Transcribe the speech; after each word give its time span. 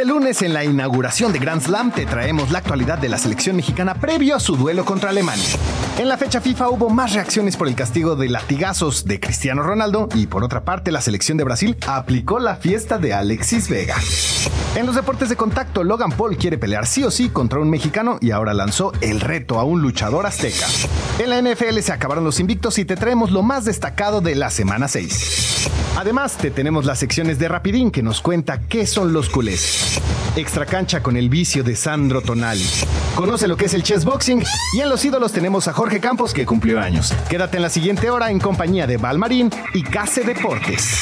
Este 0.00 0.10
lunes 0.10 0.40
en 0.40 0.54
la 0.54 0.64
inauguración 0.64 1.30
de 1.30 1.38
Grand 1.38 1.60
Slam 1.60 1.92
te 1.92 2.06
traemos 2.06 2.50
la 2.50 2.60
actualidad 2.60 2.96
de 2.96 3.10
la 3.10 3.18
selección 3.18 3.56
mexicana 3.56 3.94
previo 3.94 4.34
a 4.34 4.40
su 4.40 4.56
duelo 4.56 4.82
contra 4.82 5.10
Alemania. 5.10 5.44
En 6.00 6.08
la 6.08 6.16
fecha 6.16 6.40
FIFA 6.40 6.70
hubo 6.70 6.88
más 6.88 7.12
reacciones 7.12 7.58
por 7.58 7.68
el 7.68 7.74
castigo 7.74 8.16
de 8.16 8.30
latigazos 8.30 9.04
de 9.04 9.20
Cristiano 9.20 9.62
Ronaldo 9.62 10.08
y 10.14 10.28
por 10.28 10.42
otra 10.42 10.64
parte 10.64 10.90
la 10.90 11.02
selección 11.02 11.36
de 11.36 11.44
Brasil 11.44 11.76
aplicó 11.86 12.38
la 12.38 12.56
fiesta 12.56 12.96
de 12.96 13.12
Alexis 13.12 13.68
Vega. 13.68 13.96
En 14.76 14.86
los 14.86 14.94
deportes 14.94 15.28
de 15.28 15.36
contacto, 15.36 15.84
Logan 15.84 16.12
Paul 16.12 16.38
quiere 16.38 16.56
pelear 16.56 16.86
sí 16.86 17.04
o 17.04 17.10
sí 17.10 17.28
contra 17.28 17.58
un 17.58 17.68
mexicano 17.68 18.16
y 18.22 18.30
ahora 18.30 18.54
lanzó 18.54 18.94
el 19.02 19.20
reto 19.20 19.58
a 19.58 19.64
un 19.64 19.82
luchador 19.82 20.24
azteca. 20.24 20.66
En 21.18 21.28
la 21.28 21.42
NFL 21.42 21.78
se 21.80 21.92
acabaron 21.92 22.24
los 22.24 22.40
invictos 22.40 22.78
y 22.78 22.86
te 22.86 22.96
traemos 22.96 23.30
lo 23.30 23.42
más 23.42 23.66
destacado 23.66 24.22
de 24.22 24.36
la 24.36 24.48
semana 24.48 24.88
6. 24.88 25.50
Además, 25.98 26.38
te 26.38 26.50
tenemos 26.50 26.86
las 26.86 26.98
secciones 26.98 27.38
de 27.38 27.48
Rapidín 27.48 27.90
que 27.90 28.02
nos 28.02 28.22
cuenta 28.22 28.60
qué 28.60 28.86
son 28.86 29.12
los 29.12 29.28
culés. 29.28 30.00
Extra 30.36 30.64
cancha 30.64 31.02
con 31.02 31.16
el 31.16 31.28
vicio 31.28 31.64
de 31.64 31.74
Sandro 31.76 32.22
Tonali. 32.22 32.64
Conoce 33.16 33.48
lo 33.48 33.56
que 33.56 33.64
es 33.66 33.74
el 33.74 33.82
chess 33.82 34.04
boxing 34.04 34.42
y 34.72 34.80
en 34.80 34.88
los 34.88 35.04
ídolos 35.04 35.32
tenemos 35.32 35.66
a 35.66 35.72
Jorge 35.72 35.89
Campos 35.98 36.32
que 36.32 36.46
cumplió 36.46 36.78
años. 36.78 37.12
Quédate 37.28 37.56
en 37.56 37.62
la 37.62 37.70
siguiente 37.70 38.10
hora 38.10 38.30
en 38.30 38.38
compañía 38.38 38.86
de 38.86 38.98
Valmarín 38.98 39.50
y 39.74 39.82
Case 39.82 40.22
Deportes. 40.22 41.00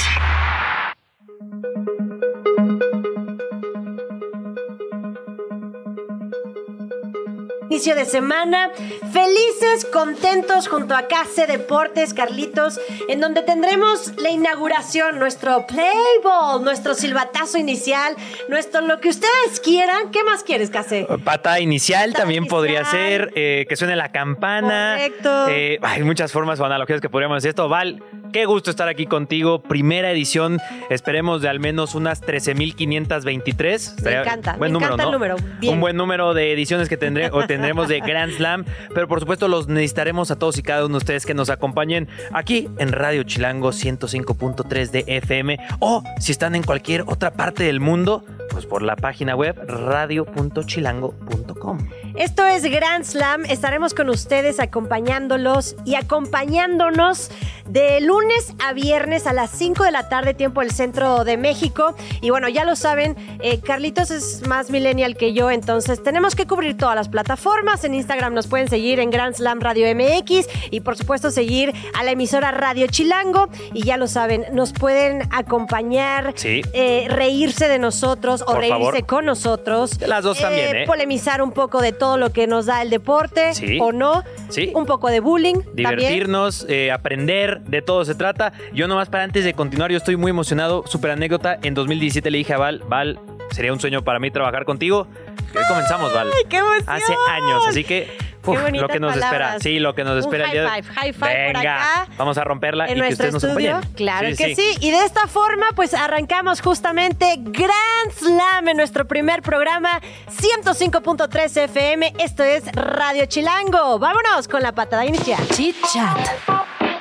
Inicio 7.79 7.95
de 7.95 8.07
semana, 8.07 8.73
felices, 9.13 9.87
contentos 9.93 10.67
junto 10.67 10.97
a 10.97 11.07
Case 11.07 11.47
Deportes, 11.47 12.13
Carlitos, 12.13 12.81
en 13.09 13.21
donde 13.21 13.43
tendremos 13.43 14.15
la 14.21 14.31
inauguración, 14.31 15.21
nuestro 15.21 15.65
play 15.65 15.95
ball, 16.25 16.65
nuestro 16.65 16.95
silbatazo 16.95 17.57
inicial, 17.57 18.17
nuestro 18.49 18.81
lo 18.81 18.99
que 18.99 19.11
ustedes 19.11 19.61
quieran. 19.63 20.11
¿Qué 20.11 20.25
más 20.25 20.43
quieres, 20.43 20.71
Case? 20.71 21.07
Pata 21.23 21.61
inicial 21.61 22.11
Pata 22.11 22.23
también 22.23 22.47
podría 22.47 22.85
ser, 22.85 23.31
eh, 23.37 23.65
que 23.69 23.77
suene 23.77 23.95
la 23.95 24.11
campana. 24.11 24.97
Correcto. 24.97 25.47
Eh, 25.49 25.79
hay 25.81 26.03
muchas 26.03 26.33
formas 26.33 26.59
o 26.59 26.65
analogías 26.65 27.01
que 27.01 27.09
podríamos 27.09 27.37
decir 27.37 27.51
esto. 27.51 27.69
Val, 27.69 28.03
qué 28.33 28.47
gusto 28.47 28.71
estar 28.71 28.89
aquí 28.89 29.07
contigo. 29.07 29.61
Primera 29.63 30.11
edición, 30.11 30.59
esperemos 30.91 31.43
de 31.43 31.49
al 31.49 31.61
menos 31.61 31.95
unas 31.95 32.21
13.523. 32.23 33.75
Estaría- 33.97 34.23
encanta, 34.23 34.57
buen 34.57 34.71
me 34.71 34.75
número, 34.75 34.95
encanta 34.95 35.05
el 35.05 35.11
número. 35.13 35.37
Bien. 35.61 35.75
Un 35.75 35.81
buen 35.81 35.97
número 35.97 36.35
de 36.35 36.53
ediciones 36.53 36.89
que 36.89 36.97
tendré, 36.97 37.31
o 37.33 37.47
tendremos 37.47 37.89
de 37.89 38.01
Grand 38.01 38.33
Slam. 38.33 38.65
Pero 38.95 39.09
por 39.09 39.21
supuesto 39.21 39.49
los 39.49 39.69
necesitaremos 39.69 40.31
a 40.31 40.39
todos 40.39 40.57
y 40.59 40.63
cada 40.63 40.85
uno 40.85 40.93
de 40.95 40.99
ustedes 40.99 41.27
que 41.27 41.35
nos 41.35 41.51
acompañen 41.51 42.09
aquí 42.33 42.69
en 42.79 42.93
Radio 42.93 43.23
Chilango 43.25 43.73
105.3 43.73 44.91
de 44.91 45.05
FM. 45.07 45.59
O 45.81 46.03
si 46.21 46.33
están 46.33 46.55
en 46.55 46.63
cualquier 46.63 47.03
otra 47.07 47.33
parte 47.33 47.65
del 47.65 47.81
mundo, 47.81 48.25
pues 48.51 48.67
por 48.67 48.83
la 48.83 48.97
página 48.97 49.35
web 49.37 49.57
radio.chilango.com. 49.67 51.79
Esto 52.19 52.45
es 52.47 52.65
Grand 52.65 53.05
Slam. 53.05 53.45
Estaremos 53.45 53.95
con 53.95 54.09
ustedes 54.09 54.59
acompañándolos 54.59 55.77
y 55.85 55.95
acompañándonos 55.95 57.31
de 57.69 58.01
lunes 58.01 58.55
a 58.67 58.73
viernes 58.73 59.27
a 59.27 59.33
las 59.35 59.51
5 59.51 59.85
de 59.85 59.93
la 59.93 60.09
tarde, 60.09 60.33
tiempo 60.35 60.61
del 60.63 60.73
centro 60.73 61.23
de 61.25 61.37
México. 61.37 61.95
Y 62.21 62.31
bueno, 62.31 62.49
ya 62.49 62.65
lo 62.65 62.75
saben, 62.77 63.15
eh, 63.41 63.61
Carlitos 63.61 64.11
es 64.11 64.47
más 64.49 64.71
millennial 64.71 65.17
que 65.17 65.33
yo, 65.35 65.51
entonces 65.51 66.03
tenemos 66.03 66.35
que 66.35 66.47
cubrir 66.47 66.77
todas 66.79 66.97
las 66.97 67.09
plataformas. 67.11 67.85
En 67.85 67.95
Instagram 67.95 68.33
nos 68.35 68.47
pueden 68.49 68.69
seguir 68.69 68.99
en 69.01 69.11
Grand 69.11 69.35
Slam 69.37 69.61
Radio 69.61 69.87
MX 69.95 70.49
y 70.71 70.81
por 70.81 70.97
supuesto 70.97 71.31
seguir 71.31 71.73
a 71.97 72.03
la 72.03 72.13
emisora 72.13 72.51
Radio 72.51 72.87
Chilango. 72.89 73.49
Y 73.75 73.85
ya 73.85 73.97
lo 73.99 74.09
saben, 74.09 74.47
nos 74.53 74.73
pueden 74.73 75.29
acompañar, 75.31 76.33
Sí. 76.37 76.63
eh, 76.73 77.07
reírse 77.11 77.69
de 77.69 77.79
nosotros 77.79 78.43
o 78.43 78.47
Por 78.47 78.59
reírse 78.59 78.79
favor. 78.79 79.07
con 79.07 79.27
nosotros. 79.27 79.99
De 79.99 80.09
las 80.09 80.25
dos 80.25 80.39
también, 80.41 80.75
¿eh? 80.75 80.85
Polemizar 80.87 81.43
un 81.43 81.53
poco 81.53 81.81
de 81.83 81.93
todo 81.93 82.08
lo 82.17 82.31
que 82.33 82.47
nos 82.47 82.67
da 82.67 82.83
el 82.83 82.91
deporte 82.91 83.55
Sí. 83.55 83.79
o 83.81 83.93
no. 83.93 84.25
Sí. 84.49 84.73
Un 84.75 84.87
poco 84.87 85.09
de 85.09 85.21
bullying 85.21 85.57
divertirnos, 85.75 86.67
eh, 86.69 86.91
aprender, 86.93 87.61
de 87.63 87.83
todo 87.83 88.05
se 88.05 88.15
trata. 88.15 88.53
Yo 88.73 88.89
nomás 88.89 89.09
para 89.09 89.25
antes 89.25 89.45
de 89.45 89.53
continuar, 89.55 89.91
yo 89.91 89.97
estoy 89.99 90.17
muy 90.17 90.31
emocionado, 90.31 90.85
súper 90.87 91.11
anécdota. 91.13 91.59
En 91.63 91.75
2017 91.75 92.31
le 92.31 92.39
dije 92.39 92.55
a 92.55 92.59
Val, 92.59 92.83
Val, 92.89 93.19
sería 93.51 93.73
un 93.73 93.81
sueño 93.81 94.03
para 94.03 94.19
mí 94.19 94.31
trabajar 94.31 94.65
contigo. 94.65 95.07
Hoy 95.55 95.63
comenzamos, 95.69 96.13
Val. 96.15 96.29
¡Qué 96.49 96.57
emoción! 96.59 96.85
Hace 96.87 97.15
años, 97.31 97.65
así 97.67 97.85
que 97.85 98.09
uf, 98.51 98.57
Qué 98.57 98.63
bonitas 98.65 98.83
lo 98.83 98.89
que 98.89 99.01
nos 99.01 99.17
espera. 99.17 99.61
Sí, 99.61 99.79
lo 99.79 99.95
que 99.95 100.05
nos 100.05 100.13
Un 100.13 100.19
espera 100.21 100.45
el 100.45 100.51
high 100.51 100.53
día 100.53 100.63
de- 100.63 100.83
five, 100.83 100.95
high 100.95 101.13
five 101.13 101.45
por 101.53 101.57
Venga, 101.57 101.61
acá. 102.03 102.07
vamos 102.19 102.39
a 102.39 102.45
romperla 102.45 102.85
en 102.87 102.91
y 102.91 102.95
que 102.95 102.99
nuestro 103.01 103.15
ustedes 103.29 103.35
nos 103.35 103.45
estudio. 103.45 103.71
acompañen. 103.77 103.97
Claro 103.97 104.29
que 104.37 104.55
sí. 104.55 104.77
Y 104.81 104.91
de 104.91 105.05
esta 105.05 105.27
forma, 105.27 105.67
pues 105.75 105.95
arrancamos 105.95 106.61
justamente 106.61 107.35
Grand 107.39 108.13
Slam 108.17 108.69
en 108.69 108.77
nuestro 108.77 109.07
primer 109.07 109.43
programa 109.43 110.01
105.3 110.31 111.57
FM. 111.57 112.13
Esto 112.19 112.43
es 112.45 112.65
Radio 112.73 113.27
Chilango. 113.27 113.99
Vámonos 113.99 114.49
con 114.49 114.63
la 114.63 114.73
patada 114.73 115.05
inicial. 115.07 115.41
Chit 115.51 115.77
Chat. 115.93 116.19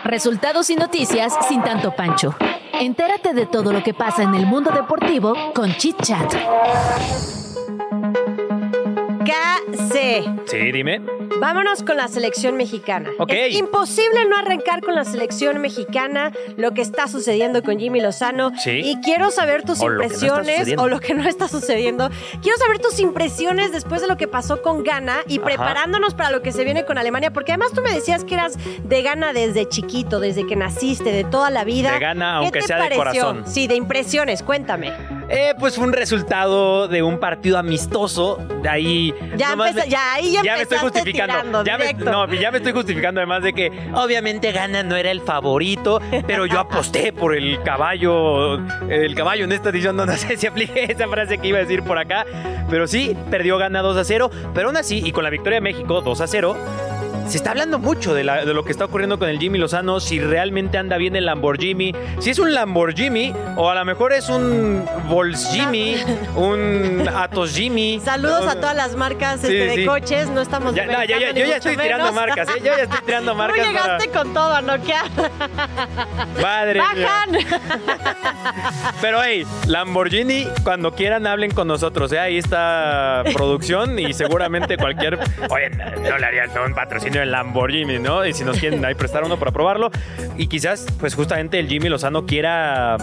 Resultados 0.03 0.69
y 0.69 0.75
noticias 0.75 1.33
sin 1.49 1.61
tanto 1.63 1.91
pancho. 1.95 2.35
Entérate 2.79 3.33
de 3.33 3.45
todo 3.45 3.73
lo 3.73 3.83
que 3.83 3.93
pasa 3.93 4.23
en 4.23 4.35
el 4.35 4.45
mundo 4.45 4.71
deportivo 4.71 5.35
con 5.53 5.75
Chit 5.75 6.01
Chat. 6.01 6.33
KC. 9.25 10.23
Sí, 10.45 10.71
dime. 10.71 11.01
Vámonos 11.39 11.83
con 11.83 11.97
la 11.97 12.07
selección 12.07 12.55
mexicana. 12.57 13.09
Ok. 13.19 13.31
Es 13.31 13.55
imposible 13.55 14.25
no 14.25 14.37
arrancar 14.37 14.81
con 14.81 14.95
la 14.95 15.05
selección 15.05 15.59
mexicana, 15.59 16.31
lo 16.55 16.73
que 16.73 16.81
está 16.81 17.07
sucediendo 17.07 17.61
con 17.63 17.79
Jimmy 17.79 18.01
Lozano. 18.01 18.51
Sí. 18.57 18.81
Y 18.83 18.99
quiero 19.01 19.31
saber 19.31 19.63
tus 19.63 19.79
O 19.81 19.89
no 19.89 20.01
impresiones 20.03 20.57
sucediendo. 20.57 20.83
o 20.83 20.87
lo 20.87 20.99
que 20.99 21.13
no 21.13 21.27
está 21.27 21.47
sucediendo. 21.47 22.09
Quiero 22.41 22.57
saber 22.57 22.79
tus 22.79 22.99
impresiones 22.99 23.71
después 23.71 24.01
de 24.01 24.07
lo 24.07 24.17
que 24.17 24.27
pasó 24.27 24.61
con 24.61 24.83
Ghana 24.83 25.17
y 25.27 25.37
Ajá. 25.37 25.45
preparándonos 25.45 26.13
para 26.15 26.31
lo 26.31 26.41
que 26.41 26.51
se 26.51 26.63
viene 26.63 26.85
con 26.85 26.97
Alemania, 26.97 27.31
porque 27.31 27.51
además 27.51 27.71
tú 27.73 27.81
me 27.81 27.91
decías 27.91 28.23
que 28.23 28.33
eras 28.35 28.57
de 28.83 29.01
Ghana 29.01 29.33
desde 29.33 29.67
chiquito, 29.69 30.19
desde 30.19 30.45
que 30.47 30.55
naciste, 30.55 31.11
de 31.11 31.23
toda 31.23 31.49
la 31.49 31.63
vida. 31.63 31.93
De 31.93 31.99
Ghana, 31.99 32.37
¿Qué 32.39 32.45
aunque 32.45 32.61
sea 32.63 32.89
de 32.89 32.95
corazón. 32.95 33.43
Sí, 33.45 33.67
de 33.67 33.75
impresiones, 33.75 34.43
cuéntame. 34.43 34.91
Eh, 35.29 35.53
pues 35.59 35.75
fue 35.75 35.83
un 35.85 35.93
resultado 35.93 36.87
de 36.87 37.03
un 37.03 37.19
partido 37.19 37.57
amistoso. 37.57 38.37
De 38.61 38.69
ahí. 38.69 39.13
Ya 39.35 39.55
ya 39.87 40.13
ahí 40.13 40.31
ya 40.31 40.41
me 40.41 40.61
estoy 40.61 40.77
empezaste 40.77 40.99
justificando. 41.27 41.63
ya, 41.63 41.77
me, 41.77 41.93
no, 41.93 42.33
ya 42.33 42.51
me 42.51 42.57
estoy 42.57 42.73
justificando 42.73 43.19
además 43.19 43.43
de 43.43 43.53
que 43.53 43.71
obviamente 43.93 44.51
Gana 44.51 44.83
no 44.83 44.95
era 44.95 45.11
el 45.11 45.21
favorito, 45.21 46.01
pero 46.25 46.45
yo 46.45 46.59
aposté 46.59 47.13
por 47.13 47.35
el 47.35 47.61
caballo. 47.63 48.55
El 48.89 49.15
caballo 49.15 49.45
en 49.45 49.51
esta 49.51 49.69
edición, 49.69 49.95
no, 49.95 50.05
no 50.05 50.15
sé 50.17 50.37
si 50.37 50.47
apliqué 50.47 50.91
esa 50.91 51.07
frase 51.07 51.37
que 51.37 51.47
iba 51.47 51.57
a 51.57 51.61
decir 51.61 51.83
por 51.83 51.97
acá. 51.97 52.25
Pero 52.69 52.87
sí, 52.87 53.15
perdió 53.29 53.57
Gana 53.57 53.81
2 53.81 53.97
a 53.97 54.03
0. 54.03 54.29
Pero 54.53 54.67
aún 54.67 54.77
así, 54.77 55.01
y 55.03 55.11
con 55.11 55.23
la 55.23 55.29
victoria 55.29 55.57
de 55.57 55.61
México 55.61 56.01
2 56.01 56.21
a 56.21 56.27
0. 56.27 56.57
Se 57.27 57.35
está 57.37 57.51
hablando 57.51 57.77
mucho 57.77 58.13
de, 58.13 58.23
la- 58.23 58.45
de 58.45 58.53
lo 58.53 58.63
que 58.63 58.71
está 58.71 58.85
ocurriendo 58.85 59.19
con 59.19 59.27
el 59.27 59.37
Jimmy 59.37 59.57
Lozano, 59.57 59.99
si 59.99 60.19
realmente 60.19 60.77
anda 60.77 60.95
bien 60.97 61.15
el 61.17 61.25
Lamborghini, 61.25 61.93
si 62.19 62.29
es 62.29 62.39
un 62.39 62.53
Lamborghini 62.53 63.33
o 63.57 63.69
a 63.69 63.75
lo 63.75 63.83
mejor 63.83 64.13
es 64.13 64.29
un 64.29 64.85
Vols 65.09 65.45
Jimmy, 65.51 65.97
un 66.35 67.05
Atos 67.13 67.53
Jimmy. 67.53 67.99
Saludos 68.03 68.43
un- 68.43 68.49
a 68.49 68.55
todas 68.55 68.75
las 68.77 68.95
marcas 68.95 69.41
Sí, 69.41 69.47
este, 69.47 69.57
de 69.65 69.75
sí. 69.75 69.85
coches, 69.85 70.29
no 70.29 70.39
estamos 70.41 70.73
Ya, 70.73 70.85
no, 70.85 71.03
yo 71.03 71.17
ya 71.19 71.57
estoy 71.57 71.75
tirando 71.75 72.13
marcas, 72.13 72.47
¿eh? 72.49 72.59
Yo 72.59 72.77
ya 72.77 72.83
estoy 72.83 72.99
tirando 73.05 73.35
marcas 73.35 73.59
¿Cómo 73.59 73.71
llegaste 73.71 74.09
con 74.09 74.33
todo 74.33 74.53
a 74.55 74.61
noquear? 74.61 75.05
Madre 76.41 76.79
mía. 76.79 76.85
¡Bajan! 76.95 77.37
Pero 79.01 79.21
hey, 79.21 79.45
Lamborghini, 79.67 80.47
cuando 80.63 80.93
quieran 80.93 81.27
hablen 81.27 81.51
con 81.51 81.67
nosotros, 81.67 82.11
¿eh? 82.13 82.19
Ahí 82.19 82.37
está 82.37 83.23
producción 83.33 83.99
y 83.99 84.13
seguramente 84.13 84.77
cualquier... 84.77 85.19
Oye, 85.49 85.69
no 85.69 86.17
le 86.17 86.25
harían 86.25 86.49
un 86.65 86.73
patrocinio 86.73 87.16
en 87.21 87.31
Lamborghini, 87.31 87.99
¿no? 87.99 88.25
Y 88.25 88.33
si 88.33 88.43
nos 88.43 88.57
quieren 88.59 88.83
ahí 88.85 88.95
prestar 88.95 89.23
uno 89.23 89.37
para 89.37 89.51
probarlo. 89.51 89.91
Y 90.37 90.47
quizás, 90.47 90.85
pues 90.99 91.15
justamente 91.15 91.59
el 91.59 91.67
Jimmy 91.67 91.89
Lozano 91.89 92.25
quiera, 92.25 92.97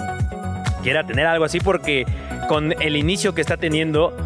quiera 0.82 1.06
tener 1.06 1.26
algo 1.26 1.44
así 1.44 1.60
porque 1.60 2.06
con 2.48 2.72
el 2.80 2.96
inicio 2.96 3.34
que 3.34 3.40
está 3.40 3.56
teniendo... 3.56 4.16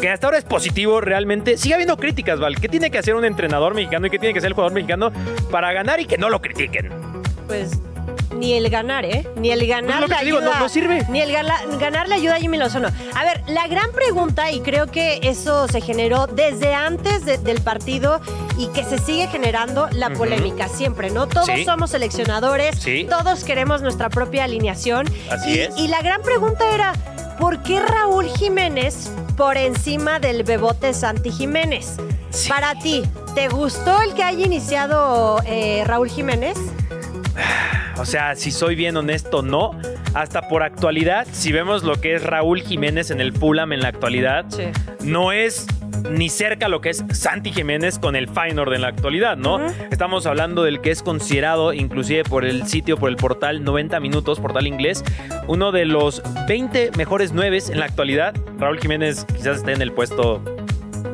Que 0.00 0.10
hasta 0.10 0.28
ahora 0.28 0.38
es 0.38 0.44
positivo 0.44 1.00
realmente. 1.00 1.56
Sigue 1.56 1.74
habiendo 1.74 1.96
críticas, 1.96 2.38
Val. 2.38 2.54
¿Qué 2.60 2.68
tiene 2.68 2.88
que 2.88 2.98
hacer 2.98 3.16
un 3.16 3.24
entrenador 3.24 3.74
mexicano 3.74 4.06
y 4.06 4.10
qué 4.10 4.20
tiene 4.20 4.32
que 4.32 4.38
hacer 4.38 4.48
el 4.48 4.54
jugador 4.54 4.72
mexicano 4.72 5.10
para 5.50 5.72
ganar 5.72 5.98
y 5.98 6.06
que 6.06 6.16
no 6.18 6.30
lo 6.30 6.40
critiquen? 6.40 6.90
Pues 7.48 7.80
ni 8.34 8.52
el 8.54 8.68
ganar, 8.70 9.04
¿eh? 9.04 9.26
Ni 9.36 9.50
el 9.50 9.66
ganar 9.66 9.98
Pues 9.98 10.00
lo 10.00 10.08
que 10.08 10.14
te 10.20 10.24
digo, 10.26 10.38
ayuda. 10.38 10.54
no- 10.54 10.60
no 10.60 10.68
sirve. 10.68 11.04
Ni 11.08 11.20
el 11.20 11.32
gala- 11.32 11.60
ganar 11.80 12.08
le 12.08 12.14
ayuda 12.16 12.36
a 12.36 12.38
Jimmy 12.40 12.58
Lozano. 12.58 12.88
A 13.14 13.24
ver, 13.24 13.42
la 13.48 13.66
gran 13.68 13.90
pregunta, 13.92 14.50
y 14.50 14.60
creo 14.60 14.86
que 14.86 15.20
eso 15.22 15.66
se 15.68 15.80
generó 15.80 16.26
desde 16.26 16.74
antes 16.74 17.24
de- 17.24 17.38
del 17.38 17.60
partido 17.62 18.20
y 18.58 18.68
que 18.68 18.84
se 18.84 18.98
sigue 18.98 19.26
generando 19.28 19.88
la 19.92 20.10
polémica 20.10 20.68
siempre, 20.68 21.10
¿no? 21.10 21.26
Todos 21.26 21.46
Sí. 21.46 21.64
somos 21.64 21.90
seleccionadores, 21.90 22.76
Sí. 22.78 23.06
todos 23.08 23.44
queremos 23.44 23.82
nuestra 23.82 24.08
propia 24.10 24.44
alineación. 24.44 25.06
Así 25.30 25.50
y, 25.50 25.58
es. 25.60 25.76
y 25.78 25.88
la 25.88 26.00
gran 26.02 26.22
pregunta 26.22 26.64
era, 26.74 26.92
¿por 27.38 27.62
qué 27.62 27.80
Raúl 27.80 28.26
Jiménez 28.28 29.10
por 29.36 29.56
encima 29.56 30.18
del 30.18 30.42
bebote 30.42 30.92
Santi 30.92 31.30
Jiménez? 31.30 31.96
Sí. 32.30 32.48
Para 32.48 32.74
ti, 32.78 33.04
¿te 33.34 33.48
gustó 33.48 34.02
el 34.02 34.12
que 34.14 34.22
haya 34.22 34.44
iniciado 34.44 35.40
eh, 35.46 35.82
Raúl 35.86 36.10
Jiménez? 36.10 36.58
O 37.98 38.04
sea, 38.04 38.36
si 38.36 38.50
soy 38.50 38.74
bien 38.74 38.96
honesto, 38.96 39.42
no. 39.42 39.72
Hasta 40.14 40.48
por 40.48 40.62
actualidad, 40.62 41.26
si 41.32 41.52
vemos 41.52 41.82
lo 41.82 42.00
que 42.00 42.14
es 42.14 42.22
Raúl 42.22 42.62
Jiménez 42.62 43.10
en 43.10 43.20
el 43.20 43.32
Fulham 43.32 43.72
en 43.72 43.80
la 43.80 43.88
actualidad, 43.88 44.46
no 45.00 45.32
es 45.32 45.66
ni 46.10 46.28
cerca 46.28 46.68
lo 46.68 46.80
que 46.80 46.90
es 46.90 47.04
Santi 47.12 47.52
Jiménez 47.52 47.98
con 47.98 48.16
el 48.16 48.28
Feyenoord 48.28 48.72
en 48.74 48.82
la 48.82 48.88
actualidad, 48.88 49.36
¿no? 49.36 49.60
Estamos 49.90 50.26
hablando 50.26 50.62
del 50.62 50.80
que 50.80 50.90
es 50.90 51.02
considerado, 51.02 51.72
inclusive 51.72 52.24
por 52.24 52.44
el 52.44 52.66
sitio, 52.66 52.96
por 52.96 53.10
el 53.10 53.16
portal 53.16 53.64
90 53.64 54.00
Minutos, 54.00 54.40
portal 54.40 54.66
inglés, 54.66 55.04
uno 55.46 55.72
de 55.72 55.84
los 55.84 56.22
20 56.46 56.92
mejores 56.96 57.32
nueves 57.32 57.68
en 57.68 57.80
la 57.80 57.86
actualidad. 57.86 58.34
Raúl 58.58 58.78
Jiménez 58.78 59.24
quizás 59.24 59.58
esté 59.58 59.72
en 59.72 59.82
el 59.82 59.92
puesto 59.92 60.42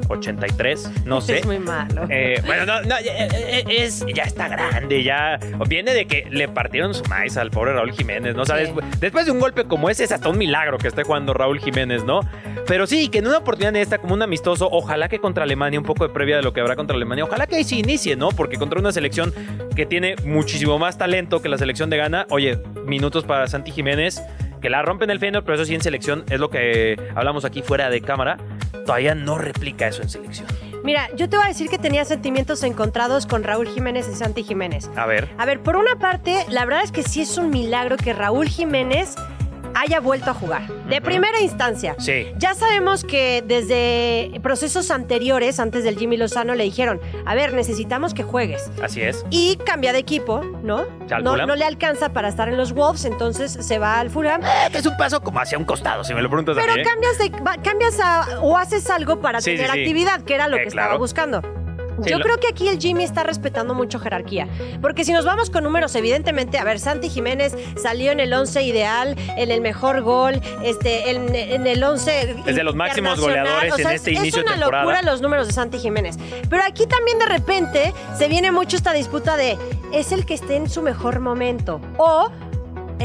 83, 0.09 1.05
no 1.05 1.21
sé. 1.21 1.39
Es 1.39 1.47
muy 1.47 1.59
malo. 1.59 2.07
Eh, 2.09 2.41
bueno, 2.47 2.67
no, 2.67 2.83
no, 2.83 2.97
eh, 2.97 3.29
eh, 3.33 3.65
es, 3.69 4.05
ya 4.15 4.25
está 4.25 4.49
grande, 4.49 5.03
ya. 5.03 5.39
Viene 5.69 5.95
de 5.95 6.07
que 6.07 6.27
le 6.31 6.49
partieron 6.49 6.95
su 6.95 7.05
maíz 7.05 7.37
al 7.37 7.51
pobre 7.51 7.73
Raúl 7.73 7.93
Jiménez, 7.93 8.35
¿no? 8.35 8.43
O 8.43 8.47
sea, 8.47 8.57
Sí. 8.57 8.63
después, 8.65 8.87
después 9.01 9.27
de 9.27 9.33
un 9.33 9.41
golpe 9.41 9.65
como 9.65 9.91
ese, 9.91 10.05
es 10.05 10.13
hasta 10.13 10.29
un 10.29 10.39
milagro 10.39 10.79
que 10.79 10.89
esté 10.89 11.03
jugando 11.03 11.35
Raúl 11.35 11.59
Jiménez, 11.61 12.05
¿no? 12.05 12.21
Pero 12.67 12.87
sí, 12.87 13.09
que 13.09 13.19
en 13.19 13.27
una 13.27 13.39
oportunidad 13.39 13.75
esta, 13.77 13.99
como 13.99 14.15
un 14.15 14.23
amistoso, 14.23 14.69
ojalá 14.71 15.09
que 15.09 15.19
contra 15.19 15.45
Alemania, 15.45 15.79
un 15.79 15.85
poco 15.87 16.07
de 16.07 16.13
previa 16.15 16.37
de 16.37 16.43
lo 16.43 16.53
que 16.53 16.61
habrá 16.61 16.77
contra 16.77 16.97
Alemania, 16.97 17.25
ojalá 17.25 17.47
que 17.47 17.57
ahí 17.57 17.65
sí 17.65 17.79
inicie, 17.79 18.17
¿no? 18.17 18.29
Porque 18.31 18.57
contra 18.57 18.79
una 18.81 18.93
selección 18.93 19.33
que 19.75 19.87
tiene 19.87 20.17
muchísimo 20.25 20.79
más 20.79 20.97
talento 20.99 21.43
que 21.43 21.49
la 21.49 21.59
selección 21.59 21.91
de 21.91 21.97
Ghana, 21.99 22.27
oye, 22.31 22.59
minutos 22.87 23.25
para 23.25 23.47
Santi 23.49 23.71
Jiménez. 23.73 24.23
Que 24.61 24.71
la 24.71 24.81
rompen 24.81 25.11
el 25.11 25.19
Feyenoord, 25.19 25.45
pero 25.45 25.57
eso 25.57 25.67
sí 25.67 25.75
en 25.75 25.83
selección 25.83 26.25
es 26.31 26.41
lo 26.41 26.49
que 26.49 26.99
hablamos 27.15 27.45
aquí 27.45 27.61
fuera 27.61 27.91
de 27.91 28.01
cámara. 28.01 28.39
Todavía 28.85 29.15
no 29.15 29.39
replica 29.39 29.89
eso 29.89 30.03
en 30.03 30.09
selección. 30.09 30.47
Mira, 30.85 31.09
yo 31.17 31.31
te 31.31 31.37
voy 31.37 31.47
a 31.47 31.49
decir 31.49 31.71
que 31.71 31.79
tenía 31.79 32.05
sentimientos 32.05 32.63
encontrados 32.63 33.27
con 33.27 33.43
Raúl 33.43 33.69
Jiménez 33.69 34.07
y 34.13 34.15
Santi 34.15 34.43
Jiménez. 34.43 34.91
A 34.97 35.07
ver. 35.07 35.31
A 35.39 35.47
ver, 35.47 35.63
por 35.63 35.77
una 35.77 35.97
parte, 35.97 36.45
la 36.51 36.67
verdad 36.67 36.85
es 36.85 36.93
que 36.93 37.03
sí 37.03 37.23
es 37.23 37.39
un 37.39 37.49
milagro 37.49 37.97
que 37.97 38.13
Raúl 38.13 38.49
Jiménez 38.49 39.15
haya 39.75 40.01
vuelto 40.01 40.31
a 40.31 40.35
jugar. 40.35 40.63
De 40.89 41.01
primera 41.01 41.41
instancia. 41.41 41.97
Sí. 41.99 42.27
Ya 42.37 42.55
sabemos 42.55 43.05
que 43.05 43.43
desde 43.47 44.39
procesos 44.43 44.91
anteriores, 44.91 45.59
antes 45.61 45.85
del 45.85 45.99
Jimmy 45.99 46.17
Lozano, 46.17 46.55
le 46.55 46.65
dijeron, 46.65 47.01
a 47.27 47.35
ver, 47.35 47.53
necesitamos 47.55 48.15
que 48.15 48.23
juegues. 48.23 48.71
Así 48.83 49.01
es. 49.01 49.25
Y 49.31 49.57
cambia 49.65 49.93
de 49.93 49.99
equipo, 49.99 50.41
¿no? 50.63 50.85
No, 51.23 51.37
no 51.47 51.57
le 51.57 51.65
alcanza 51.65 52.13
para 52.13 52.29
estar 52.29 52.49
en 52.49 52.57
los 52.57 52.73
Wolves, 52.73 53.05
entonces 53.05 53.53
se 53.53 53.79
va 53.79 53.99
al 54.01 54.11
Fulham. 54.11 54.41
que 54.71 54.79
es 54.79 54.87
un 54.87 54.97
paso 54.97 55.21
como 55.23 55.41
hacia 55.41 55.59
un 55.59 55.65
costado, 55.65 56.05
si 56.05 56.15
me 56.15 56.23
lo 56.23 56.29
preguntas 56.29 56.57
a 56.57 56.61
Pero 56.61 56.75
mí, 56.75 56.81
¿eh? 56.81 56.85
cambias, 56.85 57.19
de, 57.19 57.31
cambias 57.63 58.01
a- 58.01 58.41
o 58.41 58.57
haces 58.57 58.89
algo 58.91 59.21
para 59.21 59.41
Sí, 59.41 59.53
tener 59.53 59.71
sí, 59.71 59.79
actividad, 59.81 60.23
que 60.23 60.35
era 60.35 60.49
lo 60.49 60.57
Eh, 60.57 60.63
que 60.63 60.69
estaba 60.69 60.97
buscando. 60.97 61.43
Sí, 62.03 62.11
Yo 62.11 62.19
lo- 62.19 62.25
creo 62.25 62.39
que 62.39 62.49
aquí 62.49 62.69
el 62.69 62.79
Jimmy 62.81 63.05
está 63.05 63.23
respetando 63.23 63.75
mucho 63.75 63.99
jerarquía. 63.99 64.49
Porque 64.81 65.05
si 65.05 65.13
nos 65.13 65.25
vamos 65.25 65.51
con 65.51 65.63
números, 65.65 65.95
evidentemente, 65.95 66.59
a 66.59 66.65
ver, 66.65 66.81
Santi 66.81 67.09
Jiménez 67.09 67.57
salió 67.81 68.11
en 68.13 68.21
el 68.21 68.33
11 68.33 68.63
ideal, 68.63 69.15
en 69.37 69.51
el 69.51 69.61
mejor 69.61 70.03
gol, 70.03 70.41
este, 70.63 71.11
en, 71.11 71.35
en 71.35 71.67
el 71.67 71.83
11. 71.85 72.37
Es 72.47 72.57
de 72.57 72.65
los 72.65 72.75
máximos 72.75 73.21
goleadores 73.21 73.73
O 73.73 73.77
sea, 73.77 73.91
en 73.91 73.97
este 73.97 74.13
es, 74.13 74.19
inicio 74.19 74.41
Es 74.41 74.47
de 74.47 74.51
una 74.53 74.61
temporada. 74.61 74.85
locura 74.85 75.03
los 75.03 75.21
números 75.21 75.47
de 75.47 75.53
Santi 75.53 75.79
Jiménez. 75.79 76.17
Pero 76.51 76.63
aquí 76.67 76.87
también 76.87 77.19
de 77.19 77.27
repente 77.27 77.93
se 78.19 78.29
viene 78.29 78.51
mucho 78.53 78.77
esta 78.77 78.93
disputa 78.93 79.37
de 79.37 79.57
¿es 79.93 80.11
el 80.13 80.27
que 80.27 80.35
esté 80.35 80.57
en 80.57 80.69
su 80.69 80.83
mejor 80.83 81.21
momento? 81.21 81.81
O 81.97 82.31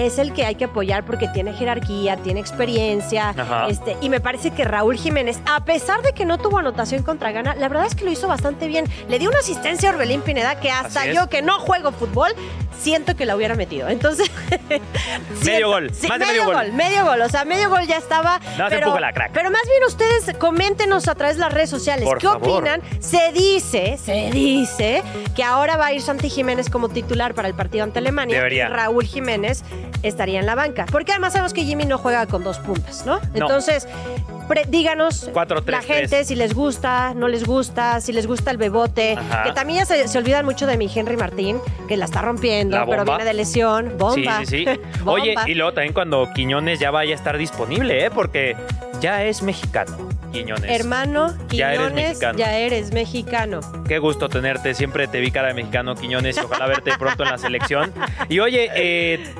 es 0.05 0.17
el 0.19 0.33
que 0.33 0.45
hay 0.45 0.55
que 0.55 0.65
apoyar 0.65 1.05
porque 1.05 1.27
tiene 1.29 1.53
jerarquía, 1.53 2.17
tiene 2.17 2.39
experiencia. 2.39 3.29
Ajá. 3.37 3.67
Este, 3.67 3.97
y 4.01 4.09
me 4.09 4.19
parece 4.19 4.51
que 4.51 4.63
Raúl 4.65 4.97
Jiménez, 4.97 5.39
a 5.45 5.63
pesar 5.65 6.01
de 6.01 6.13
que 6.13 6.25
no 6.25 6.37
tuvo 6.37 6.59
anotación 6.59 7.03
contra 7.03 7.31
Ghana, 7.31 7.55
la 7.55 7.67
verdad 7.69 7.85
es 7.85 7.95
que 7.95 8.05
lo 8.05 8.11
hizo 8.11 8.27
bastante 8.27 8.67
bien. 8.67 8.85
Le 9.07 9.19
dio 9.19 9.29
una 9.29 9.39
asistencia 9.39 9.89
a 9.89 9.93
Orbelín 9.93 10.21
Pineda 10.21 10.59
que 10.59 10.71
hasta 10.71 11.05
yo 11.11 11.29
que 11.29 11.41
no 11.41 11.59
juego 11.59 11.91
fútbol, 11.91 12.31
siento 12.79 13.15
que 13.15 13.25
la 13.25 13.35
hubiera 13.35 13.55
metido. 13.55 13.89
Entonces. 13.89 14.29
siento- 15.41 15.67
gol, 15.69 15.91
más 16.07 16.19
de 16.19 16.25
medio 16.25 16.45
gol. 16.45 16.71
Medio 16.73 17.05
gol, 17.05 17.21
o 17.21 17.29
sea, 17.29 17.45
medio 17.45 17.69
gol 17.69 17.85
ya 17.87 17.97
estaba. 17.97 18.39
No, 18.57 18.65
se 18.69 18.75
pero, 18.75 18.87
empuja 18.87 18.99
la 18.99 19.13
crack. 19.13 19.31
pero 19.33 19.49
más 19.51 19.63
bien 19.63 19.83
ustedes 19.87 20.35
coméntenos 20.37 21.07
a 21.07 21.15
través 21.15 21.35
de 21.37 21.41
las 21.41 21.53
redes 21.53 21.69
sociales. 21.69 22.05
Por 22.05 22.17
¿Qué 22.19 22.27
favor. 22.27 22.61
opinan? 22.63 22.81
Se 22.99 23.31
dice, 23.33 23.97
se 23.97 24.29
dice 24.31 25.03
que 25.35 25.43
ahora 25.43 25.77
va 25.77 25.87
a 25.87 25.93
ir 25.93 26.01
Santi 26.01 26.29
Jiménez 26.29 26.69
como 26.69 26.89
titular 26.89 27.33
para 27.33 27.47
el 27.47 27.53
partido 27.53 27.83
ante 27.83 27.99
Alemania. 27.99 28.37
Debería. 28.37 28.65
Y 28.67 28.69
Raúl 28.69 29.05
Jiménez 29.05 29.63
estaría 30.03 30.39
en 30.39 30.45
la 30.45 30.55
banca. 30.55 30.85
Porque 30.91 31.11
además 31.11 31.33
sabemos 31.33 31.53
que 31.53 31.63
Jimmy 31.63 31.85
no 31.85 31.97
juega 31.97 32.25
con 32.27 32.43
dos 32.43 32.59
puntas, 32.59 33.05
¿no? 33.05 33.19
Entonces, 33.33 33.87
pre- 34.47 34.65
díganos 34.67 35.29
Cuatro, 35.33 35.61
tres, 35.61 35.77
la 35.77 35.81
gente 35.95 36.23
si 36.23 36.35
les 36.35 36.53
gusta, 36.53 37.13
no 37.15 37.27
les 37.27 37.45
gusta, 37.45 37.99
si 38.01 38.11
les 38.13 38.27
gusta 38.27 38.51
el 38.51 38.57
bebote. 38.57 39.13
Ajá. 39.17 39.43
Que 39.43 39.51
también 39.51 39.79
ya 39.79 39.85
se, 39.85 40.07
se 40.07 40.17
olvidan 40.17 40.45
mucho 40.45 40.65
de 40.67 40.77
mi 40.77 40.89
Henry 40.93 41.17
Martín, 41.17 41.57
que 41.87 41.97
la 41.97 42.05
está 42.05 42.21
rompiendo, 42.21 42.77
La 42.77 42.85
pero 42.85 43.05
viene 43.05 43.25
de 43.25 43.33
lesión. 43.33 43.95
Bomba. 43.97 44.39
Sí, 44.45 44.45
sí, 44.45 44.65
sí. 44.65 44.79
Oye, 45.05 45.33
Bomba. 45.35 45.49
y 45.49 45.55
luego 45.55 45.73
también 45.73 45.93
cuando 45.93 46.29
Quiñones 46.33 46.79
ya 46.79 46.91
vaya 46.91 47.13
a 47.13 47.15
estar 47.15 47.37
disponible, 47.37 48.05
¿eh? 48.05 48.09
Porque 48.11 48.55
ya 49.01 49.23
es 49.23 49.41
mexicano, 49.43 49.97
Quiñones. 50.31 50.69
Hermano, 50.69 51.33
Ya 51.49 51.73
eres 51.73 51.79
Quiñones, 51.87 52.07
mexicano. 52.09 52.37
ya 52.39 52.57
eres 52.57 52.91
mexicano. 52.93 53.59
Qué 53.87 53.99
gusto 53.99 54.29
tenerte. 54.29 54.73
Siempre 54.73 55.07
te 55.07 55.19
vi 55.19 55.31
cara 55.31 55.47
de 55.49 55.53
mexicano, 55.53 55.95
Quiñones, 55.95 56.37
y 56.37 56.41
ojalá 56.41 56.67
verte 56.67 56.91
pronto 56.97 57.23
en 57.23 57.29
la 57.31 57.37
selección. 57.37 57.93
Y 58.29 58.39
oye, 58.39 58.69
eh, 58.75 59.33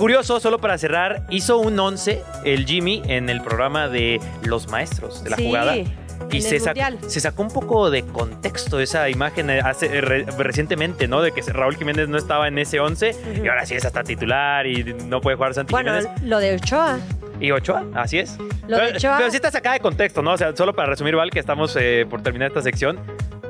curioso, 0.00 0.40
solo 0.40 0.58
para 0.58 0.76
cerrar, 0.78 1.22
hizo 1.30 1.58
un 1.58 1.78
11 1.78 2.22
el 2.44 2.66
Jimmy 2.66 3.02
en 3.06 3.28
el 3.28 3.40
programa 3.42 3.88
de 3.88 4.20
Los 4.42 4.68
Maestros 4.68 5.22
de 5.22 5.30
la 5.30 5.36
Sí, 5.36 5.44
jugada. 5.46 5.76
Y 6.32 6.42
se, 6.42 6.58
sac- 6.58 6.66
Mundial. 6.66 6.98
se 7.08 7.18
sacó 7.20 7.42
un 7.42 7.50
poco 7.50 7.90
de 7.90 8.02
contexto 8.04 8.78
esa 8.78 9.08
imagen 9.08 9.50
eh, 9.50 9.60
hace, 9.64 9.86
eh, 9.86 10.00
re- 10.00 10.24
recientemente, 10.38 11.08
¿no? 11.08 11.22
De 11.22 11.32
que 11.32 11.42
Raúl 11.42 11.76
Jiménez 11.76 12.08
no 12.08 12.16
estaba 12.18 12.46
en 12.48 12.58
ese 12.58 12.78
11 12.78 13.10
Ujú. 13.34 13.44
y 13.44 13.48
ahora 13.48 13.66
sí 13.66 13.74
es 13.74 13.84
hasta 13.84 14.02
titular 14.04 14.66
y 14.66 14.84
no 15.06 15.20
puede 15.20 15.36
jugar 15.36 15.54
Santi 15.54 15.72
Bueno, 15.72 15.92
Jiménez. 15.98 16.22
lo 16.22 16.38
de 16.38 16.54
Ochoa. 16.54 16.98
Y 17.40 17.50
Ochoa, 17.50 17.84
así 17.94 18.18
es. 18.18 18.36
Lo 18.68 18.76
de 18.76 18.82
pero, 18.86 18.96
Ochoa- 18.98 19.16
pero 19.18 19.30
sí 19.30 19.36
está 19.36 19.50
sacada 19.50 19.74
de 19.74 19.80
contexto, 19.80 20.22
¿no? 20.22 20.32
O 20.34 20.36
sea, 20.38 20.54
solo 20.54 20.72
para 20.74 20.88
resumir, 20.90 21.16
Val, 21.16 21.30
que 21.30 21.40
estamos 21.40 21.76
eh, 21.80 22.06
por 22.08 22.22
terminar 22.22 22.48
esta 22.48 22.62
sección. 22.62 22.98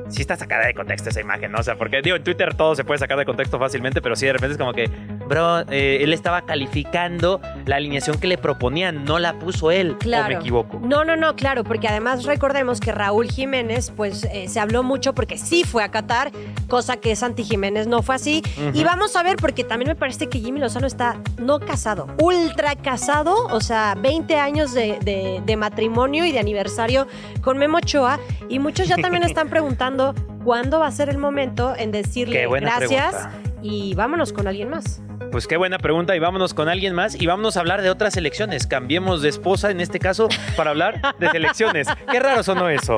Sí 0.09 0.23
está 0.23 0.37
sacada 0.37 0.67
de 0.67 0.75
contexto 0.75 1.11
esa 1.11 1.21
imagen, 1.21 1.53
¿no? 1.53 1.59
O 1.59 1.63
sea, 1.63 1.77
porque 1.77 2.01
digo, 2.03 2.17
en 2.17 2.25
Twitter 2.25 2.55
todo 2.55 2.75
se 2.75 2.83
puede 2.85 2.99
sacar 2.99 3.17
de 3.19 3.25
contexto 3.27 3.59
fácilmente, 3.61 4.01
pero 4.03 4.17
sí 4.17 4.27
de 4.27 4.33
repente 4.33 4.53
es 4.55 4.59
como 4.59 4.73
que, 4.73 4.89
bro, 5.31 5.61
eh, 5.71 5.99
él 6.03 6.13
estaba 6.13 6.43
calificando 6.43 7.41
la 7.65 7.77
alineación 7.77 8.19
que 8.19 8.27
le 8.27 8.37
proponían, 8.37 9.05
no 9.05 9.19
la 9.19 9.39
puso 9.39 9.71
él. 9.71 9.97
Claro. 9.99 10.25
¿O 10.27 10.29
me 10.29 10.35
equivoco? 10.35 10.81
No, 10.83 11.05
no, 11.05 11.17
no, 11.17 11.37
claro, 11.37 11.65
porque 11.65 11.89
además 11.89 12.25
recordemos 12.25 12.81
que 12.81 12.93
Raúl 12.93 13.31
Jiménez, 13.31 13.93
pues 13.97 14.25
eh, 14.25 14.49
se 14.49 14.61
habló 14.61 14.83
mucho 14.83 15.15
porque 15.15 15.39
sí 15.39 15.65
fue 15.65 15.83
a 15.85 15.91
Qatar, 15.91 16.33
cosa 16.69 16.97
que 16.99 17.15
Santi 17.17 17.45
Jiménez 17.45 17.87
no 17.87 18.03
fue 18.03 18.17
así. 18.17 18.43
Y 18.75 18.85
vamos 18.85 19.17
a 19.17 19.23
ver, 19.23 19.37
porque 19.37 19.65
también 19.65 19.89
me 19.89 19.95
parece 19.97 20.29
que 20.29 20.41
Jimmy 20.41 20.61
Lozano 20.61 20.87
está 20.87 21.17
no 21.39 21.61
casado, 21.61 22.09
ultra 22.21 22.75
casado, 22.75 23.47
o 23.47 23.61
sea, 23.61 23.95
20 23.97 24.37
años 24.37 24.75
de, 24.75 24.99
de- 25.01 25.41
de 25.47 25.57
matrimonio 25.57 26.25
y 26.25 26.33
de 26.33 26.41
aniversario 26.41 27.07
con 27.41 27.57
Memo 27.57 27.79
Ochoa. 27.79 28.19
Y 28.49 28.59
muchos 28.59 28.89
ya 28.89 28.97
también 28.97 29.23
están 29.23 29.49
preguntando 29.51 30.15
cuándo 30.45 30.81
va 30.81 30.89
a 30.89 30.93
ser 30.93 31.09
el 31.09 31.19
momento 31.19 31.75
en 31.77 31.93
decirle 31.93 32.49
gracias 32.49 33.15
pregunta. 33.15 33.39
y 33.63 33.95
vámonos 33.95 34.33
con 34.33 34.49
alguien 34.49 34.71
más. 34.71 35.01
Pues 35.31 35.47
qué 35.47 35.57
buena 35.57 35.79
pregunta 35.79 36.17
y 36.17 36.19
vámonos 36.19 36.55
con 36.55 36.69
alguien 36.69 36.95
más 36.95 37.15
y 37.15 37.27
vámonos 37.27 37.57
a 37.57 37.61
hablar 37.61 37.83
de 37.83 37.91
otras 37.91 38.17
elecciones. 38.17 38.67
Cambiemos 38.67 39.23
de 39.23 39.29
esposa 39.29 39.71
en 39.71 39.81
este 39.81 40.01
caso 40.01 40.29
para 40.57 40.71
hablar 40.71 41.15
de 41.19 41.31
selecciones. 41.31 41.87
Qué 42.11 42.19
raro 42.19 42.43
sonó 42.43 42.69
eso. 42.69 42.97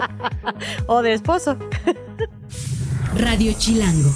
O 0.87 1.03
de 1.03 1.13
esposo. 1.13 1.59
Radio 3.17 3.53
Chilango. 3.59 4.11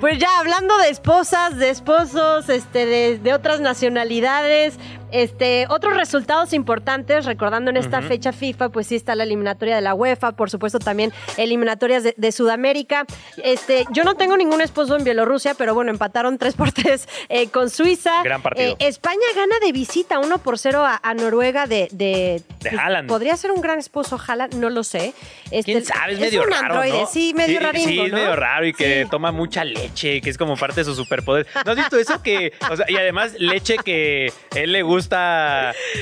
Pues 0.00 0.18
ya 0.18 0.28
hablando 0.38 0.76
de 0.78 0.90
esposas, 0.90 1.56
de 1.56 1.70
esposos, 1.70 2.48
este, 2.48 2.86
de, 2.86 3.18
de 3.18 3.34
otras 3.34 3.60
nacionalidades, 3.60 4.78
Este, 5.10 5.66
otros 5.68 5.96
resultados 5.96 6.52
importantes, 6.52 7.24
recordando 7.24 7.70
en 7.70 7.76
esta 7.76 8.02
fecha 8.02 8.32
FIFA, 8.32 8.68
pues 8.70 8.86
sí 8.88 8.96
está 8.96 9.14
la 9.14 9.24
eliminatoria 9.24 9.74
de 9.76 9.80
la 9.80 9.94
UEFA, 9.94 10.32
por 10.32 10.50
supuesto 10.50 10.78
también 10.78 11.12
eliminatorias 11.36 12.02
de, 12.02 12.14
de 12.16 12.32
Sudamérica. 12.32 13.06
Este, 13.42 13.84
yo 13.90 14.04
no 14.04 14.14
tengo 14.14 14.36
ningún 14.36 14.60
esposo 14.60 14.96
en 14.96 15.04
Bielorrusia, 15.04 15.54
pero 15.54 15.74
bueno, 15.74 15.90
empataron 15.90 16.38
3 16.38 16.54
por 16.54 16.72
3 16.72 17.08
eh, 17.28 17.48
con 17.48 17.70
Suiza. 17.70 18.22
Gran 18.22 18.42
partido. 18.42 18.72
Eh, 18.72 18.86
España 18.86 19.16
gana 19.34 19.54
de 19.64 19.72
visita 19.72 20.18
1 20.18 20.38
por 20.38 20.58
0 20.58 20.84
a, 20.84 21.00
a 21.02 21.14
Noruega 21.14 21.66
de, 21.66 21.88
de, 21.92 22.42
De 22.60 22.70
Haaland. 22.78 23.08
Podría 23.08 23.36
ser 23.36 23.50
un 23.52 23.60
gran 23.60 23.78
esposo 23.78 24.18
Haaland, 24.24 24.54
no 24.54 24.68
lo 24.70 24.84
sé. 24.84 25.14
Este, 25.50 25.72
¿Quién 25.72 25.84
sabe? 25.84 26.12
Es 26.14 26.20
medio 26.20 26.42
un 26.42 26.50
raro, 26.50 26.66
androide, 26.74 27.00
¿no? 27.00 27.06
sí, 27.06 27.32
medio 27.34 27.58
sí, 27.60 27.64
raringo, 27.64 27.88
Sí, 27.88 28.00
es 28.00 28.10
¿no? 28.10 28.16
medio 28.18 28.36
raro 28.36 28.66
y 28.66 28.72
que 28.72 29.04
Sí. 29.04 29.08
toma 29.10 29.32
mucha 29.32 29.64
leche, 29.64 30.20
que 30.20 30.30
es 30.30 30.36
como 30.38 30.56
parte 30.56 30.80
de 30.80 30.84
su 30.84 30.94
superpoder. 30.94 31.46
¿No 31.64 31.72
has 31.72 31.76
visto 31.76 31.96
eso? 31.98 32.22
que 32.22 32.52
o 32.70 32.76
sea, 32.76 32.86
Y 32.88 32.96
además 32.96 33.34
leche 33.38 33.76
que 33.84 34.32
él 34.54 34.72
le 34.72 34.82
gusta 34.82 34.97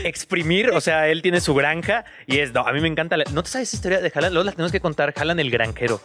exprimir, 0.05 0.71
o 0.71 0.81
sea, 0.81 1.09
él 1.09 1.23
tiene 1.23 1.41
su 1.41 1.55
granja 1.55 2.05
y 2.27 2.39
es... 2.39 2.53
No, 2.53 2.61
a 2.67 2.73
mí 2.73 2.81
me 2.81 2.89
encanta... 2.89 3.17
la- 3.17 3.25
¿No 3.33 3.43
te 3.43 3.51
sabes 3.51 3.69
esa 3.69 3.77
historia 3.77 4.01
de 4.01 4.11
Haaland? 4.15 4.33
Luego 4.35 4.45
la 4.47 4.53
tenemos 4.53 4.73
que 4.73 4.81
contar. 4.81 5.13
Haaland 5.17 5.41
el 5.41 5.51
granjero, 5.51 6.01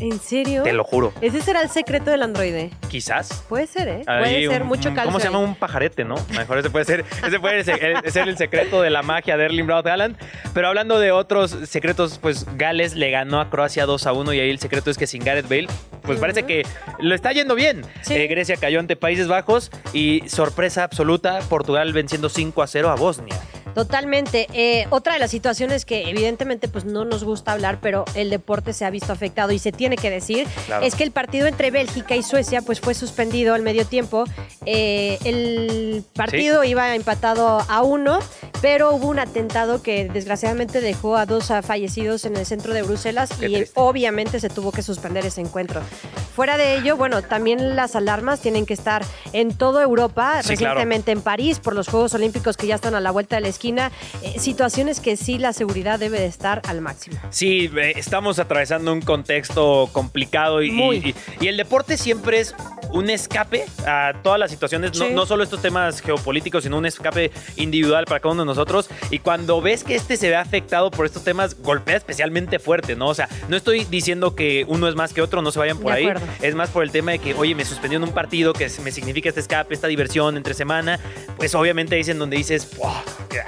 ¿En 0.00 0.18
serio? 0.18 0.64
te 0.64 0.72
lo 0.72 0.82
juro. 0.82 1.12
Ese 1.20 1.40
será 1.40 1.62
el 1.62 1.70
secreto 1.70 2.10
del 2.10 2.22
androide. 2.22 2.70
Quizás. 2.88 3.44
Puede 3.48 3.68
ser, 3.68 3.88
¿eh? 3.88 4.02
Ahí 4.08 4.22
puede 4.22 4.48
ser 4.48 4.62
un- 4.62 4.68
mucho 4.68 4.88
calcio. 4.88 5.04
¿Cómo 5.04 5.20
se 5.20 5.26
llama? 5.26 5.38
Un 5.38 5.54
pajarete, 5.54 6.04
¿no? 6.04 6.16
Mejor 6.36 6.58
ese 6.58 6.68
puede 6.70 6.84
ser, 6.84 7.04
ese 7.24 7.38
puede 7.38 7.62
ser, 7.62 7.84
el- 7.84 8.10
ser 8.12 8.28
el 8.28 8.36
secreto 8.36 8.82
de 8.82 8.90
la 8.90 9.02
magia 9.02 9.36
de 9.36 9.44
Erling 9.44 9.66
Braut 9.66 9.86
Haaland. 9.86 10.16
Pero 10.52 10.66
hablando 10.68 10.98
de 10.98 11.12
otros 11.12 11.52
secretos, 11.66 12.18
pues 12.20 12.44
Gales 12.56 12.94
le 12.96 13.10
ganó 13.12 13.40
a 13.40 13.50
Croacia 13.50 13.86
2 13.86 14.06
a 14.08 14.12
1 14.12 14.32
y 14.32 14.40
ahí 14.40 14.50
el 14.50 14.58
secreto 14.58 14.90
es 14.90 14.98
que 14.98 15.06
sin 15.06 15.22
Gareth 15.24 15.48
Bale, 15.48 15.68
pues 16.02 16.18
parece 16.18 16.42
que 16.42 16.66
lo 16.98 17.14
está 17.14 17.30
yendo 17.32 17.54
bien. 17.54 17.82
Sí. 18.02 18.14
Eh, 18.14 18.26
Grecia 18.26 18.56
cayó 18.56 18.80
ante 18.80 18.96
Países 18.96 19.28
Bajos 19.28 19.70
y 19.92 20.28
sorpresa 20.28 20.82
absoluta, 20.82 21.38
Portugal 21.48 21.92
venciendo 21.92 22.28
5 22.28 22.62
a 22.62 22.66
0 22.66 22.90
a 22.90 22.96
Bosnia. 22.96 23.36
Totalmente. 23.74 24.46
Eh, 24.52 24.86
otra 24.90 25.14
de 25.14 25.18
las 25.18 25.30
situaciones 25.30 25.84
que 25.84 26.08
evidentemente 26.08 26.68
pues 26.68 26.84
no 26.84 27.04
nos 27.04 27.24
gusta 27.24 27.52
hablar, 27.52 27.78
pero 27.80 28.04
el 28.14 28.30
deporte 28.30 28.72
se 28.72 28.84
ha 28.84 28.90
visto 28.90 29.12
afectado 29.12 29.52
y 29.52 29.58
se 29.58 29.72
tiene 29.72 29.96
que 29.96 30.10
decir, 30.10 30.46
Claro. 30.66 30.84
es 30.86 30.94
que 30.94 31.04
el 31.04 31.10
partido 31.10 31.46
entre 31.46 31.70
Bélgica 31.70 32.14
y 32.16 32.22
Suecia 32.22 32.62
pues 32.62 32.80
fue 32.80 32.94
suspendido 32.94 33.54
al 33.54 33.62
medio 33.62 33.84
tiempo. 33.86 34.24
Eh, 34.66 35.18
el 35.24 36.04
partido 36.14 36.64
iba 36.64 36.94
empatado 36.94 37.64
a 37.68 37.82
uno, 37.82 38.18
pero 38.62 38.92
hubo 38.94 39.08
un 39.08 39.18
atentado 39.18 39.82
que 39.82 40.08
desgraciadamente 40.08 40.80
dejó 40.80 41.16
a 41.16 41.26
dos 41.26 41.50
ah, 41.50 41.62
fallecidos 41.62 42.24
en 42.24 42.36
el 42.36 42.46
centro 42.46 42.72
de 42.74 42.82
Bruselas 42.82 43.30
Qué 43.38 43.48
y 43.48 43.54
triste. 43.54 43.72
obviamente 43.74 44.40
se 44.40 44.48
tuvo 44.48 44.72
que 44.72 44.82
suspender 44.82 45.26
ese 45.26 45.40
encuentro. 45.40 45.80
Fuera 46.34 46.56
de 46.56 46.76
ello, 46.78 46.96
bueno, 46.96 47.22
también 47.22 47.76
las 47.76 47.94
alarmas 47.96 48.40
tienen 48.40 48.66
que 48.66 48.74
estar 48.74 49.04
en 49.32 49.52
toda 49.56 49.82
Europa, 49.82 50.42
Sí, 50.42 50.56
claro. 50.56 50.74
recientemente 50.74 51.12
en 51.12 51.20
París 51.22 51.58
por 51.60 51.74
los 51.74 51.88
Juegos 51.88 52.14
Olímpicos 52.14 52.56
que 52.56 52.66
ya 52.66 52.76
están 52.76 52.94
a 52.94 53.00
la 53.00 53.10
vuelta 53.10 53.36
de 53.36 53.42
la 53.42 53.48
esquina, 53.48 53.63
eh, 53.72 54.38
situaciones 54.38 55.00
que 55.00 55.16
sí 55.16 55.38
la 55.38 55.52
seguridad 55.52 55.98
debe 55.98 56.20
de 56.20 56.26
estar 56.26 56.60
al 56.68 56.80
máximo. 56.80 57.18
Sí, 57.30 57.70
estamos 57.96 58.38
atravesando 58.38 58.92
un 58.92 59.00
contexto 59.00 59.88
complicado 59.92 60.62
y, 60.62 60.70
y- 60.70 61.14
y 61.40 61.48
el 61.48 61.56
deporte 61.56 61.96
siempre 61.96 62.40
es 62.40 62.54
un 62.90 63.10
escape 63.10 63.64
a 63.86 64.12
todas 64.22 64.38
las 64.38 64.50
situaciones, 64.50 64.98
no, 64.98 65.06
Sí. 65.06 65.12
no 65.12 65.26
solo 65.26 65.42
estos 65.44 65.60
temas 65.62 66.00
geopolíticos, 66.00 66.62
sino 66.64 66.78
un 66.78 66.86
escape 66.86 67.32
individual 67.56 68.04
para 68.04 68.20
cada 68.20 68.32
uno 68.32 68.42
de 68.42 68.46
nosotros. 68.46 68.88
Y 69.10 69.18
cuando 69.18 69.60
ves 69.60 69.82
que 69.84 69.94
este 69.96 70.16
se 70.16 70.28
ve 70.28 70.36
afectado 70.36 70.90
por 70.90 71.06
estos 71.06 71.24
temas, 71.24 71.56
golpea 71.60 71.96
especialmente 71.96 72.58
fuerte, 72.58 72.94
¿no? 72.96 73.08
O 73.08 73.14
sea, 73.14 73.28
no 73.48 73.56
estoy 73.56 73.84
diciendo 73.84 74.34
que 74.34 74.64
uno 74.68 74.88
es 74.88 74.94
más 74.94 75.12
que 75.12 75.22
otro, 75.22 75.42
no 75.42 75.50
se 75.50 75.58
vayan 75.58 75.78
por 75.78 75.92
De 75.92 75.98
ahí. 75.98 76.04
acuerdo. 76.06 76.26
Es 76.42 76.54
más 76.54 76.70
por 76.70 76.82
el 76.84 76.90
tema 76.90 77.12
de 77.12 77.18
que, 77.18 77.34
oye, 77.34 77.54
me 77.54 77.64
suspendió 77.64 77.96
en 77.98 78.04
un 78.04 78.12
partido 78.12 78.52
que 78.52 78.70
me 78.82 78.90
significa 78.92 79.28
este 79.28 79.40
escape, 79.40 79.74
esta 79.74 79.88
diversión 79.88 80.36
entre 80.36 80.54
semana. 80.54 80.98
Pues 81.36 81.54
obviamente 81.54 81.94
ahí 81.96 82.02
es 82.02 82.08
en 82.08 82.18
donde 82.18 82.36
dices, 82.36 82.66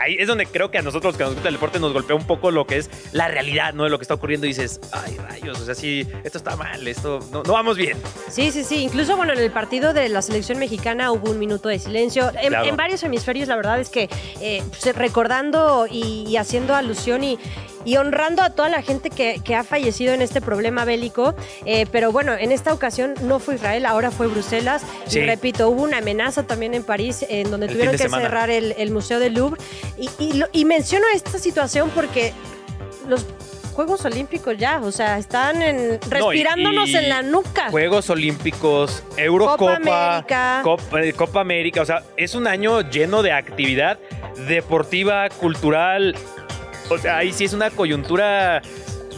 ahí 0.07 0.17
es 0.19 0.29
donde 0.29 0.47
creo 0.47 0.71
que 0.71 0.79
a 0.79 0.83
nosotros 0.83 1.17
que 1.17 1.25
nos 1.25 1.35
gusta 1.35 1.49
el 1.49 1.55
deporte 1.55 1.79
nos 1.81 1.93
golpea 1.93 2.17
un 2.17 2.27
poco 2.27 2.51
lo 2.51 2.67
que 2.67 2.79
es 2.79 2.91
la 3.13 3.29
realidad, 3.29 3.75
¿no? 3.75 3.85
De 3.85 3.91
lo 3.91 3.99
que 3.99 4.03
está 4.03 4.15
ocurriendo 4.15 4.47
y 4.47 4.51
dices, 4.51 4.81
ay, 4.93 5.17
rayos, 5.17 5.61
o 5.61 5.65
sea, 5.65 5.75
sí, 5.75 6.07
esto 6.25 6.39
está 6.39 6.57
mal, 6.57 6.87
esto 6.87 7.19
no, 7.33 7.43
no 7.43 7.53
vamos 7.53 7.77
bien. 7.77 7.99
Sí, 8.31 8.51
sí, 8.53 8.65
sí. 8.65 8.85
Incluso, 8.85 9.17
bueno, 9.17 9.33
en 9.33 9.41
el 9.41 9.51
partido 9.51 9.93
de 9.93 10.09
la 10.09 10.23
selección 10.23 10.59
mexicana 10.59 11.11
hubo 11.13 11.31
un 11.31 11.39
minuto 11.39 11.69
de 11.69 11.79
silencio. 11.79 12.31
En, 12.41 12.49
Claro. 12.57 12.69
en 12.69 12.77
varios 12.77 13.03
hemisferios, 13.03 13.49
la 13.49 13.57
verdad 13.57 13.81
es 13.81 13.89
que 13.91 14.09
eh, 14.41 14.63
pues, 14.81 14.95
recordando 14.97 15.87
y, 15.91 16.25
y 16.29 16.37
haciendo 16.37 16.75
alusión 16.75 17.25
y, 17.25 17.39
y 17.87 17.97
honrando 17.97 18.43
a 18.43 18.51
toda 18.51 18.69
la 18.69 18.83
gente 18.83 19.09
que, 19.09 19.41
que 19.43 19.55
ha 19.55 19.65
fallecido 19.65 20.13
en 20.13 20.21
este 20.21 20.43
problema 20.43 20.85
bélico. 20.85 21.35
Eh, 21.65 21.87
pero 21.91 22.13
bueno, 22.13 22.35
en 22.35 22.53
esta 22.53 22.75
ocasión 22.75 23.15
no 23.23 23.39
fue 23.39 23.55
Israel, 23.55 23.87
ahora 23.87 24.11
fue 24.11 24.27
Bruselas. 24.27 24.83
Sí. 25.07 25.21
Y 25.21 25.25
repito, 25.25 25.71
hubo 25.71 25.83
una 25.85 25.99
amenaza 25.99 26.43
también 26.47 26.75
en 26.75 26.83
París, 26.83 27.25
en 27.29 27.51
donde 27.51 27.67
El 27.67 27.73
tuvieron 27.73 27.93
que 27.93 27.99
semana. 28.03 28.25
cerrar 28.25 28.51
el, 28.51 28.75
el 28.77 28.91
Museo 28.91 29.19
del 29.21 29.33
Louvre. 29.35 29.59
Y, 29.97 30.11
y 30.19 30.33
lo- 30.35 30.49
y 30.53 30.67
menciono 30.67 31.07
esta 31.15 31.39
situación 31.39 31.91
porque 31.95 32.33
los 33.09 33.25
Juegos 33.75 34.05
Olímpicos 34.07 34.57
ya, 34.57 34.81
o 34.83 34.91
sea, 34.91 35.19
están 35.19 35.61
en, 35.61 35.89
No, 35.89 35.95
y- 35.95 35.99
respirándonos 36.11 36.89
y 36.89 36.97
en 36.97 37.09
la 37.11 37.21
nuca. 37.23 37.69
Juegos 37.71 38.09
Olímpicos, 38.09 39.03
Eurocopa, 39.19 39.77
América. 39.77 40.61
Copa, 40.65 41.03
eh, 41.03 41.13
Copa 41.13 41.41
América, 41.43 41.83
o 41.83 41.85
sea, 41.85 42.03
es 42.17 42.35
un 42.35 42.47
año 42.47 42.81
lleno 42.91 43.23
de 43.23 43.33
actividad 43.33 43.99
deportiva, 44.49 45.29
cultural. 45.29 46.17
O 46.89 46.99
sea, 46.99 47.19
ahí 47.19 47.33
sí 47.33 47.45
es 47.45 47.53
una 47.53 47.71
coyuntura 47.71 48.63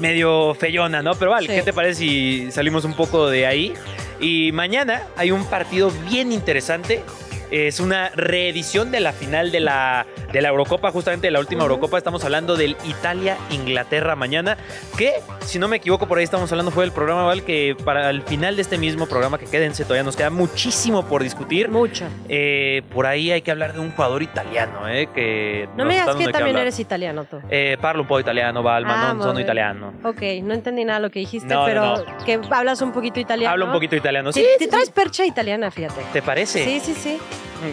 medio 0.01 0.55
feyona, 0.55 1.03
¿no? 1.03 1.15
Pero 1.15 1.33
vale, 1.33 1.47
Sí. 1.49 1.55
¿qué 1.55 1.63
te 1.63 1.73
parece 1.73 1.95
si 2.01 2.53
salimos 2.53 2.85
un 2.85 2.95
poco 2.95 3.29
de 3.29 3.47
ahí? 3.47 3.75
Y 4.21 4.53
mañana 4.53 5.03
hay 5.17 5.31
un 5.31 5.45
partido 5.45 5.91
bien 6.09 6.33
interesante. 6.33 7.03
Es 7.51 7.81
una 7.81 8.11
reedición 8.11 8.91
de 8.91 9.01
la 9.01 9.13
final 9.13 9.51
de 9.51 9.61
la, 9.61 10.07
de 10.33 10.43
la 10.43 10.49
Eurocopa, 10.49 10.91
justamente 10.91 11.27
de 11.27 11.31
la 11.31 11.41
última. 11.41 11.63
Eurocopa. 11.63 11.99
Estamos 11.99 12.25
hablando 12.25 12.57
del 12.57 12.77
Italia-Inglaterra 12.85 14.17
mañana. 14.17 14.57
Que, 14.97 15.15
si 15.41 15.59
no 15.59 15.69
me 15.69 15.77
equivoco, 15.77 16.07
por 16.07 16.19
ahí 16.19 16.25
estamos 16.25 16.51
hablando 16.53 16.71
fue 16.71 16.85
del 16.85 16.93
programa, 16.93 17.25
Val, 17.25 17.43
que 17.43 17.77
para 17.85 18.11
el 18.11 18.23
final 18.23 18.57
de 18.57 18.63
este 18.63 18.79
mismo 18.79 19.07
programa, 19.07 19.39
que 19.39 19.47
quédense, 19.47 19.85
todavía 19.85 20.03
nos 20.05 20.17
queda 20.17 20.31
muchísimo 20.31 21.05
por 21.07 21.23
discutir. 21.23 21.69
Mucho. 21.69 22.07
Eh, 22.29 22.83
por 22.93 23.07
ahí 23.07 23.31
hay 23.33 23.43
que 23.43 23.51
hablar 23.51 23.73
de 23.73 23.81
un 23.81 23.93
jugador 23.93 24.23
italiano, 24.23 24.89
¿eh? 24.89 25.09
Que 25.15 25.69
No 25.77 25.85
me 25.85 25.95
digas 25.95 26.15
que 26.17 26.29
también 26.29 26.57
eres 26.57 26.79
italiano 26.79 27.25
tú. 27.25 27.39
Eh, 27.51 27.77
parlo 27.81 28.03
un 28.03 28.09
po' 28.09 28.21
italiano, 28.21 28.63
Val, 28.63 28.85
ma 28.85 29.11
Ah, 29.11 29.15
muy 29.15 29.23
sono 29.25 29.41
italiano. 29.41 29.93
Ok, 30.05 30.21
no 30.43 30.55
entendí 30.55 30.85
nada 30.85 30.99
lo 31.01 31.11
que 31.11 31.21
dijiste, 31.21 31.49
No, 31.49 31.61
no, 31.61 31.67
pero 31.67 31.97
no. 31.97 32.25
que 32.25 32.41
hablas 32.51 32.81
un 32.83 32.93
poquito 32.93 33.21
italiano. 33.21 33.53
Hablo 33.53 33.67
un 33.67 33.73
poquito 33.73 33.97
italiano. 33.97 34.33
Sí, 34.33 34.41
Sí, 34.41 34.47
te 34.59 34.65
sí, 34.65 34.71
traes 34.71 34.91
percha 34.91 35.25
italiana, 35.25 35.71
fíjate. 35.71 36.03
¿Te 36.13 36.23
parece? 36.23 36.65
Sí, 36.65 36.81
sí, 36.81 36.95
sí. 36.95 37.19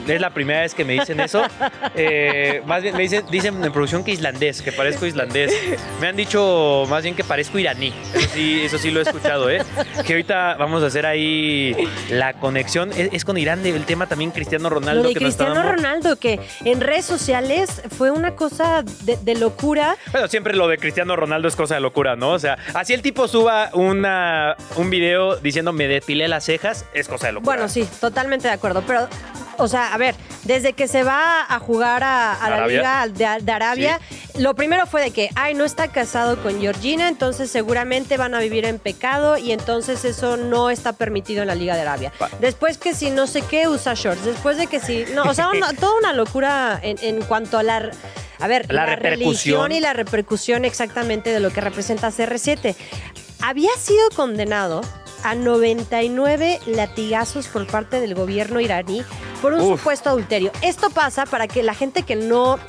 Es 0.07 0.19
la 0.21 0.31
primera 0.31 0.61
vez 0.61 0.73
que 0.73 0.83
me 0.83 0.93
dicen 0.93 1.19
eso. 1.19 1.43
Eh, 1.97 2.61
más 2.65 2.81
bien 2.81 2.95
me 2.95 3.03
dicen, 3.03 3.23
dicen 3.29 3.63
en 3.63 3.71
producción 3.71 4.03
que 4.03 4.11
islandés, 4.11 4.61
que 4.61 4.71
parezco 4.73 5.05
islandés. 5.05 5.53
Me 6.01 6.07
han 6.07 6.15
dicho 6.15 6.83
más 6.89 7.03
bien 7.03 7.15
que 7.15 7.23
parezco 7.23 7.57
iraní. 7.57 7.93
Eso 8.13 8.29
sí, 8.33 8.61
eso 8.63 8.77
sí 8.77 8.91
lo 8.91 8.99
he 8.99 9.03
escuchado, 9.03 9.49
¿eh? 9.49 9.61
Que 10.05 10.13
ahorita 10.13 10.55
vamos 10.55 10.83
a 10.83 10.87
hacer 10.87 11.05
ahí 11.05 11.75
la 12.09 12.33
conexión. 12.33 12.91
Es, 12.91 13.09
es 13.13 13.23
con 13.23 13.37
Irán 13.37 13.65
el 13.65 13.85
tema 13.85 14.07
también 14.07 14.31
Cristiano 14.31 14.69
Ronaldo. 14.69 15.03
Lo 15.03 15.09
de 15.09 15.13
que 15.13 15.21
Cristiano 15.21 15.63
Ronaldo, 15.63 16.17
que 16.17 16.39
en 16.65 16.81
redes 16.81 17.05
sociales 17.05 17.81
fue 17.97 18.11
una 18.11 18.35
cosa 18.35 18.83
de, 19.03 19.17
de 19.17 19.35
locura. 19.35 19.95
Bueno, 20.11 20.27
siempre 20.27 20.55
lo 20.55 20.67
de 20.67 20.77
Cristiano 20.77 21.15
Ronaldo 21.15 21.47
es 21.47 21.55
cosa 21.55 21.75
de 21.75 21.81
locura, 21.81 22.15
¿no? 22.15 22.31
O 22.31 22.39
sea, 22.39 22.57
así 22.73 22.93
el 22.93 23.01
tipo 23.01 23.27
suba 23.27 23.69
una, 23.73 24.55
un 24.75 24.89
video 24.89 25.37
diciendo 25.37 25.71
me 25.71 25.87
depilé 25.87 26.27
las 26.27 26.43
cejas, 26.45 26.85
es 26.93 27.07
cosa 27.07 27.27
de 27.27 27.33
locura. 27.33 27.55
Bueno, 27.55 27.69
sí, 27.69 27.87
totalmente 28.01 28.47
de 28.47 28.53
acuerdo. 28.53 28.83
Pero, 28.85 29.07
o 29.57 29.67
sea, 29.67 29.93
a 29.93 29.97
ver, 29.97 30.15
desde 30.43 30.73
que 30.73 30.87
se 30.87 31.03
va 31.03 31.45
a 31.47 31.59
jugar 31.59 32.03
a, 32.03 32.33
a 32.33 32.49
la. 32.49 32.67
Liga 32.67 33.07
de, 33.07 33.43
de 33.43 33.51
Arabia, 33.51 33.99
lo 34.39 34.55
primero 34.55 34.87
fue 34.87 35.01
de 35.01 35.11
que, 35.11 35.29
ay, 35.35 35.53
no 35.53 35.63
está 35.65 35.87
casado 35.89 36.41
con 36.41 36.59
Georgina, 36.59 37.07
entonces 37.07 37.49
seguramente 37.51 38.17
van 38.17 38.33
a 38.35 38.39
vivir 38.39 38.65
en 38.65 38.79
pecado 38.79 39.37
y 39.37 39.51
entonces 39.51 40.03
eso 40.05 40.35
no 40.37 40.69
está 40.69 40.93
permitido 40.93 41.41
en 41.43 41.47
la 41.47 41.55
Liga 41.55 41.75
de 41.75 41.81
Arabia. 41.81 42.11
Después 42.39 42.77
que 42.77 42.93
si 42.95 43.11
no 43.11 43.27
sé 43.27 43.41
qué 43.43 43.67
usa 43.67 43.93
shorts, 43.93 44.25
después 44.25 44.57
de 44.57 44.67
que 44.67 44.79
si, 44.79 45.05
no, 45.13 45.23
o 45.23 45.33
sea, 45.33 45.49
una- 45.49 45.73
toda 45.79 45.97
una 45.99 46.13
locura 46.13 46.79
en, 46.81 46.97
en 47.01 47.21
cuanto 47.23 47.57
a 47.57 47.63
la... 47.63 47.91
A 48.39 48.47
ver, 48.47 48.65
La 48.73 48.85
la, 48.85 48.95
repercusión. 48.95 49.59
religión 49.59 49.71
y 49.71 49.79
la 49.79 49.93
repercusión 49.93 50.65
exactamente 50.65 51.29
de 51.29 51.39
lo 51.39 51.51
que 51.51 51.61
representa 51.61 52.09
CR7. 52.09 52.75
Había 53.41 53.71
sido 53.79 54.09
condenado 54.15 54.81
a 55.25 55.33
99 55.33 56.59
latigazos 56.67 57.47
por 57.47 57.65
parte 57.65 57.99
del 57.99 58.13
gobierno 58.13 58.59
iraní 58.59 59.03
por 59.41 59.53
un 59.53 59.61
Uf. 59.61 59.79
supuesto 59.79 60.09
adulterio. 60.09 60.51
Esto 60.61 60.91
pasa 60.91 61.25
para 61.25 61.47
que 61.47 61.63
la 61.63 61.73
gente 61.73 62.03
que 62.03 62.15
no, 62.15 62.57
eh, 62.57 62.59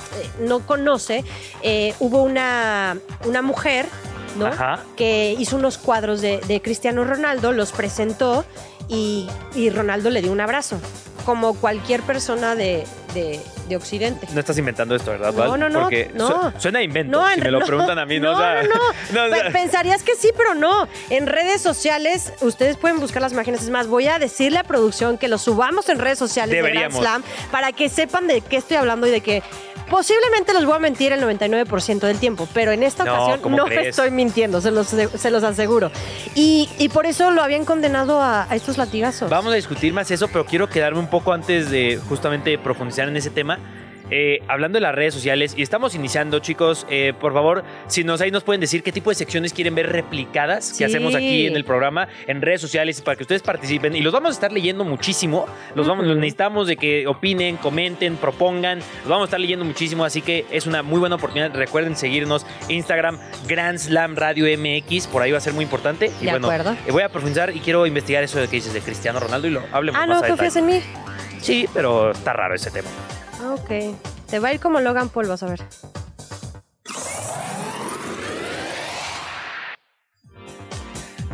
no 0.40 0.60
conoce, 0.60 1.22
eh, 1.62 1.94
hubo 2.00 2.22
una, 2.22 2.96
una 3.26 3.42
mujer, 3.42 3.86
¿no? 4.38 4.50
Que 4.96 5.36
hizo 5.38 5.56
unos 5.56 5.76
cuadros 5.76 6.22
de, 6.22 6.38
de 6.48 6.62
Cristiano 6.62 7.04
Ronaldo, 7.04 7.52
los 7.52 7.72
presentó 7.72 8.44
y, 8.88 9.28
y 9.54 9.70
Ronaldo 9.70 10.10
le 10.10 10.22
dio 10.22 10.32
un 10.32 10.40
abrazo. 10.40 10.80
como 11.24 11.54
cualquier 11.54 12.02
persona 12.02 12.54
de, 12.54 12.86
de- 13.12 13.40
de 13.68 13.74
Occidente. 13.76 14.28
No 14.32 14.38
estás 14.38 14.56
inventando 14.58 14.94
esto, 14.94 15.10
¿verdad, 15.10 15.34
No, 15.34 15.56
no, 15.56 15.68
no, 15.68 15.80
Porque 15.80 16.08
no. 16.14 16.52
su- 16.52 16.60
suena 16.60 16.78
a 16.78 16.82
invento. 16.82 17.18
No, 17.18 17.28
si 17.34 17.40
me 17.40 17.50
lo 17.50 17.58
preguntan 17.66 17.98
a 17.98 18.06
mí, 18.06 18.20
¿no? 18.20 18.30
No, 18.30 18.36
O 18.36 18.38
sea, 18.40 18.62
no, 19.12 19.28
no. 19.28 19.36
Pensarías 19.52 20.04
que 20.04 20.14
sí, 20.14 20.30
pero 20.36 20.54
no. 20.54 20.86
En 21.10 21.26
redes 21.26 21.60
sociales, 21.62 22.32
ustedes 22.42 22.76
pueden 22.76 23.00
buscar 23.00 23.22
las 23.22 23.32
imágenes. 23.32 23.62
Es 23.62 23.70
más, 23.70 23.88
voy 23.88 24.06
a 24.06 24.20
decirle 24.20 24.58
a 24.58 24.62
producción 24.62 25.18
que 25.18 25.26
lo 25.26 25.38
subamos 25.38 25.88
en 25.88 25.98
redes 25.98 26.18
sociales 26.20 26.54
Deberíamos. 26.54 26.94
de 26.94 27.00
Grand 27.00 27.24
Slam 27.24 27.50
para 27.50 27.72
que 27.72 27.88
sepan 27.88 28.28
de 28.28 28.40
qué 28.40 28.58
estoy 28.58 28.76
hablando 28.76 29.08
y 29.08 29.10
de 29.10 29.20
que 29.20 29.42
posiblemente 29.88 30.52
los 30.52 30.64
voy 30.66 30.76
a 30.76 30.78
mentir 30.78 31.12
el 31.12 31.20
99% 31.22 32.00
del 32.00 32.18
tiempo, 32.18 32.48
pero 32.52 32.72
en 32.72 32.82
esta 32.82 33.04
No, 33.04 33.14
ocasión 33.14 33.40
¿cómo 33.40 33.56
no 33.56 33.64
crees? 33.64 33.88
estoy 33.88 34.10
mintiendo, 34.10 34.60
se 34.60 34.70
los, 34.70 34.86
se 34.88 35.30
los 35.30 35.42
aseguro. 35.44 35.90
Y, 36.34 36.68
y 36.78 36.88
por 36.88 37.06
eso 37.06 37.30
lo 37.30 37.42
habían 37.42 37.64
condenado 37.64 38.20
a, 38.20 38.50
a 38.50 38.54
estos 38.56 38.78
latigazos. 38.78 39.30
Vamos 39.30 39.52
a 39.52 39.56
discutir 39.56 39.92
más 39.92 40.10
eso, 40.10 40.28
pero 40.28 40.44
quiero 40.44 40.68
quedarme 40.68 40.98
un 41.00 41.08
poco 41.08 41.32
antes 41.32 41.70
de 41.70 42.00
justamente 42.08 42.58
profundizar 42.58 43.08
en 43.08 43.16
ese 43.16 43.30
tema. 43.30 43.58
Eh, 44.10 44.40
hablando 44.46 44.76
de 44.76 44.80
las 44.80 44.94
redes 44.94 45.14
sociales, 45.14 45.54
y 45.56 45.62
estamos 45.62 45.94
iniciando, 45.94 46.38
chicos, 46.38 46.86
eh, 46.88 47.12
por 47.18 47.32
favor, 47.32 47.64
si 47.88 48.04
nos 48.04 48.20
ahí 48.20 48.30
nos 48.30 48.44
pueden 48.44 48.60
decir 48.60 48.82
qué 48.82 48.92
tipo 48.92 49.10
de 49.10 49.16
secciones 49.16 49.52
quieren 49.52 49.74
ver 49.74 49.90
replicadas 49.90 50.72
que 50.76 50.84
hacemos 50.84 51.14
aquí 51.14 51.46
en 51.46 51.56
el 51.56 51.64
programa, 51.64 52.08
en 52.26 52.40
redes 52.40 52.60
sociales, 52.60 53.00
para 53.00 53.16
que 53.16 53.24
ustedes 53.24 53.42
participen. 53.42 53.96
Y 53.96 54.00
los 54.02 54.12
vamos 54.12 54.30
a 54.30 54.32
estar 54.32 54.52
leyendo 54.52 54.84
muchísimo. 54.84 55.46
Los, 55.74 55.86
vamos, 55.88 56.06
los 56.06 56.16
necesitamos 56.16 56.66
de 56.68 56.76
que 56.76 57.06
opinen, 57.06 57.56
comenten, 57.56 58.16
propongan. 58.16 58.78
Los 58.78 59.08
vamos 59.08 59.22
a 59.22 59.26
estar 59.26 59.40
leyendo 59.40 59.64
muchísimo, 59.64 60.04
así 60.04 60.22
que 60.22 60.46
es 60.50 60.66
una 60.66 60.82
muy 60.82 61.00
buena 61.00 61.16
oportunidad. 61.16 61.52
Recuerden 61.54 61.96
seguirnos 61.96 62.46
Instagram, 62.68 63.18
Grand 63.48 63.78
Slam 63.78 64.14
Radio 64.14 64.46
MX, 64.56 65.08
por 65.08 65.22
ahí 65.22 65.32
va 65.32 65.38
a 65.38 65.40
ser 65.40 65.52
muy 65.52 65.64
importante. 65.64 66.12
Y 66.20 66.26
De 66.26 66.30
bueno, 66.30 66.46
acuerdo. 66.46 66.76
eh, 66.86 66.92
voy 66.92 67.02
a 67.02 67.08
profundizar 67.08 67.54
y 67.54 67.60
quiero 67.60 67.86
investigar 67.86 68.22
eso 68.22 68.38
de 68.38 68.46
que 68.46 68.56
dices 68.56 68.72
de 68.72 68.80
Cristiano 68.80 69.18
Ronaldo 69.18 69.48
y 69.48 69.50
lo 69.50 69.62
hablemos 69.72 70.00
ah, 70.00 70.06
más 70.06 70.22
no, 70.22 70.28
confías 70.28 70.56
en 70.56 70.66
mí. 70.66 70.80
Sí, 71.40 71.68
pero 71.74 72.12
está 72.12 72.32
raro 72.32 72.54
ese 72.54 72.70
tema. 72.70 72.88
Ah, 73.40 73.54
Ok. 73.54 73.70
Te 74.28 74.40
va 74.40 74.48
a 74.48 74.54
ir 74.54 74.60
como 74.60 74.80
Logan 74.80 75.08
Paul, 75.08 75.28
vas 75.28 75.42
a 75.44 75.46
ver. 75.46 75.60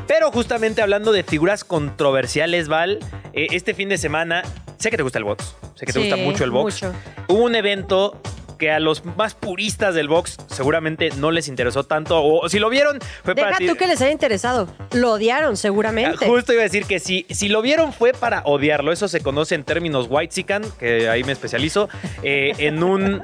Pero 0.07 0.31
justamente 0.31 0.83
hablando 0.83 1.13
de 1.13 1.23
figuras 1.23 1.65
controversiales, 1.65 2.69
Val, 2.69 2.99
eh, 3.33 3.47
este 3.53 3.75
fin 3.75 3.89
de 3.89 3.99
semana, 3.99 4.43
sé 4.79 4.91
que 4.91 4.97
te 4.97 5.03
gusta 5.03 5.19
el 5.19 5.25
box, 5.25 5.55
sé 5.75 5.87
que 5.87 5.93
te 5.93 6.01
Sí, 6.03 6.09
gusta 6.11 6.17
mucho 6.23 6.45
el 6.45 6.51
box. 6.51 6.83
mucho. 6.83 6.95
Hubo 7.29 7.45
un 7.45 7.55
evento 7.55 8.21
que 8.59 8.71
a 8.71 8.81
los 8.81 9.05
más 9.05 9.35
puristas 9.35 9.95
del 9.95 10.09
box 10.09 10.37
seguramente 10.49 11.11
no 11.17 11.31
les 11.31 11.49
interesó 11.49 11.85
tanto, 11.85 12.23
o 12.23 12.49
si 12.49 12.59
lo 12.59 12.69
vieron 12.69 12.99
fue 13.25 13.35
para 13.35 13.57
Deja 13.59 13.73
tú 13.73 13.79
que 13.79 13.87
les 13.87 14.01
haya 14.03 14.13
interesado. 14.13 14.69
Lo 14.93 15.13
odiaron, 15.13 15.57
seguramente. 15.57 16.25
Ah, 16.25 16.29
Justo 16.29 16.53
iba 16.53 16.63
a 16.63 16.65
decir 16.65 16.85
que 16.85 16.99
si, 16.99 17.27
si 17.31 17.49
lo 17.49 17.63
vieron 17.63 17.93
fue 17.93 18.13
para 18.13 18.43
odiarlo. 18.45 18.93
Eso 18.93 19.09
se 19.09 19.21
conoce 19.21 19.55
en 19.55 19.65
términos 19.65 20.07
white 20.11 20.33
que 20.79 21.09
ahí 21.09 21.25
me 21.25 21.33
especializo, 21.33 21.89
eh, 22.23 22.53
en 22.59 22.83
un 22.83 23.23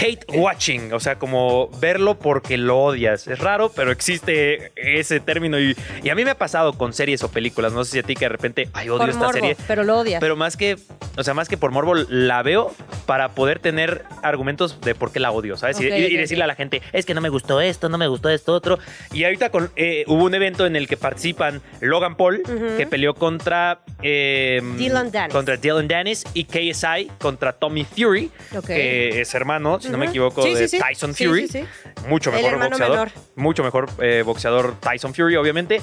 hate 0.00 0.24
watching, 0.34 0.92
o 0.92 1.00
sea, 1.00 1.18
como 1.18 1.68
verlo 1.80 2.18
porque 2.18 2.56
lo 2.56 2.78
odias. 2.78 3.26
Es 3.28 3.38
raro, 3.38 3.70
pero 3.70 3.92
existe 3.92 4.72
ese 4.76 5.20
término 5.20 5.58
y, 5.58 5.76
y 6.02 6.10
a 6.10 6.14
mí 6.14 6.24
me 6.24 6.32
ha 6.32 6.38
pasado 6.38 6.72
con 6.74 6.92
series 6.92 7.22
o 7.22 7.28
películas. 7.30 7.72
No 7.72 7.84
sé 7.84 7.92
si 7.92 7.98
a 7.98 8.02
ti 8.02 8.14
que 8.14 8.24
de 8.24 8.30
repente, 8.30 8.68
ay, 8.72 8.88
odio 8.88 8.98
Por 8.98 9.08
esta 9.10 9.20
morbo, 9.20 9.32
serie. 9.32 9.56
pero 9.66 9.84
lo 9.84 9.98
odias. 9.98 10.20
Pero 10.20 10.36
más 10.36 10.56
que, 10.56 10.76
o 11.16 11.22
sea, 11.22 11.34
más 11.34 11.48
que 11.48 11.56
por 11.56 11.70
morbo, 11.70 11.94
la 11.94 12.42
veo 12.42 12.72
para 13.06 13.30
poder 13.30 13.58
tener 13.58 14.04
argumentos 14.22 14.61
de 14.68 14.94
por 14.94 15.12
qué 15.12 15.20
la 15.20 15.30
odio, 15.30 15.56
¿sabes? 15.56 15.80
Y- 15.80 16.16
decirle 16.16 16.44
a 16.44 16.46
la 16.46 16.54
gente, 16.54 16.82
es 16.92 17.04
que 17.06 17.14
no 17.14 17.20
me 17.20 17.28
gustó 17.28 17.60
esto, 17.60 17.88
no 17.88 17.98
me 17.98 18.06
gustó 18.06 18.28
esto 18.30 18.52
otro. 18.52 18.78
Y 19.12 19.24
ahorita 19.24 19.50
con, 19.50 19.70
eh, 19.76 20.04
hubo 20.06 20.24
un 20.24 20.34
evento 20.34 20.66
en 20.66 20.76
el 20.76 20.86
que 20.88 20.96
participan 20.96 21.60
Logan 21.80 22.16
Paul, 22.16 22.42
que 22.76 22.86
peleó 22.86 23.14
contra... 23.14 23.80
eh, 24.02 24.60
Dylan 24.76 25.10
Dennis. 25.10 25.32
Contra 25.32 25.56
Dylan 25.56 25.88
Dennis 25.88 26.24
y 26.34 26.44
KSI 26.44 27.10
contra 27.20 27.52
Tommy 27.52 27.84
Fury, 27.84 28.30
que 28.66 29.20
es 29.20 29.34
hermano, 29.34 29.80
si 29.80 29.88
no 29.88 29.98
me 29.98 30.06
equivoco, 30.06 30.42
Sí, 30.42 30.54
de 30.54 30.68
sí. 30.68 30.78
Tyson 30.78 31.14
Sí, 31.14 31.26
Fury. 31.26 31.48
Mucho 32.08 32.30
mejor 32.32 32.58
boxeador. 32.58 32.90
menor. 32.90 33.12
Mucho 33.36 33.62
mejor 33.64 33.88
eh, 34.00 34.22
boxeador 34.24 34.74
Tyson 34.80 35.14
Fury, 35.14 35.36
obviamente. 35.36 35.80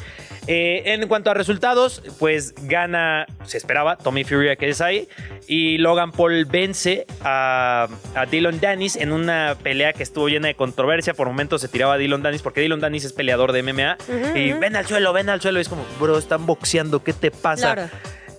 Eh, 0.48 0.82
en 0.86 1.08
cuanto 1.08 1.30
a 1.30 1.34
resultados, 1.34 2.02
pues 2.18 2.54
gana, 2.64 3.26
se 3.46 3.58
esperaba, 3.58 3.98
Tommy 3.98 4.24
Fury 4.24 4.50
a 4.50 4.56
KSI. 4.56 5.08
Y 5.48 5.78
Logan 5.78 6.12
Paul 6.12 6.46
vence 6.46 7.06
a, 7.22 7.88
a 8.16 8.26
Dylan 8.26 8.59
Dennis 8.60 8.96
en 8.96 9.12
una 9.12 9.56
pelea 9.62 9.94
que 9.94 10.04
estuvo 10.04 10.30
llena 10.30 10.48
de 10.48 10.56
controversia. 10.56 11.14
Por 11.14 11.28
momentos 11.28 11.62
se 11.62 11.68
tiraba 11.68 11.94
a 11.94 11.98
Dylan 11.98 12.22
Dennis 12.22 12.42
porque 12.42 12.62
Dylan 12.62 12.80
Dennis 12.80 13.06
es 13.06 13.14
peleador 13.14 13.52
de 13.52 13.64
MMA. 13.64 13.98
Y 14.36 14.54
ven 14.54 14.76
al 14.76 14.86
suelo, 14.86 15.14
ven 15.14 15.30
al 15.30 15.42
suelo. 15.42 15.60
Y 15.60 15.62
es 15.62 15.70
como, 15.70 15.86
bro, 16.00 16.18
están 16.18 16.46
boxeando, 16.46 17.04
¿qué 17.04 17.14
te 17.14 17.32
pasa? 17.32 17.74
Claro. 17.74 17.90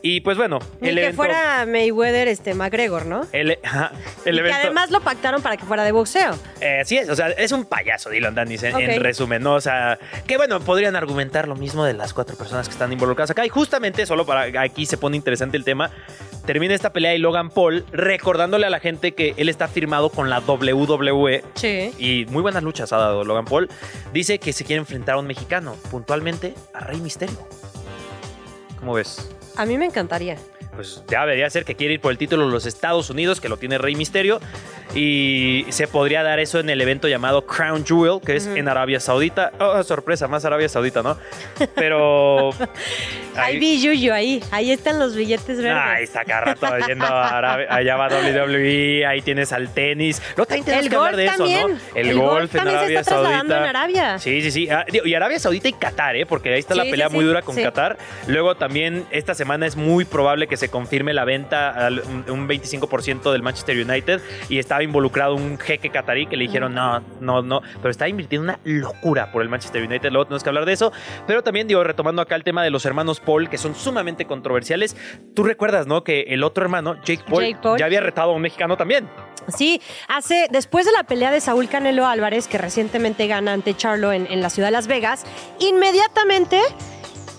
Y 0.03 0.21
pues 0.23 0.39
bueno, 0.39 0.61
Ni 0.81 0.89
el 0.89 0.95
que 0.95 1.01
evento. 1.03 1.17
fuera 1.17 1.67
Mayweather, 1.67 2.27
este, 2.29 2.55
McGregor, 2.55 3.05
¿no? 3.05 3.27
El, 3.33 3.59
ajá, 3.63 3.93
el 4.25 4.37
y 4.37 4.39
evento. 4.39 4.57
que 4.59 4.65
además 4.65 4.91
lo 4.91 5.01
pactaron 5.03 5.43
para 5.43 5.57
que 5.59 5.65
fuera 5.67 5.85
de 5.85 5.93
boxeo. 5.93 6.39
Eh, 6.61 6.81
así 6.81 6.97
es, 6.97 7.09
o 7.11 7.15
sea, 7.17 7.29
es 7.29 7.53
un 7.53 7.67
payaso 7.67 8.09
Dylan 8.09 8.35
Dennis 8.35 8.63
en, 8.63 8.79
en 8.79 9.01
resumen, 9.03 9.43
¿no? 9.43 9.55
O 9.55 9.61
sea, 9.61 9.99
que 10.27 10.39
bueno, 10.39 10.61
podrían 10.61 10.97
argumentar 10.97 11.49
lo 11.49 11.55
mismo 11.55 11.85
de 11.85 11.93
las 11.93 12.15
cuatro 12.15 12.37
personas 12.37 12.67
que 12.67 12.73
están 12.73 12.93
involucradas 12.93 13.31
acá. 13.31 13.45
Y 13.45 13.51
justamente, 13.51 14.07
solo 14.07 14.25
para 14.25 14.63
aquí 14.63 14.87
se 14.87 14.97
pone 14.97 15.17
interesante 15.19 15.59
el 15.59 15.65
tema, 15.65 15.91
termina 16.47 16.75
esta 16.75 16.93
pelea 16.95 17.15
y 17.15 17.19
Logan 17.19 17.51
Paul 17.51 17.85
recordándole 17.93 18.67
a 18.67 18.71
la 18.71 18.81
gente 18.81 19.13
que 19.13 19.35
él 19.37 19.51
está 19.51 19.69
firmado 19.69 20.09
con 20.09 20.31
la 20.31 20.41
WWE. 20.41 21.45
Sí. 21.55 21.93
Y 21.99 22.25
muy 22.31 22.41
buenas 22.41 22.63
luchas 22.63 22.91
ha 22.95 22.97
dado 22.97 23.23
Logan 23.25 23.45
Paul. 23.45 23.69
Dice 24.15 24.39
que 24.39 24.55
se 24.55 24.65
quiere 24.65 24.81
enfrentar 24.81 25.17
a 25.17 25.19
un 25.19 25.27
mexicano, 25.27 25.77
puntualmente 25.91 26.55
a 26.73 26.81
Rey 26.81 27.01
Misterio. 27.01 27.37
¿Cómo 28.79 28.95
ves? 28.95 29.29
A 29.61 29.67
mí 29.67 29.77
me 29.77 29.85
encantaría. 29.85 30.39
Pues 30.75 31.03
ya 31.09 31.21
debería 31.21 31.49
ser 31.51 31.65
que 31.65 31.75
quiere 31.75 31.95
ir 31.95 32.01
por 32.01 32.13
el 32.13 32.19
título 32.19 32.47
de 32.47 32.53
los 32.53 32.67
Estados 32.67 33.11
Unidos, 33.11 33.41
que 33.41 33.49
lo 33.49 33.57
tiene 33.57 33.79
Rey 33.79 33.95
Misterio. 33.95 34.41
Y 34.95 35.67
se 35.69 35.87
podría 35.87 36.25
dar 36.25 36.41
eso 36.41 36.59
en 36.59 36.69
el 36.69 36.81
evento 36.81 37.07
llamado 37.07 37.47
Crown 37.47 37.85
Jewel, 37.87 38.21
que 38.25 38.35
es 38.35 38.47
en 38.47 38.67
Arabia 38.67 38.99
Saudita. 38.99 39.53
Oh, 39.61 39.81
sorpresa, 39.85 40.27
más 40.27 40.45
Arabia 40.45 40.69
Saudita, 40.69 41.03
¿no? 41.03 41.17
Pero. 41.77 42.51
Ahí 43.37 43.59
vi 43.61 43.81
Yuyo, 43.81 44.13
ahí. 44.13 44.43
Ahí 44.51 44.73
están 44.73 44.99
los 44.99 45.15
billetes 45.15 45.63
verdes. 45.63 45.81
Ahí 45.83 46.03
está 46.03 46.25
cada 46.25 46.41
rato 46.41 46.67
yendo 46.87 47.05
a 47.07 47.29
Arabia- 47.39 47.67
allá 47.71 47.97
va 47.97 48.09
WWE, 48.09 49.07
ahí 49.07 49.23
tienes 49.23 49.53
al 49.53 49.73
tenis. 49.73 50.21
Luego 50.37 50.47
también 50.47 50.65
tenemos 50.65 50.85
El 50.85 50.91
que 50.91 50.97
hablar 50.97 51.17
de 51.17 51.25
eso, 51.27 51.37
también. 51.37 51.71
¿no? 51.71 51.77
El, 51.95 52.09
El 52.09 52.19
golf, 52.19 52.31
golf 52.33 52.43
en 52.43 52.51
se 52.51 52.69
Arabia 52.69 52.99
está 53.01 53.11
trasladando 53.13 53.55
Saudita. 53.55 53.71
en 53.71 53.77
Arabia. 53.77 54.19
Sí, 54.19 54.43
sí, 54.43 54.51
sí. 54.51 54.69
Ah, 54.69 54.85
y 55.05 55.15
Arabia 55.15 55.39
Saudita 55.39 55.69
y 55.69 55.73
Qatar, 55.73 56.17
¿eh? 56.17 56.27
Porque 56.27 56.53
ahí 56.53 56.59
está 56.61 56.75
la 56.75 56.83
pelea 56.83 57.09
sí, 57.09 57.15
muy 57.15 57.25
dura 57.25 57.43
con 57.43 57.55
Sí. 57.55 57.63
Qatar. 57.63 57.97
Luego 58.27 58.57
también 58.57 59.07
esta 59.13 59.35
semana 59.35 59.65
es 59.67 59.77
muy 59.77 60.05
probable 60.05 60.49
que 60.49 60.57
se 60.61 60.69
confirme 60.69 61.13
la 61.13 61.25
venta 61.25 61.71
al 61.71 62.01
un 62.01 62.41
un 62.41 62.49
25% 62.49 63.33
del 63.33 63.43
Manchester 63.43 63.77
United 63.77 64.21
y 64.49 64.59
estaba 64.59 64.83
involucrado 64.83 65.35
un 65.35 65.59
jeque 65.59 65.91
qatarí 65.91 66.27
que 66.27 66.37
le 66.37 66.45
dijeron 66.45 66.75
no, 66.75 67.01
no, 67.21 67.43
no, 67.43 67.63
pero 67.81 67.91
está 67.91 68.09
invirtiendo 68.09 68.45
una 68.45 68.61
locura 68.65 69.31
por 69.33 69.43
el 69.43 69.49
Manchester 69.49 69.83
United. 69.83 70.11
Luego 70.11 70.27
tenemos 70.27 70.43
que 70.43 70.49
hablar 70.49 70.65
de 70.65 70.73
eso. 70.73 70.93
Pero 71.27 71.43
también, 71.43 71.69
digo, 71.69 71.83
retomando 71.85 72.23
acá 72.23 72.37
el 72.37 72.45
tema 72.45 72.63
de 72.63 72.71
los 72.71 72.85
hermanos 72.87 73.21
Paul, 73.21 73.49
que 73.49 73.59
son 73.59 73.75
sumamente 73.75 74.25
controversiales. 74.27 74.97
Tú 75.35 75.43
recuerdas, 75.43 75.87
¿no? 75.87 76.05
Que 76.05 76.23
el 76.29 76.43
otro 76.43 76.65
hermano, 76.65 76.97
Jake 77.05 77.25
Paul, 77.29 77.45
Jake 77.45 77.59
Paul. 77.63 77.79
ya 77.79 77.87
había 77.87 78.01
retado 78.01 78.31
a 78.31 78.35
un 78.35 78.43
mexicano 78.43 78.77
también. 78.77 79.09
Sí, 79.49 79.81
hace, 80.07 80.49
después 80.51 80.87
de 80.87 80.93
la 80.93 81.05
pelea 81.05 81.31
de 81.31 81.41
Saúl 81.41 81.69
Canelo 81.69 82.07
Álvarez, 82.07 82.47
que 82.47 82.59
recientemente 82.59 83.27
gana 83.27 83.53
ante 83.53 83.75
Charlo 83.75 84.13
en, 84.13 84.27
en 84.27 84.43
la 84.43 84.51
ciudad 84.51 84.69
de 84.69 84.73
Las 84.73 84.87
Vegas, 84.87 85.25
inmediatamente 85.59 86.61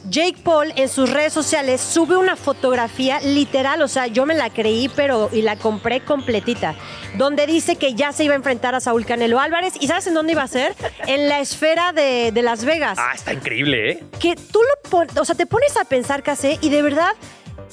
Jake 0.09 0.37
Paul 0.43 0.73
en 0.75 0.89
sus 0.89 1.09
redes 1.09 1.31
sociales 1.33 1.79
sube 1.81 2.17
una 2.17 2.35
fotografía 2.35 3.19
literal, 3.21 3.81
o 3.81 3.87
sea, 3.87 4.07
yo 4.07 4.25
me 4.25 4.33
la 4.35 4.49
creí, 4.49 4.89
pero 4.95 5.29
y 5.31 5.41
la 5.41 5.55
compré 5.55 6.01
completita, 6.03 6.75
donde 7.17 7.45
dice 7.47 7.75
que 7.75 7.93
ya 7.93 8.11
se 8.11 8.23
iba 8.23 8.33
a 8.33 8.37
enfrentar 8.37 8.73
a 8.75 8.79
Saúl 8.79 9.05
Canelo 9.05 9.39
Álvarez. 9.39 9.73
¿Y 9.79 9.87
sabes 9.87 10.07
en 10.07 10.13
dónde 10.15 10.33
iba 10.33 10.43
a 10.43 10.47
ser? 10.47 10.75
En 11.07 11.29
la 11.29 11.39
esfera 11.39 11.93
de, 11.93 12.31
de 12.31 12.41
Las 12.41 12.65
Vegas. 12.65 12.97
Ah, 12.99 13.11
está 13.13 13.33
increíble, 13.33 13.91
¿eh? 13.91 14.03
que 14.19 14.35
tú 14.35 14.59
lo 14.61 14.89
pon- 14.89 15.07
o 15.19 15.25
sea, 15.25 15.35
te 15.35 15.45
pones 15.45 15.77
a 15.77 15.85
pensar, 15.85 16.23
Casé, 16.23 16.57
y 16.61 16.69
de 16.69 16.81
verdad 16.81 17.11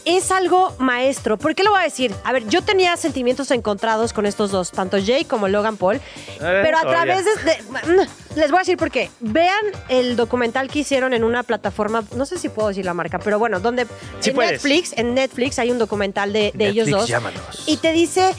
es 0.04 0.30
algo 0.30 0.74
maestro. 0.78 1.36
¿Por 1.38 1.54
qué 1.54 1.64
lo 1.64 1.70
voy 1.70 1.80
a 1.80 1.84
decir? 1.84 2.14
A 2.24 2.32
ver, 2.32 2.48
yo 2.48 2.62
tenía 2.62 2.96
sentimientos 2.96 3.50
encontrados 3.50 4.12
con 4.12 4.26
estos 4.26 4.50
dos, 4.50 4.70
tanto 4.70 4.96
Jay 5.04 5.24
como 5.24 5.48
Logan 5.48 5.76
Paul, 5.76 6.00
pero 6.38 6.78
a 6.78 6.82
través 6.82 7.24
de, 7.24 7.30
de- 7.96 8.08
Les 8.38 8.50
voy 8.50 8.58
a 8.58 8.60
decir 8.60 8.76
por 8.76 8.90
qué. 8.90 9.10
Vean 9.20 9.58
el 9.88 10.14
documental 10.16 10.68
que 10.68 10.78
hicieron 10.80 11.12
en 11.12 11.24
una 11.24 11.42
plataforma, 11.42 12.04
no 12.14 12.24
sé 12.24 12.38
si 12.38 12.48
puedo 12.48 12.68
decir 12.68 12.84
la 12.84 12.94
marca, 12.94 13.18
pero 13.18 13.38
bueno, 13.38 13.58
donde 13.60 13.86
Sí 14.20 14.30
en 14.30 14.36
puedes. 14.36 14.52
Netflix, 14.52 14.92
en 14.96 15.14
Netflix 15.14 15.58
hay 15.58 15.70
un 15.70 15.78
documental 15.78 16.32
de, 16.32 16.52
de 16.54 16.68
ellos 16.68 16.88
dos. 16.88 17.08
llámanos. 17.08 17.64
Y 17.66 17.78
te 17.78 17.92
dice 17.92 18.32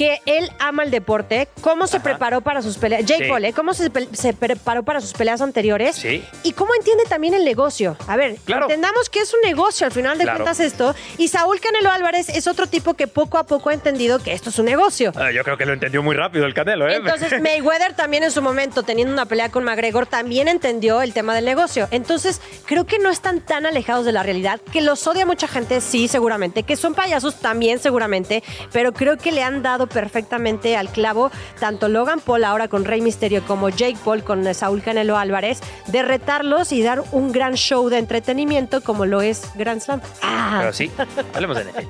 que 0.00 0.22
él 0.24 0.50
ama 0.58 0.82
el 0.82 0.90
deporte, 0.90 1.46
cómo 1.60 1.86
se 1.86 1.98
Ajá. 1.98 2.04
preparó 2.04 2.40
para 2.40 2.62
sus 2.62 2.78
peleas, 2.78 3.04
Jake 3.04 3.24
Sí. 3.24 3.28
Paul, 3.28 3.44
¿eh? 3.44 3.52
cómo 3.52 3.74
se, 3.74 3.90
preparó 4.32 4.82
para 4.82 4.98
sus 5.02 5.12
peleas 5.12 5.42
anteriores 5.42 5.94
Sí. 5.96 6.24
y 6.42 6.52
cómo 6.54 6.74
entiende 6.74 7.04
también 7.06 7.34
el 7.34 7.44
negocio. 7.44 7.98
A 8.06 8.16
ver, 8.16 8.36
Claro. 8.46 8.62
entendamos 8.62 9.10
que 9.10 9.18
es 9.20 9.34
un 9.34 9.40
negocio 9.44 9.84
al 9.86 9.92
final 9.92 10.16
de 10.16 10.24
Claro. 10.24 10.38
cuentas 10.38 10.58
esto 10.60 10.94
y 11.18 11.28
Saúl 11.28 11.60
Canelo 11.60 11.90
Álvarez 11.90 12.30
es 12.30 12.46
otro 12.46 12.66
tipo 12.66 12.94
que 12.94 13.08
poco 13.08 13.36
a 13.36 13.44
poco 13.44 13.68
ha 13.68 13.74
entendido 13.74 14.20
que 14.20 14.32
esto 14.32 14.48
es 14.48 14.58
un 14.58 14.64
negocio. 14.64 15.12
Ah, 15.16 15.32
yo 15.32 15.44
creo 15.44 15.58
que 15.58 15.66
lo 15.66 15.74
entendió 15.74 16.02
muy 16.02 16.16
rápido 16.16 16.46
el 16.46 16.54
Canelo, 16.54 16.88
¿eh? 16.88 16.96
Entonces 16.96 17.38
Mayweather 17.42 17.92
también 17.92 18.22
en 18.22 18.30
su 18.30 18.40
momento, 18.40 18.82
teniendo 18.82 19.12
una 19.12 19.26
pelea 19.26 19.50
con 19.50 19.64
McGregor, 19.64 20.06
también 20.06 20.48
entendió 20.48 21.02
el 21.02 21.12
tema 21.12 21.34
del 21.34 21.44
negocio. 21.44 21.88
Entonces 21.90 22.40
creo 22.64 22.86
que 22.86 22.98
no 22.98 23.10
están 23.10 23.40
tan 23.42 23.66
alejados 23.66 24.06
de 24.06 24.12
la 24.12 24.22
realidad, 24.22 24.62
que 24.72 24.80
los 24.80 25.06
odia 25.06 25.26
mucha 25.26 25.46
gente, 25.46 25.82
sí, 25.82 26.08
seguramente, 26.08 26.62
que 26.62 26.76
son 26.76 26.94
payasos 26.94 27.34
también 27.38 27.78
seguramente, 27.78 28.42
pero 28.72 28.94
creo 28.94 29.18
que 29.18 29.30
le 29.30 29.42
han 29.42 29.62
dado 29.62 29.89
perfectamente 29.90 30.76
al 30.76 30.88
clavo 30.88 31.30
tanto 31.58 31.88
Logan 31.88 32.20
Paul 32.20 32.44
ahora 32.44 32.68
con 32.68 32.84
Rey 32.84 33.00
Misterio 33.00 33.42
como 33.46 33.68
Jake 33.68 33.98
Paul 34.04 34.24
con 34.24 34.46
eh, 34.46 34.54
Saúl 34.54 34.82
Canelo 34.82 35.18
Álvarez, 35.18 35.60
de 35.88 36.02
retarlos 36.02 36.72
y 36.72 36.82
dar 36.82 37.02
un 37.12 37.32
gran 37.32 37.54
show 37.54 37.88
de 37.88 37.98
entretenimiento 37.98 38.80
como 38.82 39.06
lo 39.06 39.20
es 39.20 39.42
Grand 39.54 39.80
Slam. 39.80 40.00
Ah, 40.22 40.58
Pero 40.60 40.72
sí, 40.72 40.90
hablemos 41.34 41.56
de 41.58 41.64
NFL. 41.64 41.80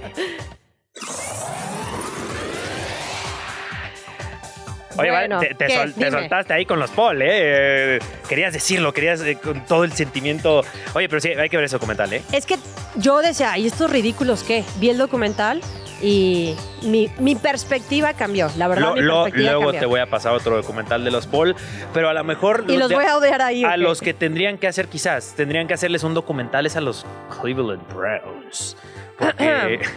Oye, 4.99 5.11
Bueno, 5.11 5.41
te, 5.41 5.55
te 5.55 6.11
soltaste 6.11 6.53
ahí 6.53 6.67
con 6.67 6.79
los 6.79 6.91
Paul, 6.91 7.23
¿eh? 7.23 7.97
Eh, 7.97 7.99
Querías 8.29 8.53
decirlo, 8.53 8.93
querías 8.93 9.21
eh, 9.23 9.37
con 9.37 9.65
todo 9.65 9.85
el 9.85 9.93
sentimiento. 9.93 10.63
Oye, 10.95 11.09
pero 11.09 11.21
sí, 11.21 11.29
hay 11.29 11.49
que 11.49 11.57
ver 11.57 11.65
ese 11.65 11.77
documental, 11.77 12.13
¿eh? 12.13 12.23
Es 12.33 12.45
que 12.45 12.59
yo 12.97 13.21
decía, 13.23 13.57
¿y 13.57 13.67
estos 13.67 13.91
ridículos 13.91 14.43
qué? 14.43 14.65
Vi 14.79 14.91
el 14.91 14.99
documental 14.99 15.63
y 16.01 16.55
mi, 16.83 17.11
mi 17.19 17.35
perspectiva 17.37 18.15
cambió. 18.15 18.51
La 18.57 18.69
verdad, 18.69 18.89
Lo- 18.89 18.95
mi 18.95 19.01
lo- 19.03 19.29
luego 19.31 19.63
cambió. 19.65 19.81
te 19.81 19.87
voy 19.87 20.01
a 20.01 20.07
pasar 20.07 20.33
otro 20.33 20.57
documental 20.57 21.05
de 21.05 21.11
los 21.11 21.27
Paul, 21.27 21.55
pero 21.93 22.09
a 22.09 22.15
lo 22.15 22.25
mejor... 22.25 22.65
Y 22.69 22.77
los 22.77 22.89
de- 22.89 22.95
voy 22.95 23.05
a 23.05 23.17
odiar 23.17 23.43
ahí. 23.43 23.65
A 23.65 23.77
los 23.77 24.01
que 24.01 24.15
tendrían 24.15 24.59
que 24.59 24.67
hacer, 24.69 24.89
quizás, 24.89 25.35
tendrían 25.37 25.67
que 25.69 25.75
hacerles 25.75 26.03
un 26.05 26.15
documental 26.15 26.67
es 26.67 26.77
a 26.77 26.81
los 26.81 27.05
Cleveland 27.41 27.83
Browns. 27.95 28.77
Porque... 29.19 29.81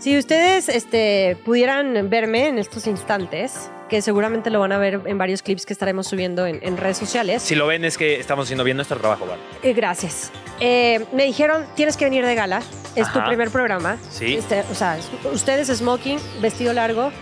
Si 0.00 0.16
ustedes 0.16 0.70
este, 0.70 1.36
pudieran 1.44 2.08
verme 2.08 2.48
en 2.48 2.58
estos 2.58 2.86
instantes, 2.86 3.70
que 3.90 4.00
seguramente 4.00 4.48
lo 4.48 4.58
van 4.58 4.72
a 4.72 4.78
ver 4.78 5.02
en 5.04 5.18
varios 5.18 5.42
clips 5.42 5.66
que 5.66 5.74
estaremos 5.74 6.06
subiendo 6.06 6.46
en, 6.46 6.58
en 6.62 6.78
redes 6.78 6.96
sociales. 6.96 7.42
si 7.42 7.54
lo 7.54 7.66
ven 7.66 7.84
es 7.84 7.98
que 7.98 8.18
estamos 8.18 8.46
haciendo 8.46 8.64
bien 8.64 8.78
nuestro 8.78 8.96
trabajo, 8.96 9.26
¿vale? 9.26 9.42
Eh, 9.62 9.74
gracias. 9.74 10.32
Eh, 10.58 11.04
me 11.12 11.24
dijeron, 11.24 11.66
tienes 11.76 11.98
que 11.98 12.06
venir 12.06 12.24
de 12.24 12.34
gala. 12.34 12.62
Es 12.96 13.12
tu 13.12 13.22
primer 13.24 13.50
programa. 13.50 13.96
Sí. 14.10 14.34
Este, 14.36 14.64
o 14.70 14.74
sea, 14.74 14.98
es- 14.98 15.08
ustedes 15.32 15.68
smoking, 15.68 16.18
vestido 16.40 16.72
largo. 16.72 17.12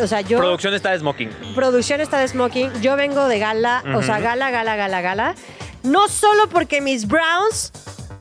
O 0.00 0.06
sea, 0.06 0.20
yo... 0.20 0.38
Producción 0.38 0.74
está 0.74 0.90
de 0.92 0.98
smoking. 1.00 1.30
producción 1.54 2.00
está 2.00 2.20
de 2.20 2.28
smoking, 2.28 2.70
yo 2.80 2.94
vengo 2.96 3.26
de 3.26 3.38
gala, 3.40 3.82
o 3.96 4.02
sea, 4.02 4.20
gala, 4.20 4.50
gala, 4.50 4.76
gala, 4.76 5.00
gala. 5.00 5.34
No 5.82 6.08
solo 6.08 6.48
porque 6.48 6.80
mis 6.80 7.06
Browns 7.08 7.72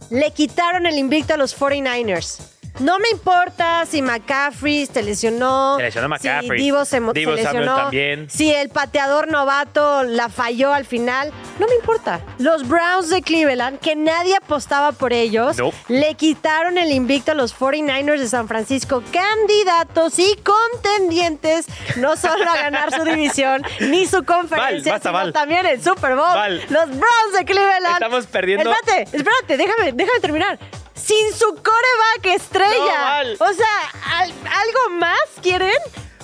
le 0.10 0.32
quitaron 0.32 0.86
el 0.86 0.98
invicto 0.98 1.34
a 1.36 1.38
los 1.38 1.56
49ers. 1.60 2.40
No 2.80 3.00
me 3.00 3.10
importa 3.10 3.86
si 3.88 4.02
McCaffrey 4.02 4.86
se 4.86 5.02
lesionó. 5.02 5.78
Se 5.78 5.84
lesionó 5.84 6.10
McCaffrey. 6.10 6.60
Si 6.60 6.64
Divo 6.66 6.86
se, 6.86 7.00
Divo 7.14 7.32
lesionó. 7.34 7.76
también. 7.76 8.30
Si 8.30 8.54
el 8.54 8.70
pateador 8.70 9.28
novato 9.30 10.04
la 10.04 10.30
falló 10.30 10.74
al 10.74 10.86
final. 10.86 11.32
No 11.60 11.66
me 11.68 11.76
importa. 11.76 12.20
Los 12.38 12.68
Browns 12.68 13.10
de 13.10 13.22
Cleveland, 13.24 13.80
que 13.80 13.96
nadie 13.96 14.36
apostaba 14.36 14.92
por 14.92 15.12
ellos, 15.12 15.58
le 15.88 16.14
quitaron 16.16 16.78
el 16.78 16.92
invicto 16.92 17.32
a 17.32 17.36
los 17.36 17.58
49ers 17.58 18.20
de 18.20 18.28
San 18.28 18.48
Francisco, 18.48 19.02
candidatos 19.12 20.20
y 20.20 20.36
contendientes 20.44 21.66
no 21.96 22.16
solo 22.16 22.44
a 22.50 22.56
ganar 22.58 22.94
su 22.94 23.04
división 23.04 23.64
ni 23.80 24.06
su 24.06 24.24
conferencia, 24.24 24.94
Val, 24.94 25.02
sino 25.02 25.14
Val. 25.14 25.34
también 25.34 25.66
el 25.66 25.84
Super 25.84 26.12
Bowl. 26.16 26.36
Val. 26.36 26.62
Los 26.70 26.88
Browns 26.90 27.34
de 27.38 27.46
Cleveland. 27.46 27.94
Estamos 27.94 28.28
perdiendo- 28.28 28.72
Espérate, 28.72 29.18
espérate, 29.18 29.58
déjame, 29.58 29.92
déjame 29.94 30.20
terminar. 30.20 30.60
Sin 30.98 31.32
su 31.34 31.48
coreback 31.48 32.42
estrella. 32.42 33.24
No. 33.40 33.46
O 33.46 33.54
sea, 33.54 34.18
¿al- 34.20 34.32
¿algo 34.32 34.98
más 35.00 35.20
quieren? 35.42 35.72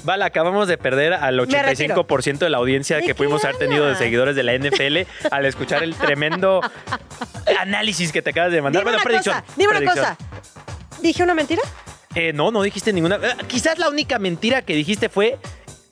Vale, 0.04 0.26
acabamos 0.26 0.68
de 0.68 0.78
perder 0.78 1.14
al 1.14 1.36
Me 1.48 1.64
retiro. 1.64 1.96
85% 2.06 2.40
de 2.40 2.50
la 2.50 2.58
audiencia 2.58 2.98
¿De 2.98 3.04
que 3.04 3.16
pudimos 3.16 3.44
haber 3.46 3.58
tenido 3.58 3.86
de 3.86 3.96
seguidores 3.96 4.36
de 4.36 4.44
la 4.44 4.54
NFL 4.54 5.08
al 5.32 5.46
escuchar 5.46 5.82
el 5.84 5.96
tremendo 5.96 6.60
análisis 7.60 8.12
que 8.12 8.22
te 8.22 8.32
acabas 8.32 8.52
de 8.52 8.62
mandar. 8.62 8.82
Dime 8.82 8.92
Bueno, 8.92 8.98
una 8.98 9.04
predicción. 9.04 9.40
cosa, 9.42 9.54
dime 9.56 9.78
una 9.78 9.90
cosa. 9.92 10.18
¿Dije 11.02 11.24
una 11.24 11.34
mentira? 11.34 11.62
Eh, 12.16 12.32
no, 12.34 12.52
no 12.52 12.62
dijiste 12.62 12.92
ninguna. 12.94 13.16
eh, 13.16 13.36
quizás 13.48 13.80
la 13.80 13.90
única 13.90 14.20
mentira 14.20 14.62
que 14.62 14.76
dijiste 14.76 15.10
fue 15.10 15.38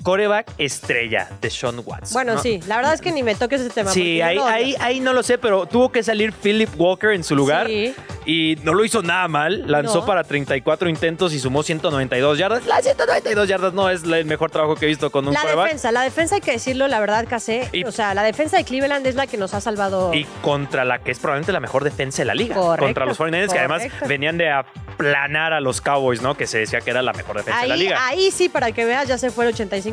coreback 0.03 0.51
estrella 0.57 1.29
de 1.41 1.49
Sean 1.49 1.81
Watson. 1.85 2.13
Bueno, 2.13 2.35
¿no? 2.35 2.41
sí, 2.41 2.59
la 2.67 2.77
verdad 2.77 2.93
es 2.93 3.01
que 3.01 3.11
ni 3.11 3.23
me 3.23 3.35
toques 3.35 3.61
ese 3.61 3.69
tema. 3.69 3.91
Sí, 3.91 4.21
ahí, 4.21 4.37
odio. 4.37 4.47
ahí, 4.47 4.75
ahí 4.79 4.99
no 4.99 5.13
lo 5.13 5.23
sé, 5.23 5.37
pero 5.37 5.65
tuvo 5.65 5.91
que 5.91 6.03
salir 6.03 6.33
Philip 6.33 6.69
Walker 6.77 7.11
en 7.11 7.23
su 7.23 7.35
lugar 7.35 7.67
Sí. 7.67 7.93
y 8.25 8.57
no 8.63 8.73
lo 8.73 8.83
hizo 8.85 9.01
nada 9.01 9.27
mal. 9.27 9.63
Lanzó 9.69 9.99
No. 10.01 10.05
para 10.05 10.23
34 10.23 10.89
intentos 10.89 11.33
y 11.33 11.39
sumó 11.39 11.63
192 11.63 12.37
yardas. 12.37 12.65
Las 12.65 12.83
192 12.83 13.47
yardas 13.47 13.73
no 13.73 13.89
es 13.89 14.03
el 14.03 14.25
mejor 14.25 14.51
trabajo 14.51 14.75
que 14.75 14.85
he 14.85 14.89
visto 14.89 15.11
con 15.11 15.27
un 15.27 15.33
La 15.33 15.41
quarterback. 15.41 15.65
defensa, 15.67 15.91
la 15.91 16.01
defensa 16.01 16.35
hay 16.35 16.41
que 16.41 16.51
decirlo, 16.51 16.87
la 16.87 16.99
verdad, 16.99 17.25
Casé. 17.29 17.69
O 17.85 17.91
sea, 17.91 18.13
la 18.13 18.23
defensa 18.23 18.57
de 18.57 18.63
Cleveland 18.63 19.05
es 19.07 19.15
la 19.15 19.27
que 19.27 19.37
nos 19.37 19.53
ha 19.53 19.61
salvado. 19.61 20.13
Y 20.13 20.25
contra 20.41 20.85
la 20.85 20.99
que 20.99 21.11
es 21.11 21.19
probablemente 21.19 21.51
la 21.51 21.59
mejor 21.59 21.83
defensa 21.83 22.21
de 22.21 22.25
la 22.25 22.35
liga. 22.35 22.55
Correcto, 22.55 22.85
contra 22.85 23.05
los 23.05 23.17
49ers, 23.19 23.51
que 23.51 23.59
además 23.59 23.83
venían 24.07 24.37
de 24.37 24.49
aplanar 24.51 25.53
a 25.53 25.59
los 25.59 25.81
Cowboys, 25.81 26.21
¿no? 26.21 26.35
Que 26.35 26.47
se 26.47 26.59
decía 26.59 26.81
que 26.81 26.89
era 26.91 27.01
la 27.01 27.13
mejor 27.13 27.37
defensa 27.37 27.61
de 27.61 27.67
la 27.67 27.75
liga. 27.75 28.07
ahí 28.07 28.31
sí, 28.31 28.49
para 28.49 28.71
que 28.71 28.85
veas, 28.85 29.07
ya 29.07 29.17
se 29.17 29.31
fue 29.31 29.47
el 29.47 29.55
85% 29.55 29.90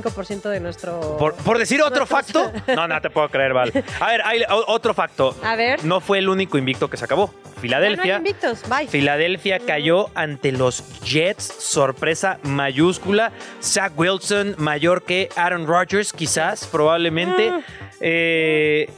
de 0.51 0.61
nuestro. 0.61 1.17
Por, 1.19 1.35
por 1.35 1.59
decir 1.59 1.83
otro 1.83 2.07
facto. 2.07 2.53
No, 2.75 2.87
no 2.87 3.01
te 3.01 3.11
puedo 3.11 3.29
creer, 3.29 3.53
Val. 3.55 3.73
A 4.01 4.07
ver, 4.09 4.23
hay 4.25 4.43
otro 4.49 4.95
facto. 4.95 5.35
A 5.43 5.57
ver. 5.57 5.85
No 5.85 6.01
fue 6.01 6.19
el 6.19 6.29
único 6.29 6.59
invicto 6.59 6.89
que 6.89 6.97
se 6.97 7.05
acabó. 7.05 7.27
Ya 7.29 7.41
no 7.43 7.51
hay 7.55 7.61
Filadelfia. 7.61 8.17
invictos, 8.19 8.63
bye. 8.69 8.87
Filadelfia 8.87 9.59
cayó 9.59 10.11
ante 10.15 10.53
los 10.53 10.85
Jets, 11.03 11.45
sorpresa 11.45 12.39
mayúscula. 12.43 13.33
Zach 13.63 13.93
Wilson 13.97 14.55
mayor 14.59 15.03
que 15.03 15.29
Aaron 15.35 15.67
Rodgers, 15.67 16.13
quizás, 16.13 16.67
probablemente. 16.67 17.51
Mm. 17.51 17.61
Eh, 18.01 18.91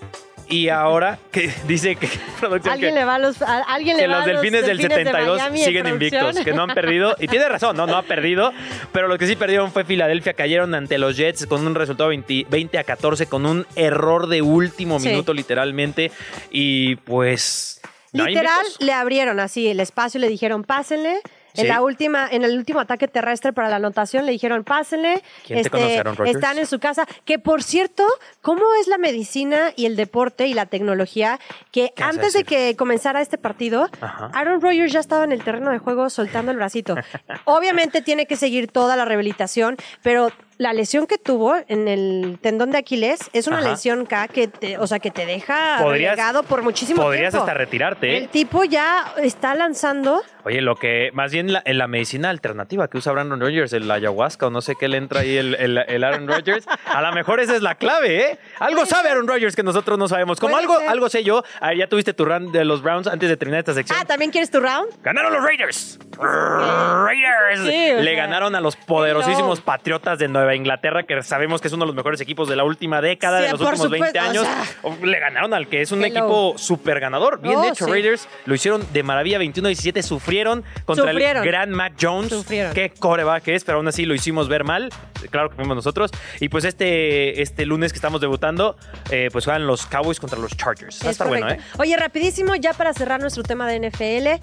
y 0.51 0.69
ahora 0.69 1.19
que 1.33 1.51
dice 1.67 1.97
que 1.97 2.09
producción 2.41 2.75
Alguien 2.75 2.93
que- 2.95 3.01
le 3.01 3.05
va 3.07 3.15
a 3.15 3.19
los. 3.19 3.41
a- 3.41 3.63
alguien 3.63 3.97
le 3.97 4.03
que 4.03 4.09
va 4.09 4.17
los 4.19 4.27
delfines 4.27 4.67
del 4.67 4.77
de 4.77 4.83
72 4.83 5.39
Miami 5.39 5.61
en 5.61 5.65
siguen 5.65 5.87
invictos, 5.87 6.37
que 6.41 6.53
no 6.53 6.65
han 6.65 6.75
perdido. 6.75 7.17
Y 7.19 7.29
tiene 7.29 7.49
razón, 7.49 7.77
no, 7.77 7.87
no 7.87 7.97
ha 7.97 8.03
perdido. 8.03 8.53
Pero 8.93 9.09
lo 9.09 9.17
que 9.17 9.27
sí 9.27 9.37
perdieron 9.37 9.73
fue 9.73 9.85
Filadelfia. 9.85 10.35
Cayeron 10.35 10.75
ante 10.75 10.99
los 10.99 11.17
Jets 11.17 11.47
con 11.47 11.67
un 11.67 11.75
resultado 11.75 12.09
20, 12.11 12.47
20 12.51 12.79
a 12.79 12.85
14, 12.85 13.27
con 13.27 13.47
un 13.47 13.67
error 13.77 14.27
de 14.27 14.43
último 14.43 14.99
Sí. 15.01 15.09
minuto, 15.09 15.33
literalmente. 15.33 16.11
Y 16.51 16.97
pues. 16.97 17.81
no 18.13 18.27
Literal, 18.27 18.67
le 18.81 18.93
abrieron 18.93 19.39
así 19.41 19.69
el 19.69 19.79
espacio, 19.81 20.19
le 20.21 20.29
dijeron, 20.29 20.65
pásenle. 20.65 21.21
En, 21.55 21.69
la 21.69 21.83
última, 21.83 22.29
en 22.31 22.45
el 22.45 22.57
último 22.57 22.81
ataque 22.81 23.09
terrestre 23.09 23.53
para 23.53 23.69
la 23.69 23.77
anotación 23.77 24.27
le 24.27 24.33
dijeron, 24.33 24.65
pásenle. 24.65 25.15
Este, 25.15 25.25
¿Quién 25.47 25.63
te 25.63 25.71
conoce, 25.71 25.99
Aaron 25.99 26.17
Rodgers? 26.17 26.37
están 26.37 26.59
en 26.59 26.67
su 26.67 26.79
casa. 26.79 27.07
Que 27.25 27.39
por 27.39 27.63
cierto, 27.63 28.05
¿cómo 28.43 28.63
es 28.81 28.89
la 28.89 28.99
medicina 28.99 29.73
y 29.77 29.87
el 29.87 29.97
deporte 29.97 30.47
y 30.47 30.55
la 30.55 30.67
tecnología? 30.67 31.39
Que 31.71 31.93
¿Qué 31.95 32.03
vas 32.03 32.07
a 32.07 32.11
antes 32.11 32.33
de 32.33 32.45
que 32.45 32.77
comenzara 32.77 33.21
este 33.21 33.39
partido, 33.39 33.89
Ajá. 34.01 34.31
Aaron 34.35 34.61
Rodgers 34.61 34.93
ya 34.93 35.01
estaba 35.01 35.25
en 35.25 35.33
el 35.33 35.43
terreno 35.43 35.71
de 35.71 35.79
juego 35.79 36.11
soltando 36.11 36.51
el 36.51 36.57
bracito. 36.57 36.95
Obviamente 37.45 38.03
tiene 38.03 38.27
que 38.27 38.37
seguir 38.37 38.71
toda 38.71 38.97
la 38.97 39.05
rehabilitación, 39.05 39.77
pero 40.03 40.31
la 40.61 40.75
lesión 40.75 41.07
que 41.07 41.17
tuvo 41.17 41.57
en 41.69 41.89
el 41.89 42.39
tendón 42.43 42.71
de 42.71 42.77
Aquiles 42.77 43.31
es 43.33 43.47
una 43.47 43.61
Ajá. 43.61 43.71
lesión 43.71 44.05
K 44.05 44.29
que 44.29 44.47
te, 44.47 44.77
o 44.77 44.87
sea, 44.87 44.99
que 44.99 45.11
te 45.11 45.25
deja 45.25 45.79
Podrías- 45.81 46.11
relegado 46.13 46.43
por 46.43 46.61
muchísimo 46.63 47.01
Podrías 47.03 47.31
tiempo. 47.33 47.47
hasta 47.47 47.55
retirarte, 47.57 48.13
¿eh? 48.13 48.19
El 48.19 48.29
tipo 48.29 48.65
ya 48.65 49.07
está 49.23 49.55
lanzando. 49.55 50.21
Oye, 50.45 50.61
lo 50.61 50.77
que 50.77 51.11
más 51.15 51.33
bien 51.33 51.51
la, 51.55 51.63
en 51.65 51.79
la 51.79 51.87
medicina 51.87 52.29
alternativa 52.29 52.89
que 52.89 52.99
usa 52.99 53.11
Brandon 53.13 53.41
Rogers, 53.41 53.73
el 53.73 53.91
ayahuasca 53.91 54.49
o 54.49 54.51
no 54.51 54.61
sé 54.61 54.75
qué 54.79 54.89
le 54.89 54.99
entra 54.99 55.21
ahí 55.21 55.37
el, 55.39 55.55
el- 55.55 55.79
el 55.79 56.05
Aaron 56.05 56.29
Rodgers, 56.29 56.67
a 56.87 57.01
lo 57.01 57.11
mejor 57.13 57.41
esa 57.41 57.57
es 57.57 57.63
la 57.63 57.75
clave, 57.77 58.21
¿eh? 58.33 58.39
Algo 58.59 58.85
sabe. 58.85 59.09
Aaron 59.09 59.27
Rodgers 59.29 59.57
que 59.57 59.63
nosotros 59.63 59.99
no 59.99 60.09
sabemos. 60.09 60.39
Como 60.41 60.59
algo, 60.59 60.79
ser. 60.79 60.89
algo 60.91 61.09
sé 61.09 61.25
yo. 61.25 61.43
Ah, 61.63 61.73
ya 61.73 61.87
tuviste 61.89 62.13
tu 62.13 62.27
run 62.27 62.53
de 62.53 62.67
los 62.67 62.83
Browns 62.83 63.07
antes 63.07 63.31
de 63.31 63.37
terminar 63.39 63.61
esta 63.61 63.73
sección. 63.73 63.99
Ah, 63.99 64.05
¿también 64.05 64.31
quieres 64.31 64.51
tu 64.51 64.61
round? 64.61 64.91
¡Ganaron 65.03 65.33
los 65.33 65.43
Raiders! 65.43 65.99
¡Raiders! 66.19 67.61
Sí, 67.63 68.03
Le 68.03 68.15
ganaron 68.15 68.55
a 68.55 68.61
los 68.61 68.77
poderosísimos. 68.77 69.61
Patriotas 69.61 70.19
de 70.19 70.29
Nueva 70.29 70.50
Inglaterra, 70.55 71.05
que 71.05 71.23
sabemos 71.23 71.61
que 71.61 71.69
es 71.69 71.75
uno 71.75 71.85
de 71.85 71.89
los 71.89 71.97
mejores 71.97 72.21
equipos 72.21 72.49
de 72.49 72.57
la 72.57 72.65
última 72.65 73.01
década, 73.01 73.39
Sí, 73.41 73.45
de 73.47 73.53
los 73.53 73.61
últimos 73.61 73.91
20 73.91 74.09
supuesto, 74.09 74.31
años. 74.31 74.47
o 74.83 74.95
sea. 74.97 75.07
Le 75.07 75.19
ganaron 75.21 75.55
al 75.55 75.69
que 75.69 75.83
es 75.83 75.93
un 75.93 76.05
Hello. 76.05 76.19
equipo 76.19 76.55
súper 76.59 77.01
ganador. 77.01 77.41
Bien 77.41 77.57
Oh, 77.57 77.65
hecho, 77.65 77.85
sí. 77.87 77.91
Raiders. 77.91 78.29
Lo 78.47 78.55
hicieron 78.55 78.87
de 78.93 79.03
maravilla, 79.03 79.39
21-17. 79.39 80.03
Sufrieron 80.03 80.65
contra 80.85 81.07
Sufrieron. 81.11 81.43
el 81.43 81.49
gran 81.49 81.71
Mac 81.71 81.95
Jones. 82.01 82.31
Sufrieron. 82.31 82.73
Qué 82.75 82.91
coreback 82.91 83.49
es, 83.49 83.65
pero 83.65 83.79
aún 83.79 83.89
así 83.89 84.05
lo 84.07 84.15
hicimos 84.15 84.49
ver 84.49 84.65
mal. 84.65 84.91
Claro 85.31 85.51
que 85.51 85.57
fuimos 85.57 85.77
nosotros. 85.77 86.11
Y 86.41 86.49
pues 86.49 86.65
este, 86.65 87.43
este 87.43 87.67
lunes 87.67 87.93
que 87.93 87.97
estamos 87.99 88.21
debutando, 88.21 88.77
eh, 89.11 89.29
pues 89.33 89.45
juegan 89.45 89.67
los 89.67 89.87
Cowboys 89.87 90.19
contra 90.19 90.39
los 90.39 90.57
Chargers. 90.57 91.01
Va 91.03 91.09
a 91.09 91.11
Es 91.11 91.15
estar 91.15 91.29
bueno, 91.29 91.49
¿eh? 91.51 91.59
Oye, 91.79 91.97
rapidísimo, 91.97 92.55
ya 92.55 92.73
para 92.73 92.93
cerrar 92.95 93.21
nuestro 93.21 93.43
tema 93.43 93.69
de 93.69 93.77
NFL, 93.91 94.39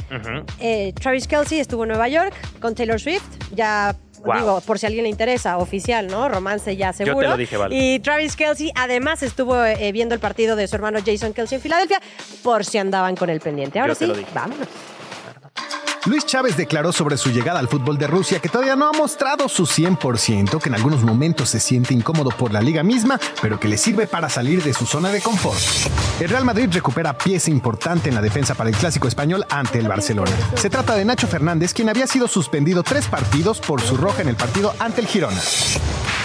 eh, 0.60 0.94
Travis 1.00 1.28
Kelsey 1.28 1.60
estuvo 1.60 1.84
en 1.84 1.90
Nueva 1.90 2.08
York 2.08 2.34
con 2.60 2.76
Taylor 2.76 3.00
Swift. 3.00 3.24
Ya 3.54 3.96
Wow. 4.24 4.36
Digo, 4.36 4.62
por 4.62 4.80
si 4.80 4.86
a 4.86 4.88
alguien 4.88 5.04
le 5.04 5.10
interesa, 5.10 5.58
oficial, 5.58 6.08
¿no? 6.08 6.28
Romance 6.30 6.76
ya 6.76 6.94
seguro. 6.94 7.20
te 7.20 7.28
lo 7.28 7.38
dije, 7.38 7.58
Val. 7.58 7.72
Y 7.72 8.00
Travis 8.00 8.36
Kelsey 8.36 8.72
además 8.76 9.24
estuvo 9.24 9.64
eh, 9.64 9.92
viendo 9.92 10.16
el 10.16 10.20
partido 10.20 10.56
de 10.56 10.68
su 10.68 10.76
hermano 10.76 11.00
Jason 11.06 11.34
Kelsey 11.34 11.58
en 11.58 11.62
Filadelfia, 11.62 12.02
por 12.44 12.66
si 12.66 12.78
andaban 12.78 13.16
con 13.16 13.30
el 13.30 13.40
pendiente. 13.40 13.80
Ahora 13.80 13.94
Yo 13.94 14.16
sí, 14.16 14.26
vámonos. 14.34 14.68
Luis 16.06 16.26
Chávez 16.26 16.56
declaró 16.56 16.92
sobre 16.92 17.18
su 17.18 17.32
llegada 17.32 17.60
al 17.60 17.68
fútbol 17.68 17.98
de 17.98 18.08
Rusia 18.08 18.40
que 18.40 18.50
todavía 18.50 18.76
no 18.76 18.88
ha 18.88 18.92
mostrado 18.92 19.50
su 19.50 19.64
100%, 19.64 20.62
que 20.62 20.70
en 20.70 20.76
algunos 20.76 21.04
momentos 21.04 21.50
se 21.50 21.60
siente 21.60 21.94
incómodo 21.94 22.30
por 22.30 22.54
la 22.54 22.62
liga 22.62 22.84
misma, 22.84 23.20
pero 23.42 23.60
que 23.60 23.68
le 23.68 23.78
sirve 23.78 24.08
para 24.08 24.30
salir 24.30 24.64
de 24.64 24.74
su 24.74 24.86
zona 24.86 25.10
de 25.10 25.22
confort. 25.22 25.60
El 26.20 26.30
Real 26.30 26.46
Madrid 26.46 26.70
recupera 26.72 27.18
pieza 27.18 27.52
importante 27.52 28.10
en 28.10 28.16
la 28.16 28.22
defensa 28.22 28.56
para 28.56 28.70
el 28.70 28.76
clásico 28.76 29.08
español 29.08 29.46
ante 29.50 29.80
el 29.80 29.88
Barcelona. 29.88 30.32
Se 30.56 30.70
trata 30.70 30.96
de 30.96 31.06
Nacho 31.06 31.28
Fernández, 31.28 31.74
quien 31.74 31.90
había 31.90 32.08
sido 32.08 32.28
suspendido 32.28 32.84
tres 32.84 33.08
partidos 33.08 33.60
por 33.60 33.82
su 33.82 33.98
roja 33.98 34.22
en 34.22 34.30
el 34.30 34.36
partido 34.36 34.74
ante 34.80 35.02
el 35.02 35.08
Girona. 35.08 35.42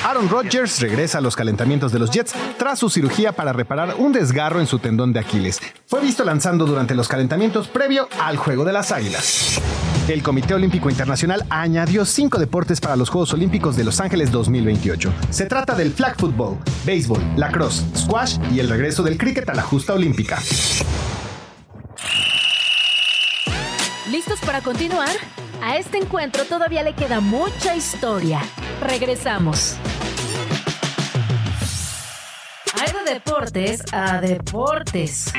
Aaron 0.04 0.28
Rodgers 0.28 0.80
regresa 0.80 1.18
a 1.18 1.20
los 1.20 1.36
calentamientos 1.36 1.92
de 1.92 2.00
los 2.00 2.10
Jets 2.10 2.34
tras 2.58 2.80
su 2.80 2.90
cirugía 2.90 3.32
para 3.32 3.52
reparar 3.52 3.94
un 3.98 4.12
desgarro 4.12 4.60
en 4.60 4.66
su 4.66 4.80
tendón 4.80 5.12
de 5.12 5.20
Aquiles. 5.20 5.60
Fue 5.86 6.00
visto 6.00 6.24
lanzando 6.24 6.66
durante 6.66 6.96
los 6.96 7.06
calentamientos 7.06 7.68
previo 7.68 8.08
al 8.20 8.36
Juego 8.36 8.64
de 8.64 8.72
las 8.72 8.90
Águilas. 8.90 9.60
El 10.08 10.24
Comité 10.24 10.54
Olímpico 10.54 10.90
Internacional 10.90 11.46
añadió 11.50 12.04
cinco 12.04 12.38
deportes 12.38 12.80
para 12.80 12.96
los 12.96 13.10
Juegos 13.10 13.32
Olímpicos 13.32 13.76
de 13.76 13.84
Los 13.84 14.00
Ángeles 14.00 14.32
2028. 14.32 15.12
Se 15.30 15.46
trata 15.46 15.76
del 15.76 15.92
flag 15.92 16.16
football, 16.16 16.58
béisbol, 16.84 17.20
lacrosse, 17.36 17.84
squash 17.96 18.38
y 18.52 18.58
el 18.58 18.68
regreso 18.68 19.04
del 19.04 19.16
cricket 19.16 19.48
a 19.48 19.54
la 19.54 19.62
justa 19.62 19.94
olímpica. 19.94 20.40
¿Listos 24.10 24.40
para 24.40 24.60
continuar? 24.62 25.10
A 25.64 25.76
este 25.76 25.96
encuentro 25.98 26.44
todavía 26.44 26.82
le 26.82 26.92
queda 26.92 27.20
mucha 27.20 27.76
historia. 27.76 28.40
Regresamos. 28.80 29.76
Hay 32.80 32.92
de 32.92 33.14
deportes 33.14 33.84
a 33.92 34.20
deportes. 34.20 35.32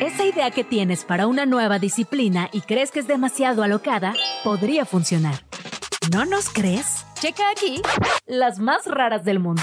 Esa 0.00 0.24
idea 0.24 0.50
que 0.52 0.64
tienes 0.64 1.04
para 1.04 1.26
una 1.26 1.44
nueva 1.44 1.78
disciplina 1.78 2.48
y 2.50 2.62
crees 2.62 2.90
que 2.90 3.00
es 3.00 3.06
demasiado 3.06 3.62
alocada, 3.62 4.14
podría 4.42 4.86
funcionar. 4.86 5.34
¿No 6.12 6.24
nos 6.24 6.48
crees? 6.48 7.04
Checa 7.20 7.50
aquí 7.50 7.82
las 8.26 8.60
más 8.60 8.86
raras 8.86 9.22
del 9.26 9.38
mundo. 9.38 9.62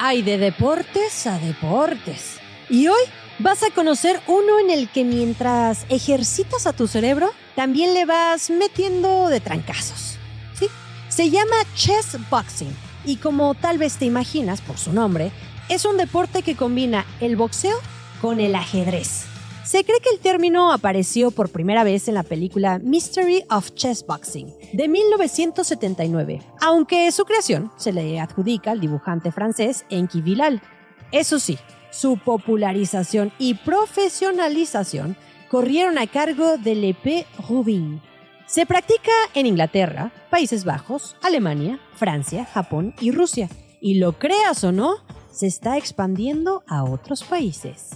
Hay 0.00 0.22
de 0.22 0.38
deportes 0.38 1.28
a 1.28 1.38
deportes. 1.38 2.40
Y 2.68 2.88
hoy 2.88 3.02
vas 3.38 3.62
a 3.62 3.70
conocer 3.70 4.20
uno 4.26 4.58
en 4.58 4.70
el 4.70 4.88
que 4.88 5.04
mientras 5.04 5.86
ejercitas 5.88 6.66
a 6.66 6.72
tu 6.72 6.86
cerebro, 6.86 7.30
también 7.54 7.94
le 7.94 8.04
vas 8.04 8.50
metiendo 8.50 9.28
de 9.28 9.40
trancazos. 9.40 10.18
¿Sí? 10.54 10.68
Se 11.08 11.30
llama 11.30 11.56
chess 11.74 12.16
boxing 12.30 12.74
y 13.04 13.16
como 13.16 13.54
tal 13.54 13.78
vez 13.78 13.96
te 13.96 14.04
imaginas 14.04 14.60
por 14.60 14.78
su 14.78 14.92
nombre, 14.92 15.30
es 15.68 15.84
un 15.84 15.96
deporte 15.96 16.42
que 16.42 16.56
combina 16.56 17.04
el 17.20 17.36
boxeo 17.36 17.76
con 18.20 18.40
el 18.40 18.54
ajedrez. 18.54 19.26
Se 19.64 19.84
cree 19.84 19.98
que 19.98 20.10
el 20.10 20.20
término 20.20 20.72
apareció 20.72 21.32
por 21.32 21.50
primera 21.50 21.82
vez 21.82 22.06
en 22.06 22.14
la 22.14 22.22
película 22.22 22.78
Mystery 22.78 23.44
of 23.50 23.74
Chess 23.74 24.06
Boxing 24.06 24.54
de 24.72 24.86
1979, 24.86 26.40
aunque 26.60 27.10
su 27.10 27.24
creación 27.24 27.72
se 27.76 27.92
le 27.92 28.20
adjudica 28.20 28.70
al 28.70 28.80
dibujante 28.80 29.32
francés 29.32 29.84
Enki 29.90 30.20
Villal. 30.20 30.62
Eso 31.10 31.40
sí, 31.40 31.58
su 31.96 32.18
popularización 32.18 33.32
y 33.38 33.54
profesionalización 33.54 35.16
corrieron 35.50 35.96
a 35.96 36.06
cargo 36.06 36.58
de 36.58 36.74
L'Épée 36.74 37.26
Rubin. 37.48 38.02
Se 38.46 38.66
practica 38.66 39.12
en 39.34 39.46
Inglaterra, 39.46 40.12
Países 40.30 40.64
Bajos, 40.64 41.16
Alemania, 41.22 41.80
Francia, 41.94 42.44
Japón 42.44 42.94
y 43.00 43.12
Rusia. 43.12 43.48
Y 43.80 43.94
lo 43.94 44.12
creas 44.18 44.62
o 44.64 44.72
no, 44.72 44.96
se 45.30 45.46
está 45.46 45.78
expandiendo 45.78 46.62
a 46.68 46.84
otros 46.84 47.24
países. 47.24 47.90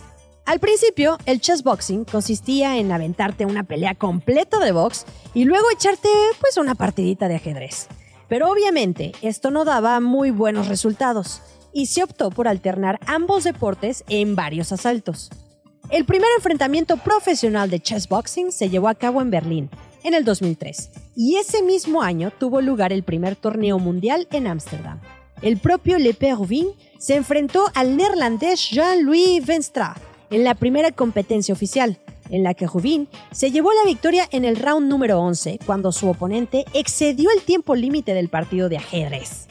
Al 0.46 0.60
principio, 0.60 1.18
el 1.26 1.40
chess 1.40 1.62
boxing 1.62 2.04
consistía 2.04 2.78
en 2.78 2.90
aventarte 2.92 3.44
una 3.44 3.64
pelea 3.64 3.94
completa 3.94 4.58
de 4.58 4.72
box 4.72 5.04
y 5.34 5.44
luego 5.44 5.70
echarte 5.70 6.08
pues 6.40 6.56
una 6.56 6.74
partidita 6.74 7.28
de 7.28 7.36
ajedrez. 7.36 7.86
Pero 8.28 8.50
obviamente 8.50 9.12
esto 9.22 9.50
no 9.50 9.64
daba 9.64 10.00
muy 10.00 10.30
buenos 10.30 10.68
resultados 10.68 11.42
y 11.72 11.87
se 11.87 12.02
optó 12.02 12.30
por 12.30 12.48
alternar 12.48 12.98
ambos 13.06 13.44
deportes 13.44 14.04
en 14.09 14.37
varios 14.37 14.72
asaltos. 14.72 15.30
El 15.90 16.04
primer 16.04 16.28
enfrentamiento 16.37 16.96
profesional 16.98 17.68
de 17.68 17.80
chess 17.80 18.09
boxing 18.09 18.52
se 18.52 18.70
llevó 18.70 18.88
a 18.88 18.94
cabo 18.94 19.20
en 19.22 19.30
Berlín 19.30 19.70
en 20.04 20.14
el 20.14 20.24
2003 20.24 20.90
y 21.16 21.37
ese 21.37 21.62
mismo 21.62 22.02
año 22.02 22.30
tuvo 22.30 22.61
lugar 22.61 22.92
el 22.92 23.02
primer 23.02 23.37
torneo 23.37 23.78
mundial 23.78 24.28
en 24.30 24.46
Ámsterdam. 24.46 25.00
El 25.42 25.59
propio 25.59 25.98
Le 25.98 26.14
Rubin 26.35 26.68
se 26.98 27.16
enfrentó 27.16 27.64
al 27.74 27.96
neerlandés 27.96 28.70
Jean-Louis 28.70 29.44
Venstra 29.44 29.96
en 30.30 30.44
la 30.44 30.54
primera 30.54 30.92
competencia 30.92 31.52
oficial, 31.52 31.98
en 32.28 32.44
la 32.44 32.54
que 32.54 32.66
Rubin 32.66 33.09
se 33.33 33.50
llevó 33.50 33.72
la 33.72 33.85
victoria 33.85 34.28
en 34.30 34.44
el 34.44 34.56
round 34.56 34.88
número 34.88 35.18
11 35.20 35.59
cuando 35.66 35.92
su 35.92 36.09
oponente 36.09 36.64
excedió 36.72 37.30
el 37.37 37.42
tiempo 37.42 37.74
límite 37.74 38.14
del 38.14 38.28
partido 38.28 38.68
de 38.68 38.76
ajedrez. 38.76 39.48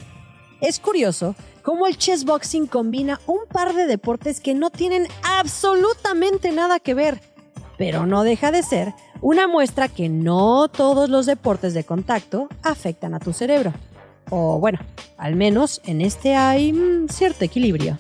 Es 0.62 0.80
curioso 0.80 1.36
cómo 1.64 1.88
el 1.88 1.98
chess 1.98 2.26
boxing 2.26 2.68
combina 2.68 3.20
un 3.28 3.40
par 3.52 3.74
de 3.74 3.86
deportes 3.86 4.42
que 4.42 4.54
no 4.54 4.70
tienen 4.70 5.08
absolutamente 5.24 6.52
nada 6.52 6.80
que 6.80 6.94
ver, 6.94 7.22
pero 7.78 8.06
no 8.06 8.24
deja 8.24 8.52
de 8.52 8.64
ser 8.64 8.94
una 9.22 9.48
muestra 9.48 9.88
que 9.88 10.10
no 10.10 10.68
todos 10.68 11.10
los 11.10 11.26
deportes 11.26 11.74
de 11.74 11.84
contacto 11.86 12.48
afectan 12.64 13.14
a 13.14 13.20
tu 13.20 13.32
cerebro. 13.34 13.74
O 14.30 14.60
bueno, 14.60 14.80
al 15.18 15.36
menos 15.36 15.82
en 15.86 16.02
este 16.02 16.36
hay 16.36 16.74
mm, 16.74 17.08
cierto 17.10 17.46
equilibrio. 17.46 17.98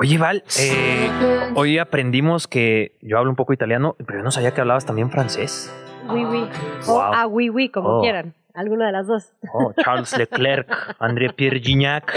Oye, 0.00 0.16
Val, 0.16 0.44
eh, 0.60 1.10
hoy 1.56 1.78
aprendimos 1.78 2.46
que 2.46 2.96
yo 3.02 3.18
hablo 3.18 3.30
un 3.30 3.36
poco 3.36 3.52
italiano, 3.52 3.96
pero 4.06 4.18
yo 4.20 4.24
no 4.24 4.30
sabía 4.30 4.54
que 4.54 4.60
hablabas 4.60 4.86
también 4.86 5.10
francés. 5.10 5.72
Oui, 6.08 6.24
oui. 6.24 6.48
O 6.86 6.92
Wow. 6.92 7.00
ah, 7.02 7.26
oui, 7.26 7.50
oui, 7.50 7.68
como 7.68 7.98
Oh. 7.98 8.00
quieran. 8.00 8.32
Alguna 8.58 8.86
de 8.86 8.92
las 8.92 9.06
dos. 9.06 9.32
Oh, 9.54 9.72
Charles 9.84 10.18
Leclerc, 10.18 10.96
André 10.98 11.32
Pierre 11.32 11.60
Gignac. 11.60 12.12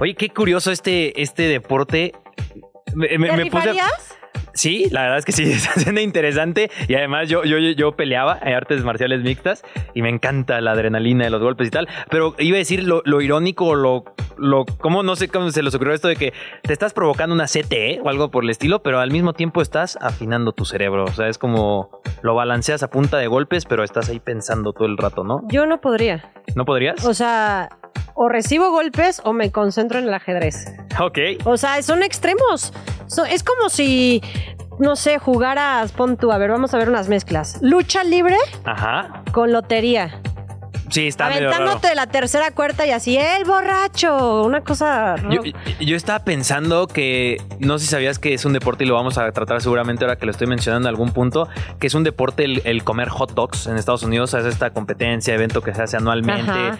Oye, 0.00 0.14
qué 0.14 0.30
curioso 0.30 0.72
este, 0.72 1.22
este 1.22 1.42
deporte. 1.44 2.12
Me, 2.94 3.16
me- 3.18 3.28
¿Te 3.28 3.36
me 3.36 3.46
puse 3.46 3.70
a-? 3.70 3.74
Sí, 4.56 4.88
la 4.90 5.02
verdad 5.02 5.18
es 5.18 5.24
que 5.24 5.32
sí, 5.32 5.42
está 5.52 5.74
siendo 5.74 6.00
interesante. 6.00 6.70
Y 6.88 6.94
además 6.94 7.28
yo, 7.28 7.44
yo, 7.44 7.58
yo 7.58 7.92
peleaba 7.92 8.38
en 8.42 8.54
artes 8.54 8.82
marciales 8.82 9.22
mixtas 9.22 9.62
y 9.94 10.02
me 10.02 10.08
encanta 10.08 10.60
la 10.60 10.72
adrenalina 10.72 11.24
de 11.24 11.30
los 11.30 11.42
golpes 11.42 11.68
y 11.68 11.70
tal. 11.70 11.88
Pero 12.10 12.34
iba 12.38 12.56
a 12.56 12.58
decir 12.58 12.82
lo, 12.82 13.02
lo 13.04 13.20
irónico, 13.20 13.74
lo, 13.74 14.04
lo, 14.38 14.64
cómo 14.64 15.02
no 15.02 15.14
sé 15.14 15.28
cómo 15.28 15.50
se 15.50 15.62
les 15.62 15.74
ocurrió 15.74 15.94
esto 15.94 16.08
de 16.08 16.16
que 16.16 16.32
te 16.62 16.72
estás 16.72 16.92
provocando 16.94 17.34
una 17.34 17.46
CTE 17.46 18.00
o 18.02 18.08
algo 18.08 18.30
por 18.30 18.44
el 18.44 18.50
estilo, 18.50 18.82
pero 18.82 18.98
al 18.98 19.10
mismo 19.10 19.34
tiempo 19.34 19.60
estás 19.60 19.98
afinando 20.00 20.52
tu 20.52 20.64
cerebro. 20.64 21.04
O 21.04 21.12
sea, 21.12 21.28
es 21.28 21.38
como 21.38 22.00
lo 22.22 22.34
balanceas 22.34 22.82
a 22.82 22.90
punta 22.90 23.18
de 23.18 23.26
golpes, 23.26 23.66
pero 23.66 23.84
estás 23.84 24.08
ahí 24.08 24.20
pensando 24.20 24.72
todo 24.72 24.86
el 24.86 24.96
rato, 24.96 25.22
¿no? 25.22 25.42
Yo 25.48 25.66
no 25.66 25.80
podría. 25.80 26.32
¿No 26.54 26.64
podrías? 26.64 27.04
O 27.04 27.12
sea, 27.12 27.68
o 28.14 28.28
recibo 28.28 28.70
golpes 28.70 29.20
o 29.24 29.32
me 29.32 29.50
concentro 29.52 29.98
en 29.98 30.04
el 30.06 30.14
ajedrez. 30.14 30.66
Ok. 31.00 31.18
O 31.44 31.56
sea, 31.56 31.82
son 31.82 32.02
extremos. 32.02 32.72
So- 33.06 33.24
es 33.24 33.42
como 33.42 33.68
si, 33.68 34.22
no 34.78 34.96
sé, 34.96 35.18
jugaras, 35.18 35.92
pon 35.92 36.16
tú, 36.16 36.32
a 36.32 36.38
ver, 36.38 36.50
vamos 36.50 36.74
a 36.74 36.78
ver 36.78 36.88
unas 36.88 37.08
mezclas. 37.08 37.58
Lucha 37.62 38.04
libre 38.04 38.36
Ajá. 38.64 39.22
con 39.32 39.52
lotería. 39.52 40.20
Sí, 40.90 41.08
está. 41.08 41.26
Aventándote 41.26 41.88
de 41.88 41.94
la 41.94 42.06
tercera 42.06 42.50
cuerda 42.50 42.86
y 42.86 42.90
así, 42.90 43.16
el 43.16 43.44
borracho. 43.44 44.44
Una 44.44 44.62
cosa. 44.62 45.16
Yo, 45.30 45.40
yo 45.80 45.96
estaba 45.96 46.24
pensando 46.24 46.86
que, 46.86 47.40
no 47.58 47.78
sé 47.78 47.86
si 47.86 47.90
sabías 47.90 48.18
que 48.18 48.34
es 48.34 48.44
un 48.44 48.52
deporte 48.52 48.84
y 48.84 48.86
lo 48.86 48.94
vamos 48.94 49.18
a 49.18 49.30
tratar 49.32 49.60
seguramente 49.60 50.04
ahora 50.04 50.16
que 50.16 50.26
lo 50.26 50.32
estoy 50.32 50.46
mencionando 50.46 50.88
en 50.88 50.94
algún 50.94 51.12
punto, 51.12 51.48
que 51.78 51.86
es 51.86 51.94
un 51.94 52.04
deporte 52.04 52.44
el, 52.44 52.62
el 52.64 52.84
comer 52.84 53.08
hot 53.08 53.34
dogs 53.34 53.66
en 53.66 53.76
Estados 53.76 54.02
Unidos, 54.02 54.34
es 54.34 54.44
esta 54.44 54.70
competencia, 54.70 55.34
evento 55.34 55.60
que 55.60 55.74
se 55.74 55.82
hace 55.82 55.96
anualmente. 55.96 56.50
Ajá. 56.50 56.78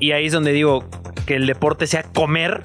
Y 0.00 0.12
ahí 0.12 0.26
es 0.26 0.32
donde 0.32 0.52
digo 0.52 0.84
que 1.26 1.34
el 1.34 1.46
deporte 1.46 1.86
sea 1.86 2.02
comer, 2.02 2.62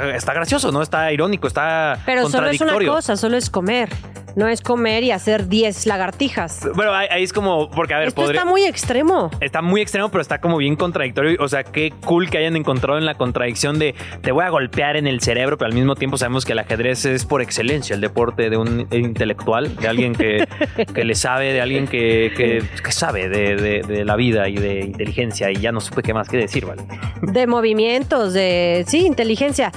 está, 0.00 0.16
está 0.16 0.32
gracioso, 0.34 0.72
¿no? 0.72 0.82
Está 0.82 1.12
irónico, 1.12 1.46
está 1.46 1.98
Pero 2.06 2.28
solo 2.28 2.48
es 2.50 2.60
una 2.60 2.78
cosa, 2.84 3.16
solo 3.16 3.36
es 3.36 3.50
comer. 3.50 3.88
No 4.34 4.48
es 4.48 4.62
comer 4.62 5.02
y 5.04 5.10
hacer 5.10 5.46
10 5.46 5.84
lagartijas. 5.84 6.66
Bueno, 6.74 6.94
ahí, 6.94 7.06
ahí 7.10 7.22
es 7.22 7.34
como, 7.34 7.68
porque 7.70 7.92
a 7.92 7.98
ver, 7.98 8.08
Esto 8.08 8.22
podría- 8.22 8.40
está 8.40 8.50
muy 8.50 8.64
extremo. 8.64 9.30
Está 9.42 9.60
muy 9.60 9.82
extremo, 9.82 10.08
pero 10.08 10.22
está 10.22 10.40
como 10.40 10.56
bien 10.56 10.74
contradictorio. 10.74 11.36
O 11.38 11.48
sea, 11.48 11.64
qué 11.64 11.92
cool 12.06 12.30
que 12.30 12.38
hayan 12.38 12.56
encontrado 12.56 12.98
en 12.98 13.04
la 13.04 13.14
contradicción 13.14 13.78
de 13.78 13.94
te 14.22 14.32
voy 14.32 14.44
a 14.46 14.48
golpear 14.48 14.96
en 14.96 15.06
el 15.06 15.20
cerebro, 15.20 15.58
pero 15.58 15.68
al 15.68 15.74
mismo 15.74 15.96
tiempo 15.96 16.16
sabemos 16.16 16.46
que 16.46 16.52
el 16.52 16.60
ajedrez 16.60 17.04
es 17.04 17.26
por 17.26 17.42
excelencia 17.42 17.92
el 17.94 18.00
deporte 18.00 18.48
de 18.48 18.56
un 18.56 18.86
intelectual, 18.90 19.76
de 19.76 19.88
alguien 19.88 20.14
que, 20.14 20.48
que 20.94 21.04
le 21.04 21.14
sabe, 21.14 21.52
de 21.52 21.60
alguien 21.60 21.86
que, 21.86 22.32
que- 22.34 22.62
que 22.82 22.92
sabe 22.92 23.28
de, 23.28 23.56
de- 23.56 23.82
de 23.82 24.04
la 24.06 24.16
vida 24.16 24.48
y 24.48 24.54
de 24.54 24.80
inteligencia. 24.80 25.50
Y 25.50 25.56
ya 25.56 25.72
no 25.72 25.80
supe 25.82 26.02
qué 26.02 26.14
más 26.14 26.30
que 26.30 26.38
decir, 26.38 26.64
¿vale? 26.64 26.84
De 27.20 27.46
movimientos, 27.46 28.32
de. 28.32 28.84
Sí, 28.88 29.04
inteligencia. 29.04 29.72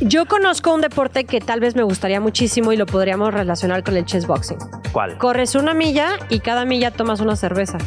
Yo 0.00 0.26
conozco 0.26 0.72
un 0.72 0.80
deporte 0.80 1.24
que 1.24 1.40
tal 1.40 1.58
vez 1.58 1.74
me 1.74 1.82
gustaría 1.82 2.20
muchísimo 2.20 2.72
y 2.72 2.76
lo 2.76 2.86
podríamos 2.86 3.34
relacionar 3.34 3.82
con 3.82 3.96
el 3.96 4.04
chess 4.04 4.26
boxing. 4.26 4.58
¿Cuál? 4.92 5.18
Corres 5.18 5.56
una 5.56 5.74
milla 5.74 6.10
y 6.28 6.38
cada 6.38 6.64
milla 6.64 6.92
tomas 6.92 7.20
una 7.20 7.34
cerveza. 7.34 7.78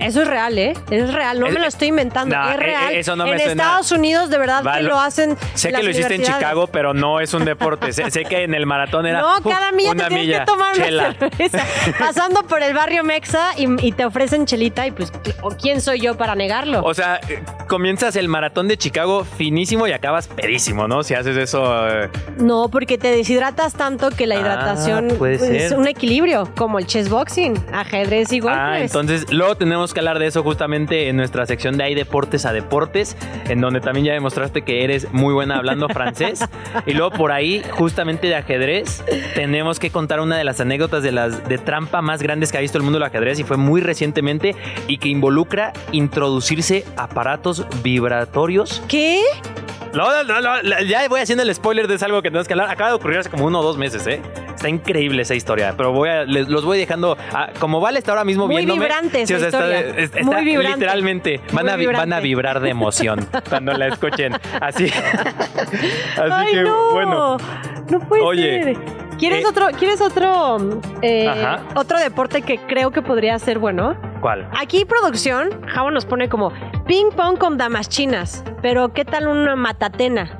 Eso 0.00 0.22
es 0.22 0.28
real, 0.28 0.58
¿eh? 0.58 0.72
Es 0.90 1.12
real, 1.12 1.38
no 1.40 1.46
me 1.50 1.60
lo 1.60 1.66
estoy 1.66 1.88
inventando, 1.88 2.34
No, 2.36 2.48
es 2.50 2.54
eh, 2.54 2.58
real. 2.58 2.94
eso 2.94 3.16
no 3.16 3.24
me 3.24 3.32
en 3.32 3.38
suena- 3.38 3.52
Estados 3.62 3.92
Unidos 3.92 4.30
de 4.30 4.38
verdad 4.38 4.64
Va, 4.66 4.76
que 4.78 4.82
lo- 4.82 4.98
hacen. 4.98 5.36
Sé 5.54 5.72
que 5.72 5.82
lo 5.82 5.90
hiciste 5.90 6.14
en. 6.14 6.22
Chicago, 6.22 6.66
pero 6.66 6.94
no 6.94 7.20
es 7.20 7.34
un 7.34 7.44
deporte. 7.44 7.92
sé, 7.92 8.10
sé 8.10 8.24
que 8.24 8.44
en 8.44 8.54
el 8.54 8.66
maratón 8.66 9.06
era 9.06 9.20
No, 9.20 9.40
cada 9.48 9.72
milla 9.72 9.90
una 9.92 10.04
te 10.04 10.08
tienes 10.08 10.26
milla, 10.26 10.38
que 10.40 10.46
tomar 10.46 10.74
chela. 10.74 11.02
una 11.10 11.18
cerveza. 11.30 11.64
Pasando 11.98 12.42
por 12.44 12.62
el 12.62 12.72
barrio 12.74 13.04
Mexa 13.04 13.50
y, 13.56 13.86
y 13.86 13.92
te 13.92 14.04
ofrecen 14.04 14.46
chelita 14.46 14.86
y 14.86 14.90
pues, 14.90 15.12
¿o 15.42 15.50
¿quién 15.50 15.80
soy 15.80 16.00
yo 16.00 16.16
para 16.16 16.34
negarlo? 16.34 16.82
O 16.82 16.94
sea, 16.94 17.20
eh, 17.28 17.42
comienzas 17.68 18.16
el 18.16 18.28
maratón 18.28 18.68
de 18.68 18.76
Chicago 18.78 19.24
finísimo 19.24 19.86
y 19.86 19.92
acabas 19.92 20.28
pedísimo, 20.28 20.88
¿no? 20.88 21.02
Si 21.02 21.14
haces 21.14 21.36
eso. 21.36 21.88
eh, 21.88 22.08
No, 22.38 22.68
porque 22.70 22.96
te 22.98 23.08
deshidratas 23.14 23.74
tanto 23.74 24.10
que 24.10 24.26
la 24.26 24.36
Ah, 24.36 24.40
hidratación 24.40 25.10
es 25.26 25.40
ser. 25.68 25.78
un 25.78 25.86
equilibrio, 25.88 26.48
como 26.56 26.78
el 26.78 26.86
chess 26.86 27.08
boxing, 27.08 27.54
ajedrez 27.72 28.32
igual. 28.32 28.54
Ah, 28.58 28.68
pues. 28.78 28.82
entonces 28.82 29.30
luego 29.32 29.56
tenemos 29.56 29.89
que 29.94 30.00
hablar 30.00 30.18
de 30.18 30.26
eso 30.26 30.42
justamente 30.42 31.08
en 31.08 31.16
nuestra 31.16 31.46
sección 31.46 31.76
de 31.76 31.84
Hay 31.84 31.94
Deportes 31.94 32.46
a 32.46 32.52
Deportes, 32.52 33.16
en 33.48 33.60
donde 33.60 33.80
también 33.80 34.06
ya 34.06 34.12
demostraste 34.12 34.62
que 34.62 34.84
eres 34.84 35.12
muy 35.12 35.34
buena 35.34 35.56
hablando 35.56 35.88
francés. 35.90 36.40
Y 36.86 36.92
luego 36.94 37.10
por 37.12 37.32
ahí, 37.32 37.62
justamente 37.70 38.26
de 38.26 38.34
ajedrez, 38.36 39.04
tenemos 39.34 39.78
que 39.78 39.90
contar 39.90 40.20
una 40.20 40.36
de 40.36 40.44
las 40.44 40.60
anécdotas 40.60 41.02
de 41.02 41.12
las 41.12 41.48
de 41.48 41.58
trampa 41.58 42.02
más 42.02 42.22
grandes 42.22 42.52
que 42.52 42.58
ha 42.58 42.60
visto 42.60 42.78
el 42.78 42.84
mundo 42.84 42.98
del 42.98 43.06
ajedrez 43.06 43.38
y 43.38 43.44
fue 43.44 43.56
muy 43.56 43.80
recientemente 43.80 44.54
y 44.88 44.98
que 44.98 45.08
involucra 45.08 45.72
introducirse 45.92 46.84
aparatos 46.96 47.66
vibratorios. 47.82 48.82
¿Qué? 48.88 49.22
No, 49.94 50.22
no, 50.22 50.40
no, 50.40 50.62
no, 50.62 50.80
ya 50.82 51.08
voy 51.08 51.20
haciendo 51.20 51.42
el 51.42 51.52
spoiler 51.52 51.88
de 51.88 51.96
es 51.96 52.02
algo 52.04 52.22
que 52.22 52.28
tenemos 52.30 52.46
que 52.46 52.54
hablar. 52.54 52.70
Acaba 52.70 52.90
de 52.90 52.96
ocurrir 52.96 53.18
hace 53.18 53.28
como 53.28 53.46
uno 53.46 53.58
o 53.58 53.62
dos 53.62 53.76
meses, 53.76 54.06
¿eh? 54.06 54.20
Está 54.54 54.68
increíble 54.68 55.22
esa 55.22 55.34
historia, 55.34 55.74
pero 55.76 55.90
voy 55.90 56.08
a, 56.10 56.24
les- 56.24 56.48
los 56.48 56.64
voy 56.64 56.78
dejando. 56.78 57.16
ah, 57.32 57.48
como 57.58 57.80
Vale 57.80 57.98
está 57.98 58.12
ahora 58.12 58.24
mismo 58.24 58.46
Muy 58.46 58.56
viéndome. 58.58 58.80
vibrante 58.82 59.22
esa 59.22 59.34
está, 59.36 59.48
historia. 59.48 59.79
Es- 59.80 60.14
está 60.14 60.22
Muy 60.22 60.44
vibrante. 60.44 60.78
literalmente. 60.78 61.40
Van 61.52 61.64
Muy 61.66 61.86
a, 61.86 61.92
van 61.98 62.22
vibrar 62.22 62.60
de 62.60 62.70
emoción 62.70 63.20
cuando 63.48 63.72
la 63.72 63.86
escuchen. 63.88 64.34
Así. 64.60 64.86
Así 64.90 66.32
Ay, 66.32 66.52
que, 66.54 66.62
no. 66.62 66.90
bueno. 66.92 67.36
No 67.90 67.98
puede 68.00 68.22
Oye, 68.22 68.62
ser. 68.64 68.76
¿Quieres 69.18 69.44
eh, 69.44 69.48
otro, 69.48 69.66
¿quieres 69.78 70.00
otro, 70.00 70.56
eh, 71.02 71.30
otro 71.74 71.98
deporte 71.98 72.40
que 72.40 72.58
creo 72.58 72.90
que 72.90 73.02
podría 73.02 73.38
ser 73.38 73.58
bueno? 73.58 73.94
¿Cuál? 74.22 74.48
Aquí 74.58 74.84
producción, 74.86 75.50
Javo 75.66 75.90
nos 75.90 76.06
pone 76.06 76.28
como 76.30 76.52
ping 76.86 77.10
pong 77.14 77.36
con 77.36 77.58
damas 77.58 77.88
chinas, 77.90 78.42
pero 78.62 78.94
¿qué 78.94 79.04
tal 79.04 79.28
una 79.28 79.56
matatena? 79.56 80.38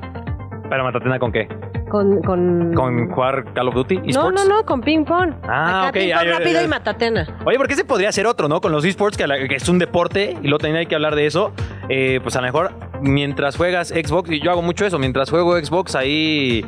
¿Pero 0.71 0.85
Matatena 0.85 1.19
con 1.19 1.33
qué? 1.33 1.49
Con, 1.91 2.23
con... 2.23 2.73
¿Con 2.75 3.11
jugar 3.11 3.53
Call 3.53 3.69
of 3.69 3.75
Duty? 3.75 3.97
No, 3.99 4.05
eSports? 4.07 4.49
no, 4.49 4.57
no, 4.57 4.65
con 4.65 4.81
ping 4.81 5.05
pong. 5.05 5.33
Ah, 5.49 5.81
Acá 5.81 5.89
ok, 5.89 5.93
Ping 5.95 6.11
pong 6.11 6.19
ay, 6.21 6.27
ay, 6.27 6.29
rápido 6.39 6.59
ay. 6.61 6.65
y 6.65 6.69
matatena. 6.69 7.27
Oye, 7.45 7.57
porque 7.59 7.75
ese 7.75 7.85
podría 7.85 8.13
ser 8.13 8.27
otro, 8.27 8.49
¿no? 8.49 8.61
Con 8.61 8.73
los 8.73 8.85
esports, 8.85 9.17
que, 9.19 9.27
la- 9.27 9.47
que 9.49 9.57
es 9.57 9.69
un 9.69 9.79
deporte, 9.79 10.37
y 10.41 10.45
luego 10.49 10.59
también 10.59 10.77
hay 10.77 10.87
que 10.87 10.95
hablar 10.95 11.15
de 11.17 11.27
eso. 11.27 11.53
eh, 11.89 12.21
pues 12.23 12.37
a 12.37 12.41
lo 12.41 12.47
mejor 12.47 12.71
mientras 13.03 13.57
juegas 13.57 13.89
Xbox, 13.89 14.31
y 14.31 14.41
yo 14.41 14.51
hago 14.53 14.63
mucho 14.63 14.87
eso, 14.87 14.99
mientras 14.99 15.29
juego 15.31 15.59
Xbox 15.59 15.97
ahí, 15.97 16.65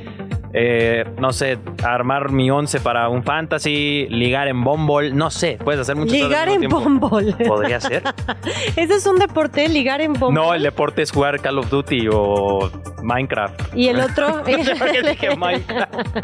eh, 0.55 1.05
no 1.19 1.33
sé, 1.33 1.59
armar 1.83 2.31
mi 2.31 2.51
once 2.51 2.79
para 2.81 3.09
un 3.09 3.23
fantasy, 3.23 4.07
ligar 4.11 4.49
en 4.49 4.63
Bumble, 4.63 5.13
no 5.13 5.31
sé, 5.31 5.59
puedes 5.63 5.81
hacer 5.81 5.97
muchas 5.97 6.13
cosas 6.15 6.29
Ligar 6.29 6.49
al 6.49 6.63
en. 6.63 6.69
Bumble. 6.71 7.33
¿Podría 7.47 7.81
ser? 7.81 8.03
Ese 8.77 8.95
es 8.95 9.07
un 9.07 9.19
deporte, 9.19 9.69
ligar 9.69 10.01
en 10.01 10.13
Bumble. 10.13 10.41
No, 10.41 10.55
el 10.55 10.63
deporte 10.63 11.03
es 11.03 11.11
jugar 11.11 11.41
Call 11.41 11.59
of 11.59 11.71
Duty 11.71 12.09
o 12.13 12.71
Minecraft. 13.03 13.75
Y 13.75 13.89
el 13.89 14.01
otro... 14.01 14.43
No 14.47 14.65
sé 14.65 14.77
por 14.77 14.91
qué 14.91 15.03
dije 15.03 15.37
Minecraft. 15.37 16.17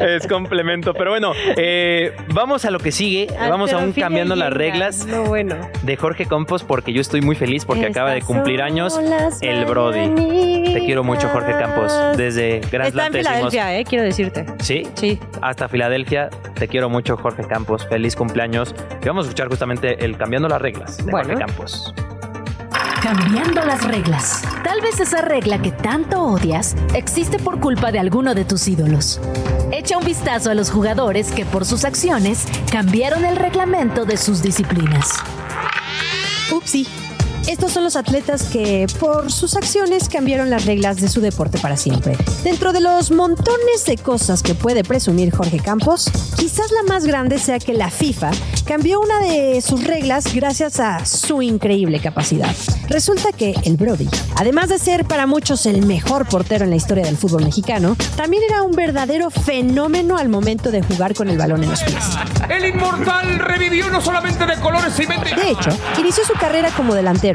Es 0.00 0.26
complemento. 0.26 0.94
Pero 0.94 1.10
bueno, 1.10 1.32
eh, 1.56 2.12
vamos 2.28 2.64
a 2.64 2.70
lo 2.70 2.78
que 2.78 2.92
sigue. 2.92 3.28
Vamos 3.38 3.72
aún 3.72 3.92
cambiando 3.92 4.36
las 4.36 4.52
reglas 4.52 5.06
No, 5.06 5.24
bueno. 5.24 5.56
de 5.82 5.96
Jorge 5.96 6.26
Campos 6.26 6.62
porque 6.62 6.92
yo 6.92 7.00
estoy 7.00 7.20
muy 7.20 7.36
feliz 7.36 7.64
porque 7.64 7.86
acaba 7.86 8.12
de 8.12 8.22
cumplir 8.22 8.62
años 8.62 8.98
el 9.40 9.64
Brody. 9.64 10.72
Te 10.72 10.80
quiero 10.84 11.04
mucho, 11.04 11.28
Jorge 11.28 11.52
Campos. 11.52 11.92
Desde 12.16 12.60
Grand 12.70 12.88
Está 12.88 13.06
en 13.06 13.12
Filadelfia, 13.72 13.78
eh, 13.78 13.84
quiero 13.84 14.04
decirte. 14.04 14.46
¿Sí? 14.60 14.86
Sí. 14.94 15.18
Hasta 15.40 15.68
Filadelfia. 15.68 16.30
Te 16.54 16.68
quiero 16.68 16.88
mucho, 16.88 17.16
Jorge 17.16 17.44
Campos. 17.44 17.86
Feliz 17.88 18.16
cumpleaños. 18.16 18.74
Y 19.02 19.06
vamos 19.06 19.26
a 19.26 19.28
escuchar 19.28 19.48
justamente 19.48 20.04
el 20.04 20.16
Cambiando 20.16 20.48
las 20.48 20.60
reglas 20.60 20.98
de 20.98 21.10
Bueno. 21.10 21.28
Jorge 21.28 21.44
Campos. 21.46 21.94
Cambiando 23.02 23.64
las 23.64 23.84
reglas. 23.84 24.42
Tal 24.62 24.80
vez 24.80 25.00
esa 25.00 25.22
regla 25.22 25.60
que 25.60 25.72
tanto 25.72 26.22
odias 26.22 26.76
existe 26.94 27.38
por 27.38 27.58
culpa 27.58 27.90
de 27.90 27.98
alguno 27.98 28.34
de 28.34 28.44
tus 28.44 28.68
ídolos. 28.68 29.20
Echa 29.72 29.98
un 29.98 30.04
vistazo 30.04 30.50
a 30.50 30.54
los 30.54 30.70
jugadores 30.70 31.32
que 31.32 31.44
por 31.44 31.64
sus 31.64 31.84
acciones 31.84 32.46
cambiaron 32.70 33.24
el 33.24 33.36
reglamento 33.36 34.04
de 34.04 34.16
sus 34.16 34.40
disciplinas. 34.40 35.10
Upsi. 36.52 36.86
Estos 37.48 37.72
son 37.72 37.84
los 37.84 37.96
atletas 37.96 38.44
que, 38.44 38.86
por 39.00 39.32
sus 39.32 39.56
acciones, 39.56 40.08
cambiaron 40.08 40.48
las 40.48 40.64
reglas 40.64 41.00
de 41.00 41.08
su 41.08 41.20
deporte 41.20 41.58
para 41.58 41.76
siempre. 41.76 42.16
Dentro 42.44 42.72
de 42.72 42.80
los 42.80 43.10
montones 43.10 43.84
de 43.86 43.96
cosas 43.96 44.42
que 44.42 44.54
puede 44.54 44.84
presumir 44.84 45.34
Jorge 45.34 45.58
Campos, 45.58 46.10
quizás 46.36 46.70
la 46.70 46.82
más 46.84 47.04
grande 47.04 47.38
sea 47.38 47.58
que 47.58 47.74
la 47.74 47.90
FIFA 47.90 48.30
cambió 48.66 49.00
una 49.00 49.18
de 49.20 49.60
sus 49.60 49.84
reglas 49.84 50.32
gracias 50.34 50.80
a 50.80 51.04
su 51.04 51.42
increíble 51.42 52.00
capacidad. 52.00 52.54
Resulta 52.88 53.32
que 53.32 53.54
el 53.64 53.76
Brody, 53.76 54.08
además 54.36 54.68
de 54.68 54.78
ser 54.78 55.04
para 55.04 55.26
muchos 55.26 55.66
el 55.66 55.84
mejor 55.84 56.26
portero 56.26 56.64
en 56.64 56.70
la 56.70 56.76
historia 56.76 57.04
del 57.04 57.16
fútbol 57.16 57.44
mexicano, 57.44 57.96
también 58.16 58.42
era 58.48 58.62
un 58.62 58.72
verdadero 58.72 59.30
fenómeno 59.30 60.16
al 60.16 60.28
momento 60.28 60.70
de 60.70 60.82
jugar 60.82 61.14
con 61.14 61.28
el 61.28 61.38
balón 61.38 61.62
en 61.64 61.70
los 61.70 61.82
pies. 61.82 62.04
El 62.48 62.66
inmortal 62.66 63.38
revivió 63.38 63.90
no 63.90 64.00
solamente 64.00 64.46
de 64.46 64.56
colores 64.60 64.98
y 64.98 65.06
mente. 65.06 65.34
De 65.34 65.50
hecho, 65.50 65.70
inició 65.98 66.24
su 66.24 66.34
carrera 66.34 66.70
como 66.76 66.94
delantero, 66.94 67.31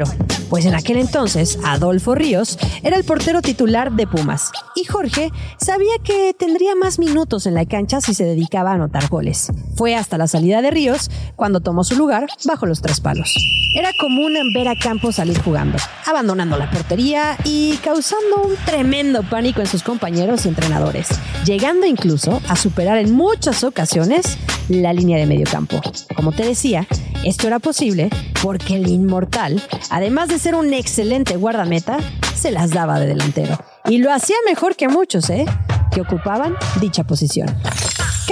pues 0.48 0.64
en 0.64 0.74
aquel 0.74 0.98
entonces 0.98 1.58
Adolfo 1.64 2.14
Ríos 2.14 2.58
era 2.82 2.96
el 2.96 3.04
portero 3.04 3.42
titular 3.42 3.92
de 3.92 4.06
Pumas 4.06 4.50
y 4.74 4.84
Jorge 4.84 5.30
sabía 5.58 5.92
que 6.02 6.34
tendría 6.38 6.74
más 6.74 6.98
minutos 6.98 7.46
en 7.46 7.54
la 7.54 7.66
cancha 7.66 8.00
si 8.00 8.14
se 8.14 8.24
dedicaba 8.24 8.70
a 8.70 8.74
anotar 8.74 9.08
goles. 9.08 9.52
Fue 9.76 9.94
hasta 9.94 10.18
la 10.18 10.26
salida 10.26 10.62
de 10.62 10.70
Ríos 10.70 11.10
cuando 11.36 11.60
tomó 11.60 11.84
su 11.84 11.96
lugar 11.96 12.26
bajo 12.44 12.66
los 12.66 12.80
tres 12.80 13.00
palos. 13.00 13.34
Era 13.74 13.90
común 14.00 14.34
ver 14.54 14.68
a 14.68 14.76
Campos 14.76 15.16
salir 15.16 15.38
jugando, 15.42 15.78
abandonando 16.06 16.56
la 16.56 16.70
portería 16.70 17.36
y 17.44 17.76
causando 17.84 18.42
un 18.44 18.54
tremendo 18.64 19.22
pánico 19.22 19.60
en 19.60 19.66
sus 19.66 19.82
compañeros 19.82 20.46
y 20.46 20.48
entrenadores, 20.48 21.08
llegando 21.44 21.86
incluso 21.86 22.40
a 22.48 22.56
superar 22.56 22.98
en 22.98 23.12
muchas 23.12 23.64
ocasiones 23.64 24.38
la 24.68 24.92
línea 24.92 25.18
de 25.18 25.26
medio 25.26 25.46
campo. 25.50 25.80
Como 26.14 26.32
te 26.32 26.44
decía, 26.44 26.86
esto 27.24 27.46
era 27.46 27.58
posible 27.58 28.10
porque 28.42 28.76
el 28.76 28.88
inmortal, 28.88 29.62
además 29.90 30.28
de 30.28 30.38
ser 30.38 30.54
un 30.54 30.72
excelente 30.72 31.36
guardameta, 31.36 31.98
se 32.34 32.50
las 32.50 32.70
daba 32.70 33.00
de 33.00 33.06
delantero. 33.06 33.58
Y 33.88 33.98
lo 33.98 34.12
hacía 34.12 34.36
mejor 34.46 34.76
que 34.76 34.88
muchos, 34.88 35.28
¿eh? 35.30 35.46
Que 35.92 36.00
ocupaban 36.00 36.56
dicha 36.80 37.04
posición. 37.04 37.48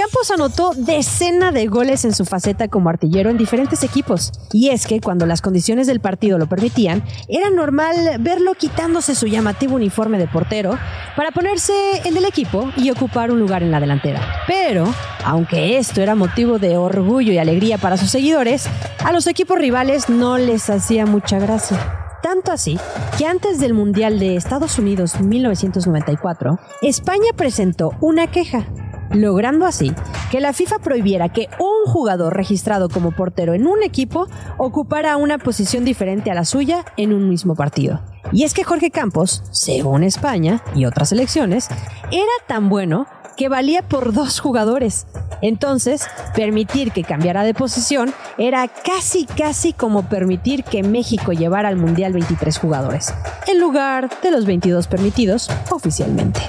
Campos 0.07 0.31
anotó 0.31 0.71
decena 0.73 1.51
de 1.51 1.67
goles 1.67 2.05
en 2.05 2.13
su 2.13 2.23
faceta 2.23 2.69
como 2.69 2.87
artillero 2.87 3.29
en 3.29 3.37
diferentes 3.37 3.83
equipos. 3.83 4.31
Y 4.53 4.69
es 4.69 4.87
que 4.87 5.01
cuando 5.01 5.25
las 5.25 5.41
condiciones 5.41 5.85
del 5.85 5.99
partido 5.99 6.37
lo 6.37 6.47
permitían, 6.47 7.03
era 7.27 7.49
normal 7.49 7.95
verlo 8.21 8.53
quitándose 8.53 9.15
su 9.15 9.27
llamativo 9.27 9.75
uniforme 9.75 10.17
de 10.17 10.27
portero 10.29 10.79
para 11.17 11.31
ponerse 11.31 11.73
el 12.05 12.13
del 12.13 12.23
equipo 12.23 12.71
y 12.77 12.89
ocupar 12.89 13.31
un 13.31 13.39
lugar 13.39 13.63
en 13.63 13.71
la 13.71 13.81
delantera. 13.81 14.21
Pero, 14.47 14.85
aunque 15.25 15.77
esto 15.77 16.01
era 16.01 16.15
motivo 16.15 16.57
de 16.57 16.77
orgullo 16.77 17.33
y 17.33 17.37
alegría 17.37 17.77
para 17.77 17.97
sus 17.97 18.09
seguidores, 18.09 18.69
a 19.03 19.11
los 19.11 19.27
equipos 19.27 19.57
rivales 19.57 20.07
no 20.07 20.37
les 20.37 20.69
hacía 20.69 21.05
mucha 21.05 21.37
gracia. 21.37 22.05
Tanto 22.23 22.51
así 22.51 22.79
que 23.17 23.25
antes 23.25 23.59
del 23.59 23.73
Mundial 23.73 24.19
de 24.19 24.37
Estados 24.37 24.79
Unidos 24.79 25.19
1994, 25.19 26.59
España 26.81 27.31
presentó 27.35 27.91
una 28.01 28.27
queja, 28.27 28.65
logrando 29.11 29.65
así 29.65 29.93
que 30.31 30.41
la 30.41 30.53
FIFA 30.53 30.79
prohibiera 30.79 31.29
que 31.29 31.49
un 31.59 31.91
jugador 31.91 32.35
registrado 32.35 32.89
como 32.89 33.11
portero 33.11 33.53
en 33.53 33.67
un 33.67 33.83
equipo 33.83 34.27
ocupara 34.57 35.17
una 35.17 35.37
posición 35.37 35.85
diferente 35.85 36.31
a 36.31 36.35
la 36.35 36.45
suya 36.45 36.83
en 36.97 37.13
un 37.13 37.29
mismo 37.29 37.55
partido. 37.55 38.01
Y 38.31 38.43
es 38.43 38.53
que 38.53 38.63
Jorge 38.63 38.91
Campos, 38.91 39.43
según 39.51 40.03
España 40.03 40.61
y 40.75 40.85
otras 40.85 41.11
elecciones, 41.11 41.69
era 42.11 42.25
tan 42.47 42.67
bueno 42.67 43.07
que 43.37 43.47
valía 43.47 43.83
por 43.83 44.11
dos 44.11 44.39
jugadores. 44.39 45.07
Entonces, 45.41 46.07
permitir 46.35 46.91
que 46.91 47.03
cambiara 47.03 47.43
de 47.43 47.53
posición 47.53 48.13
era 48.37 48.67
casi 48.67 49.25
casi 49.25 49.71
como 49.71 50.09
permitir 50.09 50.63
que 50.63 50.83
México 50.83 51.31
llevara 51.31 51.69
al 51.69 51.77
Mundial 51.77 52.11
23 52.13 52.57
jugadores, 52.57 53.13
en 53.45 53.61
lugar 53.61 54.09
de 54.21 54.31
los 54.31 54.45
22 54.45 54.87
permitidos 54.87 55.49
oficialmente. 55.69 56.41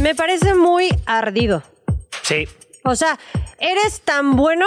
Me 0.00 0.14
parece 0.14 0.54
muy 0.54 0.88
ardido. 1.06 1.62
Sí. 2.22 2.48
O 2.84 2.94
sea, 2.96 3.18
eres 3.58 4.00
tan 4.00 4.36
bueno 4.36 4.66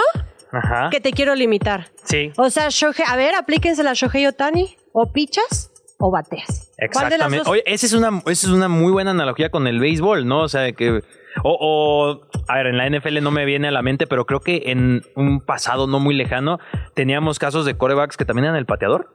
Ajá. 0.52 0.90
que 0.90 1.00
te 1.00 1.12
quiero 1.12 1.34
limitar. 1.34 1.88
Sí. 2.04 2.32
O 2.36 2.50
sea, 2.50 2.68
Shohei, 2.70 3.04
a 3.06 3.16
ver, 3.16 3.34
aplíquensela 3.34 3.90
a 3.90 3.94
Shohei 3.94 4.26
Otani. 4.26 4.76
¿O 4.92 5.12
Pichas? 5.12 5.72
o 5.98 6.10
bateas. 6.10 6.70
¿Cuál 6.92 7.08
de 7.08 7.18
las 7.18 7.32
Exactamente. 7.32 7.50
Oye, 7.50 7.62
esa 7.66 7.86
es, 7.86 7.92
una, 7.94 8.20
esa 8.26 8.46
es 8.46 8.52
una 8.52 8.68
muy 8.68 8.92
buena 8.92 9.12
analogía 9.12 9.50
con 9.50 9.66
el 9.66 9.80
béisbol, 9.80 10.26
¿no? 10.26 10.42
O 10.42 10.48
sea, 10.48 10.70
que... 10.72 11.02
O, 11.42 11.56
o, 11.60 12.20
a 12.46 12.56
ver, 12.56 12.66
en 12.66 12.76
la 12.76 12.88
NFL 12.88 13.20
no 13.22 13.30
me 13.30 13.44
viene 13.44 13.68
a 13.68 13.70
la 13.72 13.82
mente, 13.82 14.06
pero 14.06 14.24
creo 14.24 14.40
que 14.40 14.64
en 14.66 15.02
un 15.16 15.40
pasado 15.40 15.86
no 15.86 15.98
muy 15.98 16.14
lejano 16.14 16.60
teníamos 16.94 17.38
casos 17.38 17.64
de 17.64 17.76
corebacks 17.76 18.16
que 18.16 18.24
también 18.24 18.44
eran 18.44 18.56
el 18.56 18.66
pateador. 18.66 19.12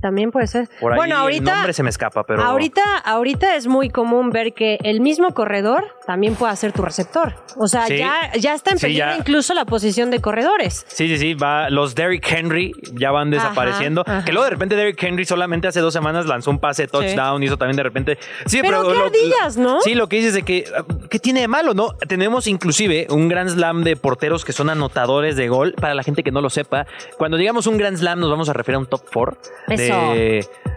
También 0.00 0.30
puede 0.30 0.46
ser. 0.46 0.68
Por 0.80 0.92
ahí 0.92 0.96
bueno, 0.96 1.14
el 1.16 1.20
ahorita, 1.22 1.54
nombre 1.54 1.72
se 1.72 1.82
me 1.82 1.90
escapa, 1.90 2.24
pero... 2.24 2.42
ahorita, 2.42 2.82
ahorita 3.04 3.56
es 3.56 3.66
muy 3.66 3.90
común 3.90 4.30
ver 4.30 4.54
que 4.54 4.78
el 4.82 5.00
mismo 5.00 5.32
corredor 5.34 5.84
también 6.06 6.34
puede 6.34 6.54
ser 6.56 6.72
tu 6.72 6.82
receptor. 6.82 7.34
O 7.56 7.68
sea, 7.68 7.86
Sí. 7.86 7.98
ya, 7.98 8.32
ya 8.38 8.54
está 8.54 8.70
en 8.72 8.78
Sí, 8.78 8.86
peligro 8.86 9.06
ya. 9.10 9.16
incluso 9.18 9.52
la 9.54 9.64
posición 9.64 10.10
de 10.10 10.20
corredores. 10.20 10.84
Sí, 10.88 11.06
sí, 11.08 11.18
sí, 11.18 11.34
va, 11.34 11.68
los 11.70 11.94
Derrick 11.94 12.26
Henry 12.32 12.72
ya 12.94 13.10
van 13.10 13.30
desapareciendo. 13.30 14.02
ajá. 14.06 14.24
Que 14.24 14.32
luego 14.32 14.44
de 14.44 14.50
repente 14.50 14.76
Derrick 14.76 15.02
Henry 15.02 15.24
solamente 15.24 15.68
hace 15.68 15.80
dos 15.80 15.92
semanas 15.92 16.26
lanzó 16.26 16.50
un 16.50 16.58
pase 16.58 16.86
touchdown, 16.88 17.42
hizo 17.42 17.56
también 17.56 17.76
de 17.76 17.82
repente. 17.82 18.18
Sí, 18.46 18.58
Pero 18.62 18.80
pero, 18.82 18.88
qué 18.92 18.98
lo- 18.98 19.04
ardillas, 19.04 19.56
¿no? 19.56 19.80
Sí, 19.82 19.94
lo 19.94 20.08
que 20.08 20.16
dices 20.16 20.34
de 20.34 20.42
que 20.42 20.64
¿qué 21.10 21.18
tiene 21.18 21.40
de 21.40 21.48
malo, 21.48 21.74
no? 21.74 21.92
Tenemos 22.08 22.46
inclusive 22.46 23.06
un 23.10 23.28
Grand 23.28 23.50
Slam 23.50 23.82
de 23.84 23.96
porteros 23.96 24.44
que 24.44 24.52
son 24.52 24.70
anotadores 24.70 25.36
de 25.36 25.48
gol. 25.48 25.74
Para 25.80 25.94
la 25.94 26.02
gente 26.02 26.22
que 26.22 26.30
no 26.30 26.40
lo 26.40 26.50
sepa, 26.50 26.86
cuando 27.18 27.36
digamos 27.36 27.66
un 27.66 27.76
Grand 27.76 27.96
Slam 27.98 28.18
nos 28.20 28.30
vamos 28.30 28.48
a 28.48 28.52
referir 28.52 28.76
a 28.76 28.78
un 28.78 28.86
top 28.86 29.02
4 29.12 29.36
de 29.68 29.89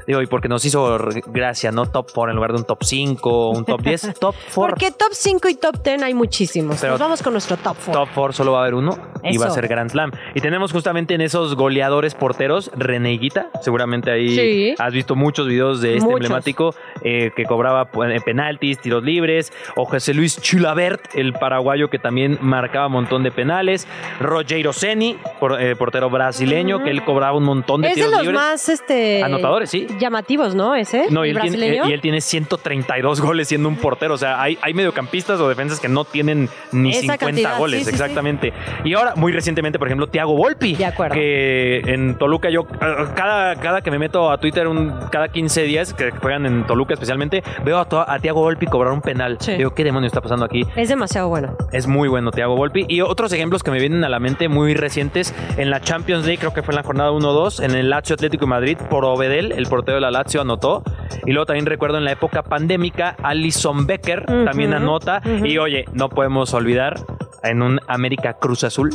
digo, 0.07 0.21
y 0.21 0.27
porque 0.27 0.47
nos 0.49 0.65
hizo 0.65 0.97
gracia, 1.27 1.71
no 1.71 1.85
top 1.85 2.07
4 2.13 2.31
en 2.31 2.35
lugar 2.35 2.51
de 2.53 2.57
un 2.59 2.65
top 2.65 2.83
5, 2.83 3.49
un 3.51 3.65
top 3.65 3.81
10, 3.81 4.13
top 4.19 4.35
4. 4.53 4.53
Porque 4.55 4.91
top 4.91 5.09
5 5.13 5.47
y 5.49 5.55
top 5.55 5.81
10 5.83 6.01
hay 6.03 6.13
muchísimos. 6.13 6.77
Pero 6.81 6.93
Nos 6.93 6.99
vamos 6.99 7.23
con 7.23 7.33
nuestro 7.33 7.57
top 7.57 7.77
4. 7.85 7.93
Top 7.93 8.09
4 8.13 8.33
solo 8.33 8.51
va 8.53 8.59
a 8.59 8.61
haber 8.63 8.73
uno 8.75 8.97
y 9.23 9.37
va 9.37 9.47
a 9.47 9.49
ser 9.51 9.67
Grand 9.67 9.89
Slam. 9.89 10.11
Y 10.35 10.41
tenemos 10.41 10.71
justamente 10.71 11.13
en 11.13 11.21
esos 11.21 11.55
goleadores 11.55 12.15
porteros 12.15 12.69
René 12.75 13.13
Higuita. 13.13 13.49
Seguramente 13.61 14.11
ahí 14.11 14.29
Sí. 14.33 14.75
has 14.77 14.93
visto 14.93 15.15
muchos 15.15 15.47
videos 15.47 15.79
de 15.81 15.93
este 15.95 16.03
Muchos. 16.05 16.17
emblemático 16.21 16.75
eh, 17.01 17.31
que 17.35 17.45
cobraba 17.45 17.89
eh, 18.09 18.19
penaltis, 18.25 18.79
tiros 18.79 19.03
libres. 19.03 19.53
O 19.75 19.85
José 19.85 20.13
Luis 20.13 20.41
Chulabert, 20.41 21.15
el 21.15 21.33
paraguayo 21.33 21.89
que 21.89 21.99
también 21.99 22.37
marcaba 22.41 22.87
un 22.87 22.93
montón 22.93 23.23
de 23.23 23.31
penales. 23.31 23.87
Rogero 24.19 24.73
Ceni, 24.73 25.17
por- 25.39 25.61
eh, 25.61 25.75
portero 25.75 26.09
brasileño, 26.09 26.83
que 26.83 26.89
él 26.89 27.03
cobraba 27.03 27.37
un 27.37 27.43
montón 27.43 27.81
de 27.81 27.89
Es 27.89 27.95
de 27.95 28.01
tiros 28.01 28.11
los 28.11 28.21
libres. 28.23 28.35
más 28.41 28.69
este, 28.69 29.02
Anotadores, 29.23 29.69
sí. 29.69 29.87
llamativos, 29.99 30.55
¿no? 30.55 30.75
Ese. 30.75 31.05
No, 31.09 31.25
y 31.25 31.29
él, 31.29 31.39
tiene, 31.39 31.57
brasileño. 31.57 31.89
y 31.89 31.93
él 31.93 32.01
tiene 32.01 32.21
132 32.21 33.21
goles 33.21 33.47
siendo 33.47 33.69
un 33.69 33.77
portero. 33.77 34.13
O 34.13 34.17
sea, 34.17 34.41
hay, 34.41 34.57
hay 34.61 34.73
mediocampistas 34.73 35.39
o 35.39 35.49
defensas 35.49 35.79
que 35.79 35.87
no 35.87 36.05
tienen 36.05 36.49
ni 36.71 36.91
Esa 36.91 37.01
50 37.01 37.25
cantidad, 37.25 37.57
goles, 37.57 37.79
sí, 37.79 37.85
sí, 37.85 37.91
sí. 37.91 37.95
exactamente. 37.95 38.53
Y 38.83 38.93
ahora, 38.93 39.13
muy 39.15 39.31
recientemente, 39.31 39.79
por 39.79 39.87
ejemplo, 39.87 40.07
Thiago 40.07 40.35
Volpi. 40.35 40.75
De 40.75 40.85
acuerdo. 40.85 41.15
Que 41.15 41.79
en 41.85 42.17
Toluca 42.17 42.49
yo, 42.49 42.61
eh, 42.61 43.05
cada, 43.15 43.55
cada 43.55 43.81
que 43.81 43.91
me 43.91 43.99
meto 43.99 44.31
a 44.31 44.37
Twitter, 44.37 44.67
un, 44.67 44.93
cada 45.11 45.27
15 45.29 45.63
días 45.63 45.93
que 45.93 46.11
juegan 46.11 46.45
en 46.45 46.65
Toluca 46.65 46.93
especialmente, 46.93 47.43
veo 47.63 47.77
a, 47.77 47.87
a 48.07 48.19
Thiago 48.19 48.41
Volpi 48.41 48.67
cobrar 48.67 48.93
un 48.93 49.01
penal. 49.01 49.37
Digo, 49.37 49.73
¿qué 49.73 49.83
demonio 49.83 50.07
está 50.07 50.21
pasando 50.21 50.45
aquí? 50.45 50.65
Es 50.75 50.89
demasiado 50.89 51.29
bueno. 51.29 51.55
Es 51.71 51.87
muy 51.87 52.07
bueno 52.07 52.31
Thiago 52.31 52.55
Volpi. 52.55 52.85
Y 52.87 53.01
otros 53.01 53.31
ejemplos 53.33 53.63
que 53.63 53.71
me 53.71 53.79
vienen 53.79 54.03
a 54.03 54.09
la 54.09 54.19
mente 54.19 54.47
muy 54.47 54.73
recientes, 54.73 55.33
en 55.57 55.69
la 55.69 55.81
Champions 55.81 56.25
League, 56.25 56.39
creo 56.39 56.53
que 56.53 56.63
fue 56.63 56.73
en 56.73 56.77
la 56.77 56.83
jornada 56.83 57.11
1-2, 57.11 57.63
en 57.63 57.71
el 57.71 57.89
Lazio 57.89 58.13
Atlético 58.15 58.45
de 58.45 58.49
Madrid, 58.49 58.77
por 58.93 59.05
Obedel, 59.05 59.53
el 59.53 59.65
portero 59.65 59.95
de 59.95 60.01
la 60.01 60.11
Lazio, 60.11 60.41
anotó. 60.41 60.83
Y 61.25 61.31
luego 61.31 61.47
también 61.47 61.65
recuerdo 61.65 61.97
en 61.97 62.05
la 62.05 62.11
época 62.11 62.43
pandémica, 62.43 63.15
Alison 63.23 63.87
Becker 63.87 64.23
también 64.45 64.71
anota. 64.71 65.19
Y 65.43 65.57
oye, 65.57 65.85
no 65.93 66.09
podemos 66.09 66.53
olvidar 66.53 66.99
en 67.41 67.63
un 67.63 67.79
América 67.87 68.33
Cruz 68.33 68.63
Azul 68.63 68.91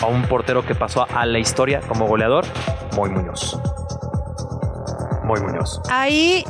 a 0.00 0.06
un 0.06 0.22
portero 0.22 0.64
que 0.64 0.74
pasó 0.74 1.06
a 1.14 1.26
la 1.26 1.38
historia 1.38 1.80
como 1.86 2.06
goleador, 2.06 2.46
Moy 2.96 3.10
Muñoz. 3.10 3.60
Moy 5.24 5.42
Muñoz. 5.42 5.82
Ahí 5.90 6.44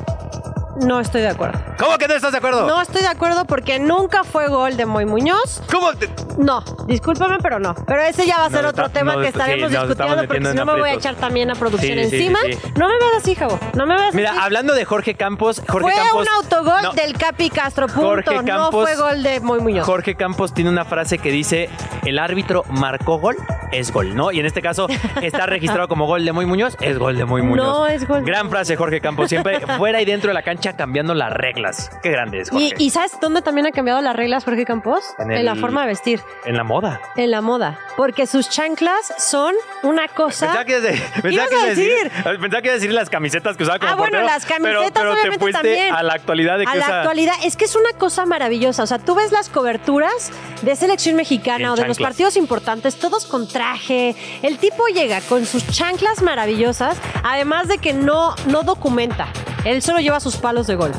no 0.81 1.01
estoy 1.01 1.21
de 1.23 1.29
acuerdo. 1.29 1.61
¿Cómo 1.79 1.99
que 1.99 2.09
no 2.09 2.15
estás 2.15 2.33
de 2.33 2.39
acuerdo? 2.39 2.67
No 2.67 2.81
estoy 2.81 3.03
de 3.03 3.09
acuerdo 3.09 3.45
porque 3.45 3.79
nunca 3.79 4.25
fue 4.25 4.49
gol 4.49 4.77
de 4.77 4.87
Moy 4.87 5.05
Muñoz. 5.05 5.63
¿Cómo? 5.71 5.93
te- 5.95 6.09
No, 6.39 6.65
discúlpame, 6.87 7.39
pero 7.43 7.59
no. 7.59 7.75
Pero 7.87 8.03
ese 8.03 8.27
ya 8.27 8.39
va 8.39 8.47
a 8.47 8.51
ser 8.51 8.65
otro 8.65 8.87
está- 8.87 8.99
tema 9.01 9.21
que 9.21 9.29
estaremos 9.29 9.71
sí, 9.71 9.77
discutiendo 9.77 10.27
porque 10.27 10.47
si 10.47 10.55
no 10.57 10.65
me 10.65 10.73
voy 10.81 10.91
a 10.91 10.95
echar 10.95 11.15
también 11.17 11.51
a 11.51 11.55
producción 11.55 11.99
Sí, 11.99 12.09
sí, 12.11 12.17
encima. 12.17 12.39
sí, 12.47 12.53
sí. 12.55 12.73
No 12.77 12.89
me 12.89 12.95
veas 12.99 13.13
así, 13.19 13.35
Javo. 13.35 13.59
No 13.75 13.87
me 13.87 13.97
veas 13.97 14.15
Mira, 14.15 14.31
así. 14.31 14.41
hablando 14.43 14.75
de 14.75 14.85
Jorge 14.85 15.15
Campos, 15.15 15.61
Jorge 15.69 15.91
fue 15.93 15.95
Campos. 16.03 16.23
un 16.23 16.29
autogol 16.45 16.83
No. 16.83 16.93
del 16.93 17.17
Capi 17.19 17.51
Castro, 17.51 17.87
punto. 17.87 18.03
Jorge 18.09 18.35
no 18.37 18.45
Campos- 18.45 18.83
fue 18.89 18.97
gol 18.97 19.23
de 19.23 19.41
Moy 19.41 19.61
Muñoz. 19.61 19.85
Jorge 19.87 20.15
Campos 20.15 20.55
tiene 20.55 20.71
una 20.71 20.85
frase 20.85 21.19
que 21.19 21.31
dice, 21.31 21.69
el 22.07 22.19
árbitro 22.19 22.65
marcó 22.71 23.19
gol, 23.19 23.37
es 23.73 23.93
gol, 23.93 24.15
¿no? 24.15 24.33
Y 24.33 24.41
en 24.41 24.47
este 24.47 24.63
caso 24.63 24.87
está 25.21 25.47
registrado 25.47 25.89
como 25.89 26.07
gol 26.07 26.25
de 26.25 26.33
Moy 26.33 26.47
Muñoz, 26.47 26.77
es 26.81 26.99
gol 26.99 27.17
de 27.19 27.25
Moy 27.25 27.43
Muñoz. 27.43 27.67
No, 27.67 27.87
es 27.87 28.07
gol. 28.09 28.23
Gran 28.25 28.49
frase, 28.51 28.77
Jorge 28.77 29.01
Campos, 29.01 29.29
siempre 29.29 29.61
fuera 29.77 30.01
y 30.01 30.05
dentro 30.05 30.29
de 30.29 30.35
la 30.35 30.43
cancha 30.43 30.62
cambiando 30.73 31.15
las 31.15 31.33
reglas. 31.33 31.91
Qué 32.03 32.11
grande 32.11 32.41
es, 32.41 32.51
Jorge. 32.51 32.75
Y, 32.79 32.85
y 32.87 32.91
¿sabes 32.91 33.13
dónde 33.21 33.43
también 33.43 33.67
ha 33.67 33.73
cambiado 33.73 34.01
las 34.01 34.15
reglas 34.15 34.45
Jorge 34.45 34.65
Campos? 34.65 35.03
En 35.19 35.45
la 35.45 35.57
forma 35.57 35.81
de 35.83 35.89
vestir, 35.89 36.21
En 36.45 36.57
la 36.57 36.63
moda. 36.65 37.01
en 37.17 37.31
la 37.33 37.41
moda. 37.41 37.79
Porque 37.97 38.27
sus 38.27 38.49
chanclas 38.49 39.13
son 39.19 39.55
una 39.83 40.07
cosa... 40.09 40.47
Pensaba 40.47 40.65
que, 40.65 40.81
pensaba 41.23 41.49
que 41.49 41.67
decir, 41.71 41.93
decir? 42.11 42.13
pensaba 42.41 42.63
que 42.63 42.71
decir 42.71 42.93
las 42.93 43.11
camisetas 43.11 43.57
que 43.57 43.65
usaba 43.65 43.79
como 43.81 43.93
Ah, 43.93 43.97
bueno, 43.97 44.21
las 44.23 44.47
pero- 44.47 44.57
camisetas 44.65 44.93
pero, 44.95 45.15
te 45.15 45.21
obviamente 45.21 45.39
fuiste 45.41 45.59
también. 45.59 45.93
a 45.95 46.03
la 46.05 46.13
actualidad 46.15 46.59
de 46.59 46.65
que 46.65 46.71
a 46.71 46.77
la 46.77 46.85
usa- 46.87 46.99
actualidad, 47.01 47.35
es 47.45 47.57
que 47.57 47.65
es 47.65 47.75
una 47.75 47.93
cosa 47.99 48.25
maravillosa. 48.27 48.85
O 48.85 48.87
sea, 48.87 48.99
tú 49.01 49.15
ves 49.17 49.33
las 49.33 49.49
coberturas 49.49 50.31
de 50.63 50.77
selección 50.77 51.17
mexicana 51.17 51.65
En 51.65 51.71
o 51.71 51.75
de 51.77 51.83
los 51.89 51.97
chanclas. 51.97 52.09
partidos 52.11 52.37
importantes, 52.37 52.97
todos 52.99 53.27
con 53.27 53.49
traje. 53.49 54.15
El 54.43 54.59
tipo 54.59 54.87
llega 54.87 55.21
con 55.23 55.45
sus 55.47 55.67
chanclas 55.67 56.23
maravillosas, 56.23 56.97
además 57.25 57.69
de 57.69 57.79
que 57.79 57.93
no, 57.93 58.35
no 58.47 58.63
documenta. 58.63 59.29
Él 59.65 59.81
solo 59.81 60.01
lleva 60.01 60.19
sus 60.21 60.37
palos 60.53 60.67
de 60.67 60.75
golf. 60.75 60.97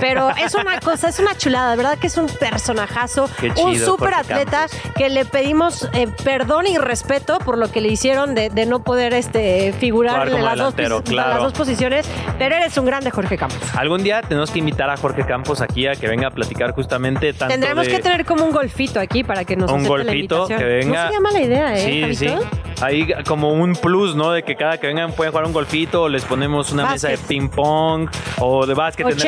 Pero 0.00 0.30
es 0.44 0.54
una 0.56 0.80
cosa, 0.80 1.08
es 1.08 1.20
una 1.20 1.36
chulada, 1.36 1.70
de 1.70 1.76
verdad 1.76 1.96
que 1.96 2.08
es 2.08 2.16
un 2.16 2.26
personajazo, 2.26 3.30
Qué 3.40 3.50
un 3.50 3.72
chido, 3.74 3.86
súper 3.86 4.14
atleta 4.14 4.66
que 4.96 5.08
le 5.08 5.24
pedimos 5.24 5.88
eh, 5.92 6.08
perdón 6.24 6.66
y 6.66 6.76
respeto 6.76 7.38
por 7.38 7.56
lo 7.56 7.70
que 7.70 7.80
le 7.80 7.88
hicieron 7.88 8.34
de, 8.34 8.50
de 8.50 8.66
no 8.66 8.82
poder 8.82 9.14
este, 9.14 9.72
figurar 9.78 10.28
en 10.28 10.44
las 10.44 10.58
dos, 10.58 10.74
claro. 10.74 11.02
las 11.34 11.38
dos 11.42 11.52
posiciones, 11.52 12.08
pero 12.36 12.56
eres 12.56 12.76
un 12.78 12.86
grande 12.86 13.12
Jorge 13.12 13.38
Campos. 13.38 13.58
Algún 13.76 14.02
día 14.02 14.22
tenemos 14.22 14.50
que 14.50 14.58
invitar 14.58 14.90
a 14.90 14.96
Jorge 14.96 15.24
Campos 15.24 15.60
aquí 15.60 15.86
a 15.86 15.94
que 15.94 16.08
venga 16.08 16.26
a 16.28 16.30
platicar 16.32 16.72
justamente 16.74 17.32
tanto 17.32 17.52
Tendremos 17.52 17.86
de- 17.86 17.92
que 17.92 18.02
tener 18.02 18.24
como 18.24 18.44
un 18.44 18.50
golfito 18.50 18.98
aquí 18.98 19.22
para 19.22 19.44
que 19.44 19.54
nos 19.54 19.70
un 19.70 19.84
la 19.84 19.88
golfito 19.88 20.48
invitación. 20.48 20.58
que 20.58 20.64
venga. 20.64 20.96
No 20.96 21.02
sería 21.04 21.20
mala 21.20 21.40
idea, 21.40 21.76
¿eh, 21.76 22.10
Sí, 22.10 22.26
sí. 22.26 22.34
Ahí 22.82 23.08
como 23.26 23.52
un 23.52 23.74
plus, 23.74 24.14
¿no? 24.14 24.32
De 24.32 24.42
que 24.42 24.54
cada 24.56 24.78
que 24.78 24.86
vengan 24.86 25.12
pueden 25.12 25.32
jugar 25.32 25.46
un 25.46 25.52
golfito 25.52 26.02
o 26.02 26.08
les 26.08 26.24
ponemos 26.24 26.72
una 26.72 26.86
mesa 26.90 27.08
de 27.08 27.16
ping 27.18 27.48
pong 27.48 28.08
o 28.38 28.66
de 28.66 28.74
básquet 28.74 29.06
O 29.06 29.10
en 29.10 29.18
el- 29.18 29.26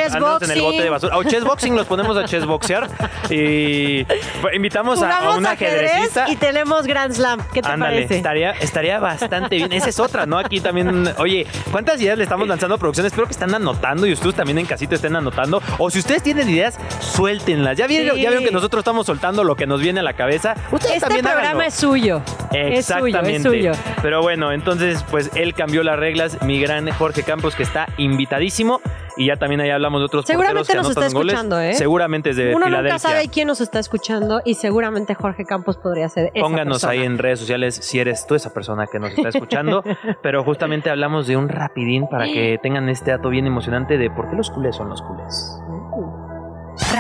en 0.59 0.63
bote 0.63 0.83
de 0.83 0.91
basura. 0.91 1.17
O 1.17 1.23
chess 1.25 1.45
boxing 1.45 1.75
los 1.75 1.87
ponemos 1.87 2.17
a 2.17 2.25
chess 2.27 2.45
boxear 2.45 2.89
y 3.31 4.05
pues, 4.05 4.55
invitamos 4.55 5.03
a, 5.03 5.29
a 5.33 5.37
un 5.37 5.47
ajedrecista. 5.47 6.27
y 6.29 6.37
tenemos 6.37 6.87
Grand 6.87 7.13
Slam. 7.15 7.41
¿Qué 7.53 7.63
te 7.63 7.69
Ándale, 7.69 7.95
parece? 7.97 8.17
estaría, 8.17 8.51
estaría 8.53 8.99
bastante 8.99 9.57
bien. 9.57 9.73
Esa 9.73 9.89
es 9.89 9.99
otra, 10.01 10.27
¿no? 10.27 10.39
Aquí 10.39 10.61
también, 10.61 11.09
oye, 11.19 11.47
¿cuántas 11.71 12.01
ideas 12.01 12.19
le 12.19 12.25
estamos 12.25 12.47
lanzando 12.49 12.75
a 12.75 12.79
producción? 12.79 13.07
Espero 13.07 13.27
que 13.27 13.33
están 13.33 13.55
anotando 13.55 14.07
y 14.07 14.13
ustedes 14.13 14.35
también 14.35 14.59
en 14.59 14.67
casita 14.67 14.95
estén 14.95 15.17
anotando. 15.17 15.63
O 15.79 15.91
si 15.91 15.99
ustedes 16.01 16.23
tienen 16.23 16.49
ideas, 16.49 16.79
suéltenlas. 17.01 17.77
Ya 17.77 17.87
vieron, 17.87 18.17
Sí. 18.17 18.23
ya 18.23 18.31
vieron 18.31 18.45
que 18.45 18.51
nosotros 18.53 18.81
estamos 18.83 19.07
soltando 19.07 19.45
lo 19.45 19.57
que 19.57 19.67
nos 19.67 19.81
viene 19.81 20.01
a 20.01 20.03
la 20.03 20.13
cabeza. 20.13 20.55
Ustedes 20.71 20.97
Este 20.97 21.01
también 21.07 21.25
programa 21.25 21.49
háganlo. 21.49 21.63
es 21.65 21.75
suyo. 21.75 22.23
Exactamente. 22.53 22.77
Es 22.79 22.87
suyo, 22.87 23.21
suyo. 23.43 23.73
Pero 24.03 24.23
bueno, 24.23 24.53
entonces, 24.53 25.05
pues 25.11 25.31
él 25.35 25.55
cambió 25.55 25.83
las 25.83 25.99
reglas. 25.99 26.39
Mi 26.43 26.61
gran 26.61 26.89
Jorge 26.91 27.23
Campos, 27.23 27.55
que 27.55 27.63
está 27.63 27.87
invitadísimo. 27.97 28.81
Y 29.17 29.27
ya 29.27 29.37
también 29.37 29.61
ahí 29.61 29.71
hablamos 29.71 30.01
de 30.01 30.05
otros 30.07 30.25
Seguramente 30.27 30.59
porteros 30.61 30.87
que 30.87 30.89
nos 30.95 31.07
está 31.09 31.13
goles. 31.19 31.33
escuchando, 31.35 31.61
¿eh? 31.61 31.75
Seguramente 31.75 32.31
es 32.31 32.37
de 32.37 32.55
Uno 32.55 32.67
Filadelfia. 32.67 32.83
nunca 32.95 32.99
sabe 33.01 33.29
quién 33.29 33.49
nos 33.49 33.61
está 33.61 33.81
escuchando 33.81 34.41
y 34.45 34.55
seguramente 34.55 35.15
Jorge 35.15 35.45
Campos 35.45 35.77
podría 35.77 36.09
ser 36.09 36.31
esa 36.35 36.45
Pónganos 36.47 36.77
persona. 36.83 36.93
ahí 36.93 37.03
en 37.03 37.19
redes 37.19 37.41
sociales 37.41 37.75
si 37.83 37.99
eres 37.99 38.29
tú 38.29 38.37
esa 38.37 38.55
persona 38.55 38.87
que 38.87 39.01
nos 39.01 39.11
está 39.11 39.31
escuchando. 39.31 39.83
Pero 40.23 40.45
justamente 40.45 40.89
hablamos 40.89 41.27
de 41.27 41.37
un 41.37 41.49
rapidín 41.49 42.07
para 42.09 42.27
que 42.27 42.59
tengan 42.63 42.89
este 42.89 43.11
dato 43.11 43.29
bien 43.29 43.45
emocionante 43.47 43.99
de 43.99 44.09
por 44.09 44.31
qué 44.31 44.37
los 44.37 44.51
culés 44.51 44.77
son 44.77 44.89
los 44.89 45.03
culés. 45.03 45.59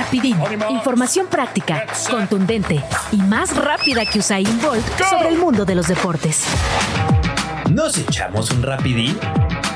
Rapidín, 0.08 0.38
información 0.70 1.26
práctica, 1.26 1.84
contundente 2.08 2.82
y 3.12 3.18
más 3.18 3.54
rápida 3.54 4.06
que 4.06 4.20
Usain 4.20 4.58
Bolt 4.62 4.82
sobre 5.06 5.28
el 5.28 5.36
mundo 5.36 5.66
de 5.66 5.74
los 5.74 5.86
deportes. 5.86 6.46
¿Nos 7.68 7.98
echamos 7.98 8.50
un 8.50 8.62
rapidín? 8.62 9.18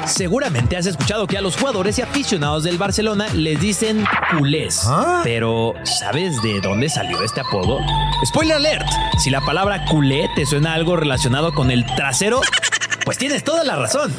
Seguramente 0.06 0.78
has 0.78 0.86
escuchado 0.86 1.26
que 1.26 1.36
a 1.36 1.42
los 1.42 1.58
jugadores 1.58 1.98
y 1.98 2.02
aficionados 2.02 2.64
del 2.64 2.78
Barcelona 2.78 3.26
les 3.34 3.60
dicen 3.60 4.06
culés. 4.38 4.88
Pero, 5.22 5.74
¿sabes 5.84 6.40
de 6.40 6.62
dónde 6.62 6.88
salió 6.88 7.22
este 7.22 7.42
apodo? 7.42 7.80
Spoiler 8.24 8.56
alert, 8.56 8.86
si 9.18 9.28
la 9.28 9.42
palabra 9.42 9.84
culé 9.84 10.30
te 10.34 10.46
suena 10.46 10.70
a 10.72 10.74
algo 10.76 10.96
relacionado 10.96 11.52
con 11.52 11.70
el 11.70 11.84
trasero, 11.84 12.40
pues 13.04 13.18
tienes 13.18 13.44
toda 13.44 13.64
la 13.64 13.76
razón. 13.76 14.10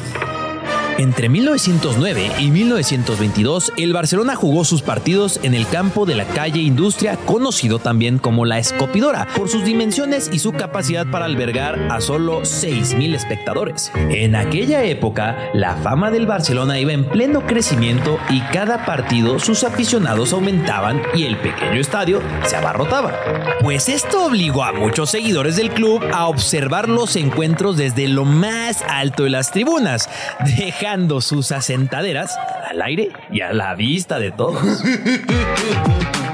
Entre 0.98 1.28
1909 1.28 2.30
y 2.38 2.50
1922, 2.52 3.72
el 3.76 3.92
Barcelona 3.92 4.36
jugó 4.36 4.64
sus 4.64 4.82
partidos 4.82 5.40
en 5.42 5.54
el 5.54 5.66
campo 5.66 6.06
de 6.06 6.14
la 6.14 6.24
calle 6.24 6.60
Industria, 6.60 7.16
conocido 7.16 7.80
también 7.80 8.18
como 8.18 8.44
la 8.44 8.58
Escopidora, 8.58 9.26
por 9.36 9.48
sus 9.48 9.64
dimensiones 9.64 10.30
y 10.32 10.38
su 10.38 10.52
capacidad 10.52 11.06
para 11.10 11.24
albergar 11.24 11.88
a 11.90 12.00
solo 12.00 12.42
6.000 12.42 13.14
espectadores. 13.14 13.90
En 13.94 14.36
aquella 14.36 14.84
época, 14.84 15.50
la 15.52 15.74
fama 15.76 16.12
del 16.12 16.26
Barcelona 16.26 16.78
iba 16.78 16.92
en 16.92 17.04
pleno 17.04 17.44
crecimiento 17.44 18.18
y 18.30 18.40
cada 18.52 18.84
partido 18.84 19.40
sus 19.40 19.64
aficionados 19.64 20.32
aumentaban 20.32 21.02
y 21.14 21.24
el 21.24 21.36
pequeño 21.38 21.80
estadio 21.80 22.22
se 22.44 22.54
abarrotaba. 22.56 23.12
Pues 23.60 23.88
esto 23.88 24.26
obligó 24.26 24.62
a 24.62 24.72
muchos 24.72 25.10
seguidores 25.10 25.56
del 25.56 25.70
club 25.70 26.02
a 26.12 26.26
observar 26.26 26.88
los 26.88 27.16
encuentros 27.16 27.76
desde 27.76 28.06
lo 28.06 28.24
más 28.24 28.82
alto 28.88 29.24
de 29.24 29.30
las 29.30 29.50
tribunas, 29.50 30.08
dejando 30.64 31.20
sus 31.20 31.52
asentaderas 31.52 32.38
al 32.70 32.80
aire 32.80 33.10
y 33.30 33.42
a 33.42 33.52
la 33.52 33.74
vista 33.74 34.18
de 34.18 34.30
todos. 34.30 34.62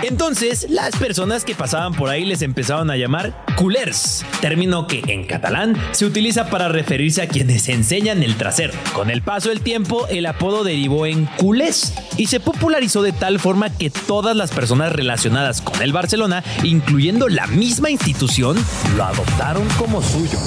Entonces, 0.02 0.66
las 0.70 0.96
personas 0.96 1.44
que 1.44 1.54
pasaban 1.54 1.94
por 1.94 2.08
ahí 2.08 2.24
les 2.24 2.40
empezaron 2.42 2.90
a 2.90 2.96
llamar 2.96 3.44
culers, 3.56 4.24
término 4.40 4.86
que 4.86 5.02
en 5.08 5.26
catalán 5.26 5.76
se 5.90 6.06
utiliza 6.06 6.48
para 6.48 6.68
referirse 6.68 7.22
a 7.22 7.28
quienes 7.28 7.68
enseñan 7.68 8.22
el 8.22 8.36
trasero. 8.36 8.72
Con 8.94 9.10
el 9.10 9.20
paso 9.20 9.50
del 9.50 9.60
tiempo, 9.60 10.06
el 10.08 10.26
apodo 10.26 10.64
derivó 10.64 11.06
en 11.06 11.26
culés 11.36 11.92
y 12.16 12.28
se 12.28 12.40
popularizó 12.40 13.02
de 13.02 13.12
tal 13.12 13.40
forma 13.40 13.68
que 13.68 13.90
todas 13.90 14.36
las 14.36 14.52
personas 14.52 14.92
relacionadas 14.92 15.60
con 15.60 15.82
el 15.82 15.92
Barcelona, 15.92 16.44
incluyendo 16.62 17.28
la 17.28 17.46
misma 17.48 17.90
institución, 17.90 18.56
lo 18.96 19.04
adoptaron 19.04 19.68
como 19.76 20.00
suyo. 20.00 20.38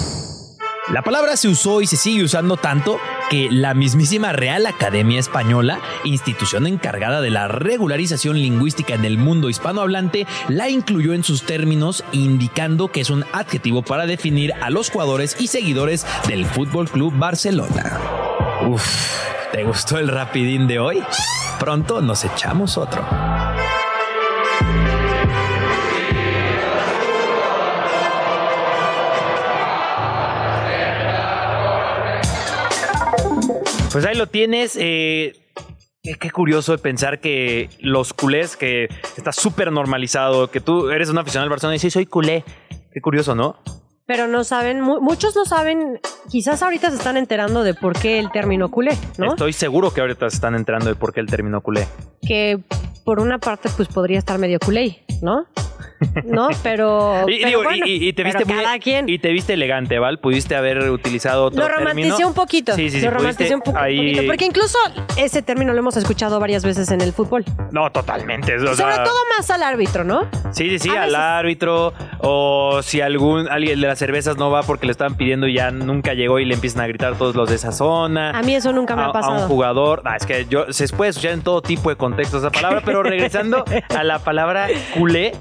La 0.91 1.01
palabra 1.01 1.37
se 1.37 1.47
usó 1.47 1.79
y 1.79 1.87
se 1.87 1.95
sigue 1.95 2.25
usando 2.25 2.57
tanto 2.57 2.99
que 3.29 3.47
la 3.49 3.73
mismísima 3.73 4.33
Real 4.33 4.65
Academia 4.65 5.17
Española, 5.17 5.79
institución 6.03 6.67
encargada 6.67 7.21
de 7.21 7.29
la 7.29 7.47
regularización 7.47 8.37
lingüística 8.37 8.93
en 8.93 9.05
el 9.05 9.17
mundo 9.17 9.49
hispanohablante, 9.49 10.27
la 10.49 10.69
incluyó 10.69 11.13
en 11.13 11.23
sus 11.23 11.43
términos, 11.43 12.03
indicando 12.11 12.89
que 12.89 12.99
es 12.99 13.09
un 13.09 13.23
adjetivo 13.31 13.81
para 13.81 14.05
definir 14.05 14.53
a 14.61 14.69
los 14.69 14.89
jugadores 14.89 15.37
y 15.39 15.47
seguidores 15.47 16.05
del 16.27 16.45
Fútbol 16.45 16.89
Club 16.89 17.13
Barcelona. 17.17 18.01
Uf, 18.67 18.85
¿te 19.53 19.63
gustó 19.63 19.99
el 19.99 20.09
rapidín 20.09 20.67
de 20.67 20.79
hoy? 20.79 21.01
Pronto 21.59 22.01
nos 22.01 22.25
echamos 22.25 22.77
otro. 22.77 23.05
Pues 33.93 34.03
ahí 34.05 34.15
lo 34.15 34.27
tienes. 34.27 34.75
eh, 34.77 35.33
qué- 36.01 36.15
qué 36.15 36.31
curioso 36.31 36.73
de 36.73 36.79
pensar 36.79 37.19
que 37.21 37.69
los 37.79 38.11
culés, 38.13 38.57
que 38.57 38.89
está 39.15 39.31
súper 39.31 39.71
normalizado, 39.71 40.49
que 40.51 40.59
tú 40.59 40.89
eres 40.89 41.09
un 41.09 41.17
aficionado 41.17 41.45
al 41.45 41.49
Barcelona 41.49 41.75
y 41.75 41.77
dices, 41.77 41.93
soy 41.93 42.05
culé. 42.05 42.43
Qué 42.91 42.99
curioso, 43.01 43.35
¿no? 43.35 43.55
Pero 44.05 44.27
no 44.27 44.43
saben, 44.43 44.81
mu- 44.81 44.99
muchos 44.99 45.33
no 45.35 45.45
saben, 45.45 46.01
quizás 46.29 46.61
ahorita 46.61 46.89
se 46.89 46.97
están 46.97 47.15
enterando 47.15 47.63
de 47.63 47.73
por 47.73 47.97
qué 47.97 48.19
el 48.19 48.31
término 48.31 48.69
culé, 48.69 48.97
¿no? 49.17 49.27
Estoy 49.29 49.53
seguro 49.53 49.93
que 49.93 50.01
ahorita 50.01 50.29
se 50.29 50.35
están 50.35 50.55
enterando 50.55 50.87
de 50.89 50.95
por 50.95 51.13
qué 51.13 51.21
el 51.21 51.27
término 51.27 51.61
culé. 51.61 51.87
Que 52.21 52.59
por 53.03 53.19
una 53.19 53.37
parte 53.39 53.69
pues 53.75 53.87
podría 53.87 54.19
estar 54.19 54.37
medio 54.39 54.59
culé, 54.59 55.03
¿no? 55.21 55.45
¿No? 56.25 56.49
Pero, 56.63 57.23
Y, 57.29 57.39
pero 57.39 57.47
digo, 57.47 57.61
y- 57.61 57.63
bueno, 57.65 57.85
y- 57.85 58.07
y 58.09 58.13
te 58.13 58.23
viste 58.23 58.43
muy- 58.45 58.61
cada 58.61 58.77
quien. 58.79 59.07
y 59.07 59.19
te 59.19 59.31
viste 59.31 59.53
elegante, 59.53 59.99
Val. 59.99 60.19
Pudiste 60.19 60.55
haber 60.55 60.89
utilizado 60.91 61.45
otro 61.45 61.61
Lo 61.61 61.67
romanticé 61.69 62.09
término. 62.09 62.27
un 62.27 62.33
poquito. 62.33 62.75
Sí, 62.75 62.89
sí, 62.89 62.99
sí. 62.99 63.05
Lo 63.05 63.11
romanticé 63.11 63.55
un, 63.55 63.61
poco- 63.61 63.77
ahí- 63.77 64.11
poquito. 64.13 64.23
Porque 64.27 64.45
incluso 64.45 64.77
ese 65.17 65.41
término 65.41 65.71
lo 65.73 65.79
hemos 65.79 65.95
escuchado 65.95 66.39
varias 66.41 66.65
veces 66.65 66.91
en 66.91 66.99
el 67.01 67.13
fútbol. 67.13 67.45
No, 67.71 67.89
totalmente. 67.91 68.59
Sobre 68.59 68.75
sea, 68.75 69.03
todo 69.03 69.17
más 69.37 69.49
al 69.49 69.63
árbitro, 69.63 70.03
¿no? 70.03 70.27
Sí, 70.51 70.69
sí, 70.71 70.79
sí, 70.79 70.89
A 70.89 71.03
al 71.03 71.09
veces- 71.09 71.15
árbitro. 71.19 71.93
O 72.19 72.81
si 72.83 72.99
algún 73.01 73.47
alguien 73.49 73.79
de 73.79 73.87
las 73.87 73.99
cervezas 73.99 74.37
no 74.37 74.49
va 74.51 74.63
porque 74.63 74.85
le 74.85 74.91
estaban 74.91 75.15
pidiendo 75.15 75.47
y 75.47 75.53
ya 75.55 75.71
nunca 75.71 76.13
llegó 76.13 76.39
y 76.39 76.45
le 76.45 76.53
empiezan 76.55 76.81
a 76.81 76.87
gritar 76.87 77.17
todos 77.17 77.35
los 77.35 77.49
de 77.49 77.55
esa 77.55 77.71
zona. 77.71 78.31
A 78.31 78.41
mí 78.43 78.55
eso 78.55 78.71
nunca 78.73 78.95
me 78.95 79.03
a, 79.03 79.05
ha 79.05 79.09
a 79.09 79.13
pasado. 79.13 79.41
un 79.43 79.47
jugador. 79.47 80.01
Ah, 80.05 80.15
es 80.17 80.25
que 80.25 80.45
yo 80.49 80.71
se 80.71 80.87
puede 80.89 81.11
escuchar 81.11 81.31
en 81.31 81.41
todo 81.41 81.61
tipo 81.61 81.89
de 81.89 81.95
contextos 81.95 82.41
esa 82.43 82.51
palabra, 82.51 82.81
pero 82.83 82.92
regresando 83.01 83.65
a 83.97 84.03
la 84.03 84.19
palabra 84.19 84.67
culé. 84.93 85.31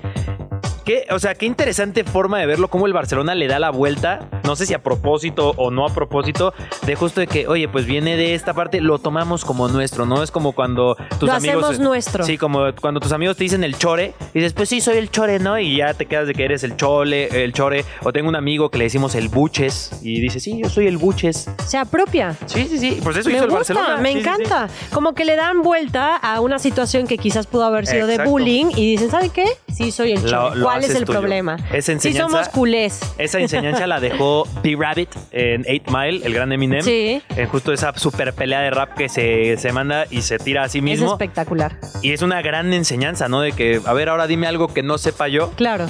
Qué, 0.85 1.07
o 1.11 1.18
sea, 1.18 1.35
qué 1.35 1.47
interesante 1.47 2.03
forma 2.05 2.39
de 2.41 2.47
verlo, 2.47 2.68
cómo 2.68 2.87
el 2.87 2.93
Barcelona 2.93 3.35
le 3.35 3.47
da 3.47 3.59
la 3.59 3.70
vuelta, 3.70 4.28
no 4.45 4.57
sé 4.57 4.66
si 4.66 4.74
a 4.74 4.83
propósito 4.83 5.55
o 5.57 5.70
no 5.70 5.87
a 5.87 5.95
propósito, 5.95 6.53
de 6.85 6.95
justo 6.97 7.20
de 7.20 7.26
que, 7.28 7.47
oye, 7.47 7.68
pues 7.68 7.87
viene 7.87 8.16
de 8.16 8.35
esta 8.35 8.53
parte, 8.55 8.80
lo 8.80 8.99
tomamos 8.99 9.45
como 9.45 9.68
nuestro, 9.68 10.07
¿no? 10.07 10.22
Es 10.22 10.30
como 10.33 10.53
cuando 10.53 10.97
tus 11.20 11.28
Lo 11.28 11.35
amigos... 11.35 11.64
hacemos 11.64 11.78
nuestro. 11.78 12.24
Sí, 12.24 12.37
como 12.39 12.64
cuando 12.80 12.99
tus 13.01 13.12
amigos 13.12 13.37
te 13.37 13.45
dicen 13.45 13.62
el 13.64 13.76
chore, 13.78 14.14
y 14.35 14.39
dices, 14.41 14.53
pues 14.55 14.68
sí, 14.68 14.80
soy 14.80 14.97
el 14.97 15.11
chore, 15.11 15.39
¿no? 15.39 15.59
Y 15.59 15.76
ya 15.76 15.95
te 15.95 16.07
quedas 16.07 16.26
de 16.26 16.35
que 16.35 16.45
eres 16.45 16.64
el 16.64 16.76
chole, 16.76 17.45
el 17.45 17.53
chore, 17.53 17.85
o 18.03 18.12
tengo 18.12 18.28
un 18.28 18.37
amigo 18.37 18.70
que 18.70 18.78
le 18.78 18.85
decimos 18.85 19.14
el 19.14 19.28
buches, 19.28 19.91
y 20.03 20.20
dice, 20.20 20.41
sí, 20.41 20.61
yo 20.62 20.68
soy 20.68 20.89
el 20.89 20.97
buches. 20.99 21.49
Se 21.66 21.78
apropia. 21.78 22.35
Sí, 22.47 22.66
sí, 22.68 22.78
sí, 22.78 22.99
pues 23.03 23.16
eso 23.16 23.28
Me 23.28 23.37
hizo 23.37 23.45
el 23.45 23.51
Barcelona. 23.51 23.97
me 23.99 24.12
Sí, 24.12 24.18
sí, 24.18 24.24
sí. 24.24 24.28
encanta. 24.30 24.68
Como 24.93 25.14
que 25.14 25.24
le 25.24 25.37
dan 25.37 25.62
vuelta 25.62 26.16
a 26.16 26.41
una 26.41 26.59
situación 26.59 27.07
que 27.07 27.18
quizás 27.18 27.47
pudo 27.47 27.64
haber 27.64 27.87
sido 27.87 28.07
de 28.07 28.24
bullying 28.24 28.66
y 28.76 28.91
dicen, 28.93 29.11
¿sabe 29.11 29.28
qué? 29.28 29.45
Sí, 29.72 29.91
soy 29.93 30.12
el 30.12 30.30
Lo- 30.30 30.55
lo 30.55 30.72
¿Cuál 30.81 30.85
es 30.91 30.95
el 30.97 31.05
tuyo. 31.05 31.18
problema? 31.20 31.57
Esa 31.73 31.87
sí 31.87 31.93
enseñanza- 31.93 32.31
somos 32.31 32.49
culés. 32.49 33.01
Esa 33.18 33.39
enseñanza 33.41 33.87
la 33.87 34.01
dejó 34.01 34.47
B-Rabbit 34.62 35.11
en 35.33 35.62
8 35.68 35.83
Mile, 35.97 36.27
el 36.27 36.35
gran 36.35 36.53
Eminem. 36.53 36.83
Sí. 36.83 37.23
En 37.37 37.49
justo 37.49 37.73
esa 37.73 37.93
super 37.97 38.33
pelea 38.33 38.61
de 38.61 38.70
rap 38.70 38.95
que 38.97 39.09
se, 39.09 39.57
se 39.57 39.73
manda 39.73 40.05
y 40.11 40.23
se 40.23 40.39
tira 40.39 40.64
a 40.64 40.68
sí 40.68 40.79
Es 40.79 40.85
mismo. 40.85 41.12
espectacular. 41.12 41.77
Y 42.03 42.12
es 42.12 42.23
una 42.23 42.43
gran 42.43 42.73
enseñanza, 42.73 43.29
¿no? 43.29 43.41
De 43.41 43.53
que, 43.53 43.81
a 43.85 43.93
ver, 43.93 44.09
ahora 44.09 44.27
dime 44.27 44.47
algo 44.47 44.68
que 44.68 44.83
no 44.83 44.99
sepa 44.99 45.29
yo. 45.29 45.51
Claro. 45.53 45.87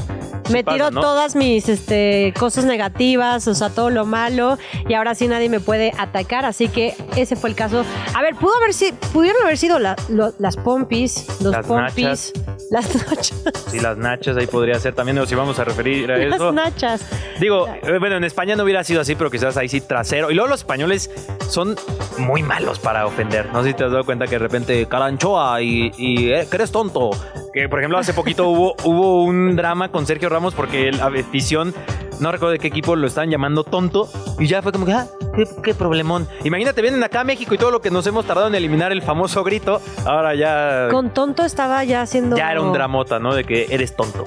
Me 0.51 0.65
pasa, 0.65 0.77
tiro 0.77 0.91
¿no? 0.91 1.01
todas 1.01 1.37
mis 1.37 1.69
este, 1.69 2.33
cosas 2.39 2.65
negativas, 2.65 3.47
o 3.49 3.55
sea, 3.55 3.71
todo 3.71 3.91
lo 3.91 4.05
malo, 4.07 4.59
y 4.89 4.95
ahora 4.95 5.15
sí 5.15 5.29
nadie 5.29 5.49
me 5.49 5.61
puede 5.61 5.93
atacar, 5.99 6.45
así 6.45 6.69
que 6.69 6.95
ese 7.17 7.37
fue 7.37 7.51
el 7.51 7.57
caso. 7.57 7.85
A 8.15 8.23
ver, 8.23 8.35
pudo 8.35 8.55
haber 8.57 8.75
sido, 8.75 8.97
pudieron 9.13 9.43
haber 9.43 9.59
sido 9.59 9.79
la- 9.79 9.97
lo- 10.09 10.33
las 10.39 10.57
pompis, 10.57 11.27
los 11.41 11.53
Las 11.53 11.67
pompis, 11.67 12.33
las 12.71 12.95
nachas. 13.07 13.35
Y 13.75 13.81
las 13.81 13.97
nachas 13.97 14.37
ahí 14.37 14.47
podría 14.47 14.79
ser 14.79 14.95
también, 14.95 15.19
o 15.19 15.27
si 15.27 15.35
vamos 15.35 15.59
a 15.59 15.65
referir 15.65 16.11
a 16.11 16.17
eso. 16.23 16.53
Las 16.53 16.55
nachas. 16.55 17.01
Digo, 17.41 17.67
eh, 17.69 17.99
bueno, 17.99 18.17
en 18.17 18.25
España 18.25 18.57
no 18.57 18.65
hubiera 18.65 18.83
sido 18.85 19.01
así, 19.01 19.15
pero 19.15 19.31
quizás 19.31 19.57
ahí 19.57 19.69
sí 19.69 19.81
trasero. 19.81 20.31
Y 20.31 20.35
luego 20.35 20.49
los 20.49 20.61
españoles 20.61 21.11
son 21.49 21.77
muy 22.19 22.43
malos 22.43 22.79
para 22.79 23.07
ofender. 23.07 23.53
No 23.53 23.63
sé 23.63 23.71
si 23.71 23.75
te 23.75 23.85
has 23.85 23.91
dado 23.93 24.05
cuenta 24.05 24.27
que 24.27 24.33
de 24.33 24.39
repente 24.39 24.87
caranchoa 24.87 25.61
y, 25.63 25.91
y 25.97 26.31
eh, 26.33 26.47
que 26.51 26.57
eres 26.57 26.71
tonto. 26.71 27.11
Que 27.53 27.69
por 27.69 27.81
ejemplo 27.81 27.99
hace 27.99 28.15
poquito 28.15 28.49
hubo, 28.49 28.75
hubo 28.85 29.25
un 29.25 29.57
drama 29.57 29.91
con 29.91 30.07
Sergio 30.07 30.29
Ramos 30.31 30.55
porque 30.55 30.91
la 30.91 31.07
afición, 31.07 31.75
no 32.19 32.33
recuerdo 32.33 32.53
de 32.53 32.59
qué 32.59 32.69
equipo 32.69 32.97
lo 32.97 33.07
estaban 33.07 33.29
llamando 33.31 33.63
tonto. 33.63 34.09
Y 34.39 34.47
ya 34.47 34.63
fue 34.63 34.73
como 34.73 34.87
que, 34.87 34.93
ah, 34.93 35.07
qué, 35.37 35.45
qué 35.63 35.75
problemón. 35.75 36.27
Imagínate, 36.45 36.81
vienen 36.81 37.03
acá 37.05 37.21
a 37.21 37.25
México 37.25 37.55
y 37.55 37.59
todo 37.59 37.71
lo 37.71 37.83
que 37.83 37.91
nos 37.91 38.07
hemos 38.07 38.25
tardado 38.25 38.49
en 38.49 38.55
eliminar 38.55 38.91
el 38.91 39.03
famoso 39.03 39.45
grito. 39.45 39.83
Ahora 40.07 40.35
ya, 40.35 40.89
Con 40.91 41.13
tonto 41.13 41.45
estaba 41.45 41.85
ya 41.85 42.01
haciendo. 42.01 42.37
ya 42.37 42.51
era 42.51 42.63
un 42.63 42.73
dramota, 42.73 43.19
¿no? 43.19 43.35
De 43.35 43.45
que 43.45 43.67
eres 43.69 43.95
tonto. 43.95 44.25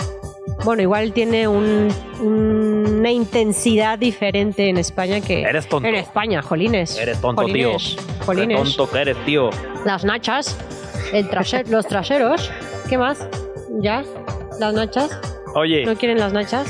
Bueno, 0.64 0.82
igual 0.84 1.12
tiene 1.12 1.48
un- 1.48 1.90
una 2.22 3.12
intensidad 3.12 3.98
diferente 4.00 4.70
en 4.70 4.78
España 4.78 5.20
que. 5.22 5.42
Eres 5.42 5.68
tonto. 5.68 5.88
En 5.88 5.96
España, 5.96 6.42
jolines. 6.44 6.98
Eres 6.98 7.20
tonto, 7.22 7.42
Jolines, 7.42 7.96
tío. 7.96 8.04
Jolines. 8.26 8.58
Qué 8.60 8.64
tonto 8.64 8.92
que 8.92 9.00
eres, 9.00 9.18
tío. 9.26 9.50
Las 9.84 10.04
nachas. 10.06 10.56
El 11.12 11.28
los 11.70 11.88
traseros. 11.88 12.52
¿Qué 12.90 12.98
más? 12.98 13.20
¿Ya? 13.80 14.04
¿Las 14.60 14.74
nachas? 14.74 15.12
Oye. 15.56 15.86
¿No 15.86 15.96
quieren 15.96 16.20
las 16.20 16.34
nachas? 16.34 16.68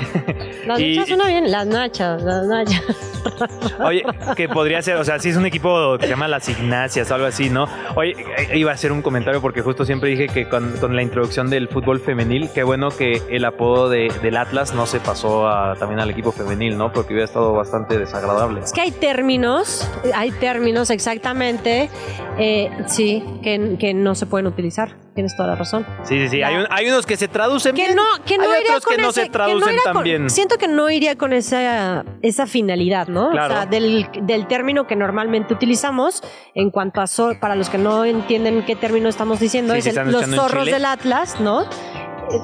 Las 0.66 0.78
Y- 0.80 0.94
nachas 0.96 1.08
suena 1.08 1.26
bien. 1.28 1.50
Las 1.50 1.66
nachas, 1.66 2.22
las 2.22 2.46
nachas. 2.46 2.84
Oye, 3.84 4.04
que 4.36 4.48
podría 4.48 4.82
ser, 4.82 4.96
o 4.96 5.04
sea, 5.04 5.18
si 5.18 5.28
es 5.30 5.36
un 5.36 5.46
equipo 5.46 5.96
que 5.98 6.04
se 6.06 6.10
llama 6.10 6.28
Las 6.28 6.48
Ignacias 6.48 7.10
o 7.10 7.14
algo 7.14 7.26
así, 7.26 7.50
¿no? 7.50 7.66
Oye, 7.94 8.14
eh, 8.38 8.58
iba 8.58 8.70
a 8.70 8.74
hacer 8.74 8.92
un 8.92 9.02
comentario 9.02 9.40
porque 9.40 9.62
justo 9.62 9.84
siempre 9.84 10.10
dije 10.10 10.28
que 10.28 10.48
con, 10.48 10.72
con 10.78 10.94
la 10.96 11.02
introducción 11.02 11.50
del 11.50 11.68
fútbol 11.68 12.00
femenil, 12.00 12.50
qué 12.54 12.62
bueno 12.62 12.90
que 12.90 13.22
el 13.30 13.44
apodo 13.44 13.88
de- 13.88 14.12
del 14.22 14.36
Atlas 14.36 14.74
no 14.74 14.86
se 14.86 15.00
pasó 15.00 15.48
a- 15.48 15.74
también 15.76 16.00
al 16.00 16.10
equipo 16.10 16.32
femenil, 16.32 16.76
¿no? 16.76 16.92
Porque 16.92 17.12
hubiera 17.14 17.24
estado 17.26 17.52
bastante 17.52 17.98
desagradable. 17.98 18.60
Es 18.60 18.72
que 18.72 18.80
hay 18.80 18.90
términos, 18.92 19.88
hay 20.14 20.30
términos 20.32 20.90
exactamente, 20.90 21.90
eh, 22.38 22.70
sí, 22.86 23.22
que, 23.42 23.76
que 23.78 23.94
no 23.94 24.14
se 24.14 24.26
pueden 24.26 24.46
utilizar. 24.46 24.96
Tienes 25.14 25.36
toda 25.36 25.48
la 25.48 25.56
razón. 25.56 25.84
Sí, 26.04 26.18
sí, 26.20 26.28
sí. 26.30 26.42
Hay, 26.42 26.56
un- 26.56 26.66
hay 26.70 26.88
unos 26.88 27.04
que 27.04 27.18
se 27.18 27.28
traducen 27.28 27.74
Que 27.74 27.82
bien. 27.82 27.96
no, 27.96 28.02
que 28.24 28.38
no 28.38 28.44
hay 28.50 28.62
iría 28.62 28.70
otros 28.76 28.84
con 28.86 28.96
que 28.96 29.02
no 29.02 29.12
se 29.12 29.28
traducen 29.28 29.68
iría 29.68 29.82
tan 29.84 29.92
con- 29.92 30.04
bien. 30.04 30.30
Siento 30.30 30.56
que 30.56 30.68
no 30.68 30.88
iría 30.88 31.16
con 31.18 31.34
esa, 31.34 32.02
esa 32.22 32.46
finalidad, 32.46 33.08
¿no? 33.12 33.30
Claro. 33.30 33.54
O 33.54 33.56
sea, 33.58 33.66
del, 33.66 34.08
del 34.22 34.46
término 34.46 34.86
que 34.86 34.96
normalmente 34.96 35.54
utilizamos 35.54 36.22
en 36.54 36.70
cuanto 36.70 37.00
a 37.00 37.04
zor- 37.06 37.38
para 37.38 37.54
los 37.54 37.68
que 37.70 37.78
no 37.78 38.04
entienden 38.04 38.64
qué 38.64 38.74
término 38.74 39.08
estamos 39.08 39.38
diciendo, 39.38 39.74
Sí, 39.74 39.78
es 39.80 39.84
sí, 39.84 39.90
el- 39.90 40.10
los 40.10 40.26
zorros 40.26 40.66
del 40.66 40.84
Atlas, 40.84 41.38
¿no? 41.40 41.66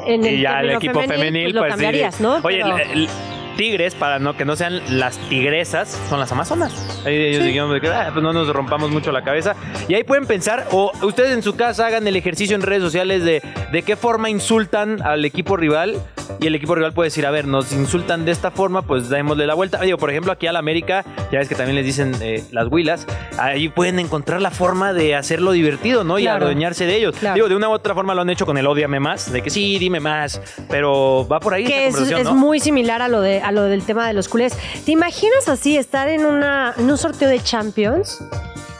En 0.06 0.24
el 0.24 0.34
y 0.34 0.40
ya 0.42 0.60
el 0.60 0.70
equipo 0.70 1.00
femenil, 1.02 1.44
pues, 1.44 1.54
lo 1.54 1.60
pues, 1.62 1.70
sí. 1.72 1.74
cambiarías, 1.74 2.20
¿no? 2.20 2.36
Oye, 2.42 2.60
Pero- 2.62 2.76
el- 2.78 2.90
el- 2.90 3.08
tigres, 3.56 3.96
para 3.96 4.20
no 4.20 4.36
que 4.36 4.44
no 4.44 4.54
sean 4.54 4.80
las 5.00 5.16
tigresas, 5.28 5.88
son 6.08 6.20
las 6.20 6.30
amazonas. 6.30 7.02
Ahí 7.04 7.16
ellos 7.16 7.42
de 7.72 7.80
que 7.80 7.88
"Ah, 7.88 8.10
pues 8.12 8.22
no 8.22 8.32
nos 8.32 8.48
rompamos 8.50 8.92
mucho 8.92 9.10
la 9.10 9.22
cabeza. 9.24 9.56
Y 9.88 9.94
ahí 9.94 10.04
pueden 10.04 10.26
pensar, 10.26 10.68
o 10.70 10.92
ustedes 11.02 11.32
en 11.32 11.42
su 11.42 11.56
casa 11.56 11.86
hagan 11.86 12.06
el 12.06 12.14
ejercicio 12.14 12.54
en 12.54 12.62
redes 12.62 12.82
sociales 12.84 13.24
de 13.24 13.42
de 13.72 13.82
qué 13.82 13.96
forma 13.96 14.30
insultan 14.30 15.02
al 15.02 15.24
equipo 15.24 15.56
rival. 15.56 15.96
Y 16.40 16.46
el 16.46 16.54
equipo 16.54 16.74
rival 16.74 16.92
puede 16.92 17.08
decir, 17.08 17.26
a 17.26 17.30
ver, 17.30 17.46
nos 17.46 17.72
insultan 17.72 18.24
de 18.24 18.32
esta 18.32 18.50
forma, 18.50 18.82
pues 18.82 19.08
démosle 19.08 19.46
la 19.46 19.54
vuelta. 19.54 19.80
Digo, 19.80 19.98
por 19.98 20.10
ejemplo, 20.10 20.32
aquí 20.32 20.46
al 20.46 20.56
América, 20.56 21.04
ya 21.32 21.38
ves 21.38 21.48
que 21.48 21.54
también 21.54 21.76
les 21.76 21.84
dicen 21.84 22.14
eh, 22.20 22.44
las 22.52 22.68
huilas, 22.70 23.06
ahí 23.38 23.68
pueden 23.68 23.98
encontrar 23.98 24.40
la 24.42 24.50
forma 24.50 24.92
de 24.92 25.14
hacerlo 25.14 25.52
divertido, 25.52 26.04
¿no? 26.04 26.18
Y 26.18 26.22
Claro. 26.22 26.44
adueñarse 26.46 26.84
de 26.86 26.96
ellos. 26.96 27.16
Claro. 27.18 27.34
Digo, 27.34 27.48
de 27.48 27.56
una 27.56 27.68
u 27.68 27.72
otra 27.72 27.94
forma 27.94 28.14
lo 28.14 28.22
han 28.22 28.30
hecho 28.30 28.46
con 28.46 28.58
el 28.58 28.66
odiame 28.66 29.00
más, 29.00 29.32
de 29.32 29.42
que 29.42 29.50
sí, 29.50 29.78
dime 29.78 30.00
más, 30.00 30.40
pero 30.68 31.26
va 31.30 31.40
por 31.40 31.54
ahí 31.54 31.64
que 31.64 31.86
es, 31.86 31.94
conversación, 31.94 32.20
es 32.20 32.26
¿no? 32.26 32.34
muy 32.34 32.60
similar 32.60 33.02
a 33.02 33.08
lo 33.08 33.20
de 33.20 33.40
a 33.40 33.50
lo 33.52 33.62
del 33.62 33.82
tema 33.82 34.06
de 34.06 34.12
los 34.14 34.28
culés. 34.28 34.56
¿Te 34.84 34.92
imaginas 34.92 35.48
así 35.48 35.76
estar 35.76 36.08
en 36.08 36.24
una 36.26 36.74
en 36.76 36.90
un 36.90 36.98
sorteo 36.98 37.28
de 37.28 37.40
Champions? 37.40 38.22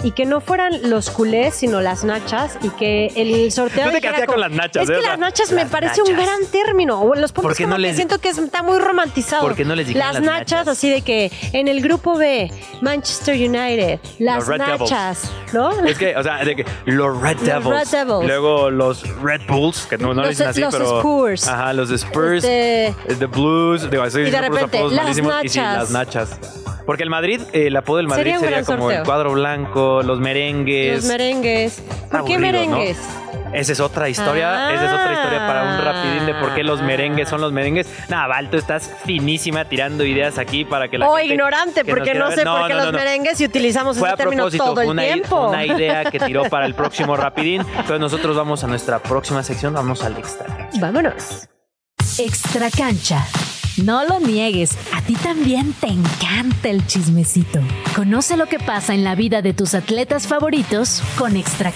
Y 0.04 0.12
que 0.12 0.26
no 0.26 0.40
fueran 0.40 0.88
los 0.90 1.10
culés, 1.10 1.56
sino 1.56 1.80
las 1.80 2.04
nachas, 2.04 2.56
y 2.62 2.68
que 2.70 3.06
el 3.16 3.50
sorteo. 3.50 3.90
Tú 3.90 3.98
te 4.00 4.00
como- 4.00 4.26
con 4.26 4.40
las 4.40 4.52
nachas, 4.52 4.84
Es 4.84 4.90
¿eh? 4.90 5.00
que 5.00 5.06
las 5.06 5.18
nachas 5.18 5.50
me 5.50 5.62
las 5.62 5.70
parece 5.72 6.02
un 6.02 6.12
nachas. 6.12 6.24
gran 6.26 6.46
término. 6.52 7.00
O 7.02 7.14
los 7.16 7.32
puntos 7.32 7.50
¿Por 7.50 7.56
qué 7.56 7.64
como 7.64 7.70
no 7.72 7.76
que 7.76 7.82
les- 7.88 7.96
siento 7.96 8.18
que 8.20 8.28
es- 8.28 8.38
está 8.38 8.62
muy 8.62 8.78
romantizado. 8.78 9.42
¿Por 9.42 9.56
qué 9.56 9.64
no 9.64 9.74
les 9.74 9.92
Las 9.94 10.14
las 10.14 10.22
nachas, 10.22 10.52
nachas? 10.52 10.68
así 10.68 10.88
de 10.88 11.02
que 11.02 11.32
en 11.52 11.66
el 11.66 11.80
grupo 11.80 12.16
B, 12.16 12.48
Manchester 12.80 13.34
United, 13.34 13.98
las 14.20 14.46
Red 14.46 14.60
Devils. 14.60 14.80
nachas, 14.90 15.32
¿no? 15.52 15.84
Es 15.84 15.98
que, 15.98 16.16
o 16.16 16.22
sea, 16.22 16.44
de 16.44 16.54
que 16.54 16.64
los 16.86 17.20
Red 17.20 17.36
Los 17.38 17.44
Devils. 17.44 17.90
Red 17.92 17.98
Devils. 18.06 18.26
Luego 18.26 18.70
los 18.70 19.02
Red 19.20 19.40
Bulls, 19.48 19.86
que 19.90 19.98
no, 19.98 20.14
no 20.14 20.20
Los- 20.22 20.30
dicen 20.30 20.46
así, 20.48 20.60
los 20.60 20.72
pero. 20.74 20.98
Spurs. 20.98 21.48
Ajá, 21.48 21.72
los 21.72 21.90
Spurs. 21.90 22.44
Este- 22.44 22.94
The 23.18 23.26
Blues. 23.26 23.90
Digo, 23.90 24.06
Y 24.06 24.10
de 24.30 24.40
repente, 24.40 24.80
las 24.80 24.92
malísimos, 24.92 25.34
Y 25.42 25.48
sí, 25.48 25.58
nachas. 25.58 25.78
las 25.78 25.90
nachas. 25.90 26.40
Porque 26.88 27.02
el 27.02 27.10
Madrid, 27.10 27.42
eh, 27.52 27.66
el 27.66 27.76
apodo 27.76 27.98
del 27.98 28.08
Madrid 28.08 28.34
Sería 28.40 28.64
como 28.64 28.84
sorteo. 28.84 29.00
el 29.00 29.04
cuadro 29.04 29.32
blanco, 29.32 30.02
los 30.02 30.20
merengues. 30.20 30.94
Los 30.96 31.04
merengues. 31.04 31.82
¿Por 32.10 32.24
qué 32.24 32.36
aburrido, 32.36 32.38
¿no? 32.38 32.40
merengues? 32.40 32.98
Esa 33.52 33.72
es 33.72 33.80
otra 33.80 34.08
historia, 34.08 34.68
Ah. 34.68 34.72
esa 34.74 34.86
es 34.86 34.92
otra 34.92 35.12
historia 35.12 35.46
para 35.46 35.62
un 35.64 35.84
rapidín 35.84 36.24
de 36.24 36.32
por 36.36 36.54
qué 36.54 36.64
los 36.64 36.80
merengues 36.80 37.28
son 37.28 37.42
los 37.42 37.52
merengues. 37.52 37.86
Nada, 38.08 38.26
Val, 38.28 38.48
tú 38.48 38.56
estás 38.56 38.90
finísima 39.04 39.66
tirando 39.66 40.02
ideas 40.02 40.38
aquí 40.38 40.64
para 40.64 40.88
que 40.88 40.96
la 40.96 41.10
O 41.10 41.16
gente 41.16 41.34
ignorante, 41.34 41.84
que 41.84 41.90
nos 41.92 41.98
porque 41.98 42.14
no 42.14 42.30
sé 42.30 42.42
por 42.46 42.66
qué 42.68 42.74
no, 42.74 42.84
los 42.84 42.92
merengues 42.94 43.38
y 43.38 43.44
utilizamos 43.44 43.98
Fue 43.98 44.08
ese 44.08 44.14
a 44.14 44.16
término 44.16 44.44
propósito, 44.44 44.64
todo 44.64 44.80
el 44.80 44.88
una, 44.88 45.02
tiempo. 45.02 45.48
una 45.50 45.66
idea 45.66 46.10
que 46.10 46.18
tiró 46.18 46.44
para 46.44 46.64
el 46.64 46.74
próximo 46.80 47.16
rapidín. 47.18 47.60
Entonces 47.70 48.00
nosotros 48.00 48.34
vamos 48.34 48.64
a 48.64 48.66
nuestra 48.66 48.98
próxima 48.98 49.42
sección, 49.42 49.74
vamos 49.74 50.02
al 50.02 50.16
extra. 50.16 50.70
Vámonos. 50.80 51.46
Extra 52.18 52.70
cancha. 52.70 53.26
No 53.84 54.04
lo 54.04 54.18
niegues, 54.18 54.76
a 54.92 55.02
ti 55.02 55.14
también 55.14 55.72
te 55.72 55.86
encanta 55.86 56.68
el 56.68 56.84
chismecito. 56.86 57.60
Conoce 57.94 58.36
lo 58.36 58.46
que 58.46 58.58
pasa 58.58 58.92
en 58.92 59.04
la 59.04 59.14
vida 59.14 59.40
de 59.40 59.52
tus 59.52 59.74
atletas 59.74 60.26
favoritos 60.26 61.00
con 61.16 61.36
Extra 61.36 61.70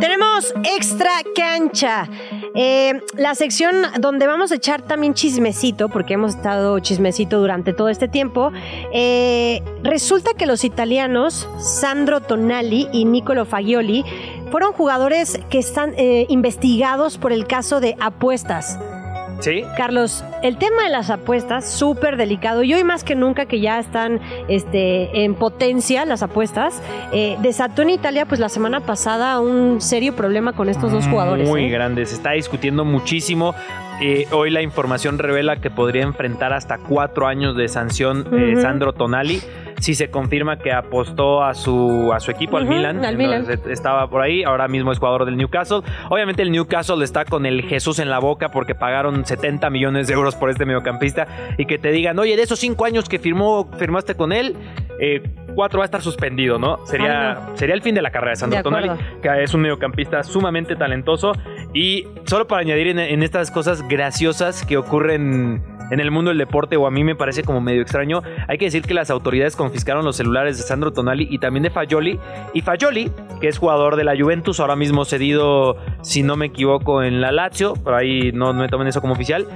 Tenemos 0.00 0.54
extra 0.64 1.10
cancha. 1.36 2.08
Eh, 2.54 3.02
la 3.16 3.34
sección 3.34 3.82
donde 4.00 4.26
vamos 4.26 4.50
a 4.50 4.54
echar 4.54 4.82
también 4.82 5.12
chismecito, 5.14 5.88
porque 5.90 6.14
hemos 6.14 6.36
estado 6.36 6.78
chismecito 6.78 7.38
durante 7.38 7.72
todo 7.74 7.90
este 7.90 8.08
tiempo. 8.08 8.50
Eh, 8.92 9.62
resulta 9.82 10.32
que 10.34 10.46
los 10.46 10.64
italianos, 10.64 11.48
Sandro 11.58 12.20
Tonali 12.20 12.88
y 12.92 13.04
Nicolo 13.04 13.44
Fagioli, 13.44 14.04
fueron 14.50 14.72
jugadores 14.72 15.38
que 15.50 15.58
están 15.58 15.92
eh, 15.96 16.26
investigados 16.28 17.18
por 17.18 17.32
el 17.32 17.46
caso 17.46 17.80
de 17.80 17.94
apuestas. 18.00 18.78
¿Sí? 19.40 19.64
Carlos, 19.76 20.24
el 20.42 20.56
tema 20.58 20.84
de 20.84 20.90
las 20.90 21.10
apuestas, 21.10 21.68
súper 21.68 22.16
delicado. 22.16 22.62
Y 22.62 22.74
hoy 22.74 22.84
más 22.84 23.04
que 23.04 23.14
nunca 23.14 23.46
que 23.46 23.60
ya 23.60 23.78
están 23.78 24.20
este, 24.48 25.24
en 25.24 25.34
potencia 25.34 26.04
las 26.04 26.22
apuestas, 26.22 26.82
eh, 27.12 27.36
desató 27.40 27.82
en 27.82 27.90
Italia 27.90 28.26
pues 28.26 28.40
la 28.40 28.48
semana 28.48 28.80
pasada 28.80 29.40
un 29.40 29.80
serio 29.80 30.14
problema 30.14 30.52
con 30.52 30.68
estos 30.68 30.92
dos 30.92 31.06
jugadores. 31.06 31.48
Muy 31.48 31.64
¿eh? 31.64 31.68
grande, 31.68 32.06
se 32.06 32.14
está 32.14 32.32
discutiendo 32.32 32.84
muchísimo. 32.84 33.54
Eh, 34.00 34.26
hoy 34.32 34.50
la 34.50 34.62
información 34.62 35.18
revela 35.18 35.56
que 35.56 35.70
podría 35.70 36.02
enfrentar 36.02 36.54
hasta 36.54 36.78
cuatro 36.78 37.26
años 37.26 37.54
de 37.54 37.68
sanción 37.68 38.26
eh. 38.32 38.60
Sandro 38.60 38.94
Tonali 38.94 39.42
si 39.80 39.94
se 39.94 40.10
confirma 40.10 40.58
que 40.58 40.72
apostó 40.72 41.42
a 41.42 41.54
su, 41.54 42.12
a 42.12 42.20
su 42.20 42.30
equipo, 42.30 42.56
al 42.56 42.66
Milan. 42.66 43.04
al 43.04 43.16
Milan. 43.16 43.46
Estaba 43.68 44.08
por 44.08 44.22
ahí, 44.22 44.44
ahora 44.44 44.68
mismo 44.68 44.92
es 44.92 44.98
jugador 44.98 45.24
del 45.24 45.36
Newcastle. 45.36 45.80
Obviamente 46.08 46.42
el 46.42 46.52
Newcastle 46.52 47.02
está 47.02 47.24
con 47.24 47.46
el 47.46 47.62
Jesús 47.62 47.98
en 47.98 48.10
la 48.10 48.18
boca 48.18 48.50
porque 48.50 48.74
pagaron 48.74 49.24
70 49.24 49.68
millones 49.70 50.06
de 50.06 50.14
euros 50.14 50.36
por 50.36 50.50
este 50.50 50.66
mediocampista 50.66 51.26
y 51.58 51.66
que 51.66 51.78
te 51.78 51.90
digan, 51.90 52.18
oye, 52.18 52.36
de 52.36 52.42
esos 52.42 52.58
cinco 52.58 52.84
años 52.84 53.08
que 53.08 53.18
firmó, 53.18 53.70
firmaste 53.78 54.14
con 54.14 54.32
él, 54.32 54.54
eh, 55.00 55.22
cuatro 55.54 55.78
va 55.78 55.84
a 55.84 55.86
estar 55.86 56.02
suspendido, 56.02 56.58
¿no? 56.58 56.84
Sería, 56.86 57.40
sería 57.54 57.74
el 57.74 57.82
fin 57.82 57.94
de 57.94 58.02
la 58.02 58.10
carrera 58.10 58.32
de 58.32 58.36
Sandro 58.36 58.62
Tonali, 58.62 58.90
que 59.22 59.42
es 59.42 59.54
un 59.54 59.62
mediocampista 59.62 60.22
sumamente 60.22 60.76
talentoso. 60.76 61.32
Y 61.72 62.06
solo 62.24 62.46
para 62.46 62.60
añadir 62.60 62.88
en, 62.88 62.98
en 62.98 63.22
estas 63.22 63.50
cosas 63.50 63.86
graciosas 63.88 64.64
que 64.64 64.76
ocurren 64.76 65.62
en 65.90 66.00
el 66.00 66.10
mundo 66.10 66.30
del 66.30 66.38
deporte, 66.38 66.76
o 66.76 66.86
a 66.86 66.90
mí 66.90 67.04
me 67.04 67.14
parece 67.14 67.42
como 67.42 67.60
medio 67.60 67.82
extraño, 67.82 68.22
hay 68.48 68.58
que 68.58 68.66
decir 68.66 68.82
que 68.82 68.94
las 68.94 69.10
autoridades 69.10 69.56
confiscaron 69.56 70.04
los 70.04 70.16
celulares 70.16 70.56
de 70.56 70.62
Sandro 70.62 70.92
Tonali 70.92 71.28
y 71.30 71.38
también 71.38 71.62
de 71.62 71.70
Fagioli. 71.70 72.18
Y 72.54 72.62
Fagioli, 72.62 73.10
que 73.40 73.48
es 73.48 73.58
jugador 73.58 73.96
de 73.96 74.04
la 74.04 74.16
Juventus, 74.18 74.60
ahora 74.60 74.76
mismo 74.76 75.04
cedido, 75.04 75.76
si 76.02 76.22
no 76.22 76.36
me 76.36 76.46
equivoco, 76.46 77.02
en 77.02 77.20
la 77.20 77.32
Lazio, 77.32 77.74
por 77.74 77.94
ahí 77.94 78.32
no, 78.32 78.52
no 78.52 78.60
me 78.60 78.68
tomen 78.68 78.88
eso 78.88 79.00
como 79.00 79.14
oficial. 79.14 79.46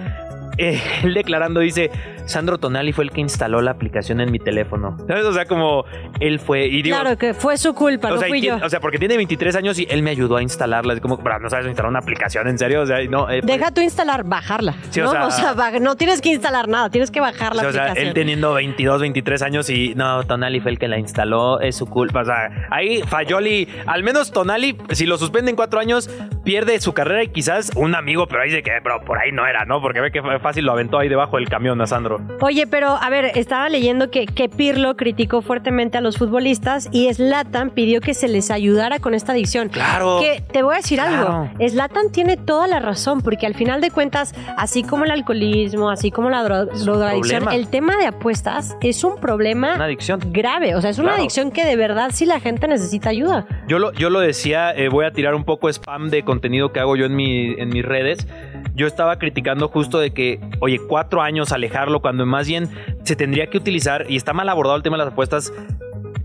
eh, 0.58 0.80
él 1.02 1.14
declarando 1.14 1.60
dice, 1.60 1.90
Sandro 2.26 2.58
Tonali 2.58 2.92
fue 2.92 3.04
el 3.04 3.10
que 3.10 3.20
instaló 3.20 3.60
la 3.60 3.72
aplicación 3.72 4.20
en 4.20 4.30
mi 4.32 4.38
teléfono. 4.38 4.96
¿Sabes? 5.06 5.24
O 5.24 5.32
sea, 5.32 5.44
como 5.46 5.84
él 6.20 6.38
fue... 6.40 6.66
Y 6.66 6.82
digo, 6.82 6.98
Claro 6.98 7.18
que 7.18 7.34
fue 7.34 7.56
su 7.58 7.74
culpa, 7.74 8.08
o 8.08 8.14
no 8.14 8.18
sea, 8.18 8.28
y 8.28 8.30
fui 8.30 8.40
yo. 8.40 8.52
tiene- 8.54 8.66
o 8.66 8.70
sea, 8.70 8.80
porque 8.80 8.98
tiene 8.98 9.16
23 9.16 9.54
años 9.56 9.78
y 9.78 9.86
él 9.90 10.02
me 10.02 10.10
ayudó 10.10 10.36
a 10.36 10.42
instalarla. 10.42 10.94
Es 10.94 11.00
como, 11.00 11.16
"Bra, 11.18 11.38
no 11.38 11.50
sabes 11.50 11.66
instalar 11.66 11.90
una 11.90 11.98
aplicación, 12.00 12.48
¿en 12.48 12.58
serio? 12.58 12.82
O 12.82 12.86
sea, 12.86 12.98
no. 13.08 13.28
eh, 13.30 13.40
Deja 13.42 13.70
tú 13.70 13.80
instalar, 13.80 14.24
bajarla. 14.24 14.74
Sí, 14.90 15.00
o 15.00 15.04
¿no? 15.12 15.30
sea- 15.30 15.52
ba- 15.54 15.78
no 15.80 15.96
tienes 15.96 16.20
que 16.20 16.30
instalar 16.30 16.68
nada, 16.68 16.90
tienes 16.90 17.10
que 17.10 17.20
bajar 17.20 17.54
la 17.54 17.68
o 17.68 17.72
sea, 17.72 17.92
él 17.92 18.14
teniendo 18.14 18.54
22, 18.54 19.00
23 19.00 19.42
años 19.42 19.68
y 19.70 19.94
no, 19.94 20.24
Tonali 20.24 20.60
fue 20.60 20.70
el 20.70 20.78
que 20.78 20.88
la 20.88 20.98
instaló, 20.98 21.60
es 21.60 21.76
su 21.76 21.86
culpa. 21.86 22.22
O 22.22 22.24
sea, 22.24 22.68
ahí 22.70 23.02
Fayoli, 23.02 23.68
al 23.86 24.02
menos 24.02 24.32
Tonali, 24.32 24.76
si 24.90 25.06
lo 25.06 25.18
suspenden 25.18 25.56
cuatro 25.56 25.78
años, 25.80 26.08
pierde 26.44 26.80
su 26.80 26.92
carrera 26.94 27.22
y 27.22 27.28
quizás 27.28 27.70
un 27.76 27.94
amigo, 27.94 28.26
pero 28.26 28.42
ahí 28.42 28.50
dice 28.50 28.62
que, 28.62 28.80
bro, 28.82 29.00
por 29.04 29.18
ahí 29.18 29.32
no 29.32 29.46
era, 29.46 29.64
¿no? 29.64 29.80
Porque 29.80 30.00
ve 30.00 30.10
que 30.10 30.22
fue 30.22 30.38
fácil 30.40 30.64
lo 30.64 30.72
aventó 30.72 30.98
ahí 30.98 31.08
debajo 31.08 31.36
del 31.36 31.48
camión 31.48 31.80
a 31.80 31.86
Sandro. 31.86 32.13
Oye, 32.40 32.66
pero 32.66 32.88
a 33.00 33.08
ver, 33.10 33.32
estaba 33.34 33.68
leyendo 33.68 34.10
que, 34.10 34.26
que 34.26 34.48
Pirlo 34.48 34.96
criticó 34.96 35.42
fuertemente 35.42 35.98
a 35.98 36.00
los 36.00 36.16
futbolistas 36.18 36.88
y 36.92 37.12
Slatan 37.12 37.70
pidió 37.70 38.00
que 38.00 38.14
se 38.14 38.28
les 38.28 38.50
ayudara 38.50 38.98
con 38.98 39.14
esta 39.14 39.32
adicción. 39.32 39.68
Claro. 39.68 40.18
Que 40.20 40.42
te 40.52 40.62
voy 40.62 40.74
a 40.74 40.76
decir 40.78 40.98
Claro. 40.98 41.50
algo. 41.52 41.68
Slatan 41.68 42.10
tiene 42.12 42.36
toda 42.36 42.66
la 42.66 42.78
razón, 42.80 43.20
porque 43.22 43.46
al 43.46 43.54
final 43.54 43.80
de 43.80 43.90
cuentas, 43.90 44.34
así 44.56 44.82
como 44.82 45.04
el 45.04 45.10
alcoholismo, 45.10 45.90
así 45.90 46.10
como 46.10 46.30
la 46.30 46.42
dro- 46.44 46.66
drogadicción, 46.84 47.50
el 47.52 47.68
tema 47.68 47.96
de 47.96 48.06
apuestas 48.06 48.76
es 48.80 49.02
un 49.04 49.16
problema 49.20 49.74
Una 49.74 49.84
adicción. 49.86 50.20
grave. 50.32 50.74
O 50.76 50.80
sea, 50.80 50.90
es 50.90 50.98
una 50.98 51.08
Claro. 51.08 51.20
adicción 51.22 51.50
que 51.50 51.64
de 51.64 51.76
verdad 51.76 52.10
sí 52.12 52.26
la 52.26 52.40
gente 52.40 52.68
necesita 52.68 53.10
ayuda. 53.10 53.46
Yo 53.68 53.78
lo, 53.78 53.92
yo 53.92 54.10
lo 54.10 54.20
decía, 54.20 54.72
eh, 54.72 54.88
voy 54.88 55.04
a 55.06 55.10
tirar 55.12 55.34
un 55.34 55.44
poco 55.44 55.68
spam 55.68 56.10
de 56.10 56.22
contenido 56.24 56.72
que 56.72 56.80
hago 56.80 56.96
yo 56.96 57.06
en, 57.06 57.16
mi, 57.16 57.54
en 57.58 57.68
mis 57.70 57.84
redes. 57.84 58.26
Yo 58.74 58.86
estaba 58.86 59.18
criticando 59.18 59.68
justo 59.68 59.98
de 59.98 60.10
que, 60.12 60.40
oye, 60.60 60.80
cuatro 60.88 61.22
años 61.22 61.52
alejarlo 61.52 62.00
cuando 62.00 62.26
más 62.26 62.48
bien 62.48 62.68
se 63.04 63.14
tendría 63.16 63.48
que 63.48 63.56
utilizar, 63.58 64.06
y 64.08 64.16
está 64.16 64.32
mal 64.32 64.48
abordado 64.48 64.76
el 64.76 64.82
tema 64.82 64.96
de 64.96 65.04
las 65.04 65.12
apuestas, 65.12 65.52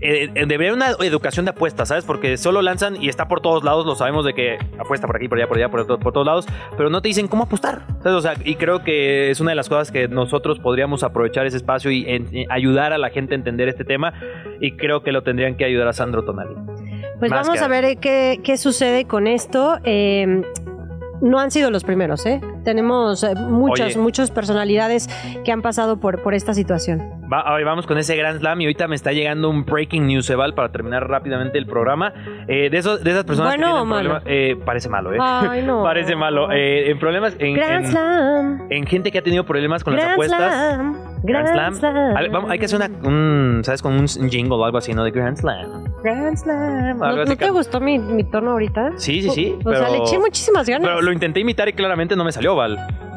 eh, 0.02 0.30
eh, 0.34 0.46
debería 0.46 0.72
haber 0.72 0.72
una 0.72 0.90
educación 1.06 1.44
de 1.44 1.50
apuestas, 1.50 1.88
¿sabes? 1.88 2.04
Porque 2.06 2.38
solo 2.38 2.62
lanzan 2.62 2.96
y 3.02 3.10
está 3.10 3.28
por 3.28 3.42
todos 3.42 3.62
lados, 3.64 3.84
lo 3.84 3.94
sabemos 3.94 4.24
de 4.24 4.32
que 4.32 4.56
apuesta 4.78 5.06
por 5.06 5.16
aquí, 5.16 5.28
por 5.28 5.36
allá, 5.38 5.46
por 5.46 5.58
allá, 5.58 5.68
por, 5.68 5.86
to- 5.86 5.98
por 5.98 6.12
todos 6.14 6.26
lados, 6.26 6.46
pero 6.76 6.88
no 6.88 7.02
te 7.02 7.08
dicen 7.08 7.28
cómo 7.28 7.42
apostar. 7.44 7.82
¿sabes? 8.02 8.16
O 8.18 8.22
sea, 8.22 8.32
y 8.44 8.54
creo 8.54 8.82
que 8.82 9.30
es 9.30 9.40
una 9.40 9.50
de 9.50 9.56
las 9.56 9.68
cosas 9.68 9.92
que 9.92 10.08
nosotros 10.08 10.58
podríamos 10.58 11.02
aprovechar 11.02 11.44
ese 11.46 11.58
espacio 11.58 11.90
y 11.90 12.04
en- 12.08 12.28
en 12.34 12.50
ayudar 12.50 12.94
a 12.94 12.98
la 12.98 13.10
gente 13.10 13.34
a 13.34 13.36
entender 13.36 13.68
este 13.68 13.84
tema, 13.84 14.14
y 14.60 14.72
creo 14.72 15.02
que 15.02 15.12
lo 15.12 15.22
tendrían 15.22 15.54
que 15.56 15.66
ayudar 15.66 15.86
a 15.88 15.92
Sandro 15.92 16.24
Tonali. 16.24 16.54
Pues 17.18 17.30
Más 17.30 17.46
vamos 17.46 17.58
que 17.60 17.64
a 17.64 17.68
ver 17.68 17.98
qué, 17.98 18.40
qué 18.42 18.56
sucede 18.56 19.04
con 19.04 19.26
esto. 19.26 19.78
Eh, 19.84 20.42
no 21.20 21.38
han 21.38 21.50
sido 21.50 21.70
los 21.70 21.84
primeros, 21.84 22.24
¿eh? 22.26 22.40
Tenemos 22.64 23.22
eh, 23.24 23.34
muchas, 23.36 23.88
Oye. 23.94 23.98
muchas 23.98 24.30
personalidades 24.30 25.08
que 25.44 25.52
han 25.52 25.62
pasado 25.62 25.98
por, 25.98 26.22
por 26.22 26.34
esta 26.34 26.54
situación. 26.54 27.00
Va, 27.32 27.40
a 27.40 27.54
ver, 27.54 27.64
vamos 27.64 27.86
con 27.86 27.96
ese 27.98 28.16
Grand 28.16 28.40
Slam 28.40 28.60
y 28.60 28.64
ahorita 28.64 28.88
me 28.88 28.96
está 28.96 29.12
llegando 29.12 29.48
un 29.50 29.64
breaking 29.64 30.06
news, 30.06 30.28
Eval, 30.30 30.54
para 30.54 30.70
terminar 30.72 31.08
rápidamente 31.08 31.58
el 31.58 31.66
programa. 31.66 32.12
Eh, 32.48 32.70
de, 32.70 32.78
esos, 32.78 33.04
de 33.04 33.10
esas 33.12 33.24
personas 33.24 33.52
¿Bueno 33.56 33.66
que 33.66 33.72
o 33.72 33.76
tienen 33.84 33.88
problemas... 33.94 34.22
eh, 34.26 34.56
parece 34.64 34.88
malo, 34.88 35.12
¿eh? 35.14 35.18
Ay, 35.20 35.62
no. 35.62 35.82
parece 35.84 36.16
malo. 36.16 36.50
Eh, 36.52 36.90
en 36.90 36.98
problemas... 36.98 37.36
En, 37.38 37.54
Grand 37.54 37.84
en- 37.84 37.90
Slam. 37.90 38.62
en 38.70 38.86
gente 38.86 39.12
que 39.12 39.18
ha 39.18 39.22
tenido 39.22 39.44
problemas 39.44 39.84
con 39.84 39.94
las 39.96 40.12
apuestas. 40.12 40.38
Slam. 40.74 40.96
Grand 41.22 41.76
Slam. 41.76 42.32
Vamos, 42.32 42.50
hay 42.50 42.58
que 42.58 42.64
hacer 42.64 42.80
una, 42.80 42.90
un, 43.08 43.60
¿sabes? 43.62 43.82
Con 43.82 43.92
un 43.94 44.06
jingle 44.08 44.54
o 44.56 44.64
algo 44.64 44.78
así, 44.78 44.94
¿no? 44.94 45.04
De 45.04 45.10
Grand 45.10 45.36
Slam. 45.36 45.84
Grand 46.02 46.36
Slam. 46.36 46.98
¿No, 46.98 47.36
te 47.36 47.50
gustó 47.50 47.78
mi, 47.78 47.98
mi 47.98 48.24
tono 48.24 48.52
ahorita? 48.52 48.92
Sí, 48.96 49.20
sí, 49.22 49.30
sí. 49.30 49.54
O 49.64 49.70
sea, 49.70 49.86
pero- 49.86 49.92
le 49.92 49.98
eché 49.98 50.18
muchísimas 50.18 50.66
ganas. 50.68 50.88
Pero 50.88 51.02
lo 51.02 51.12
intenté 51.12 51.40
imitar 51.40 51.68
y 51.68 51.74
claramente 51.74 52.16
no 52.16 52.24
me 52.24 52.32
salió, 52.32 52.49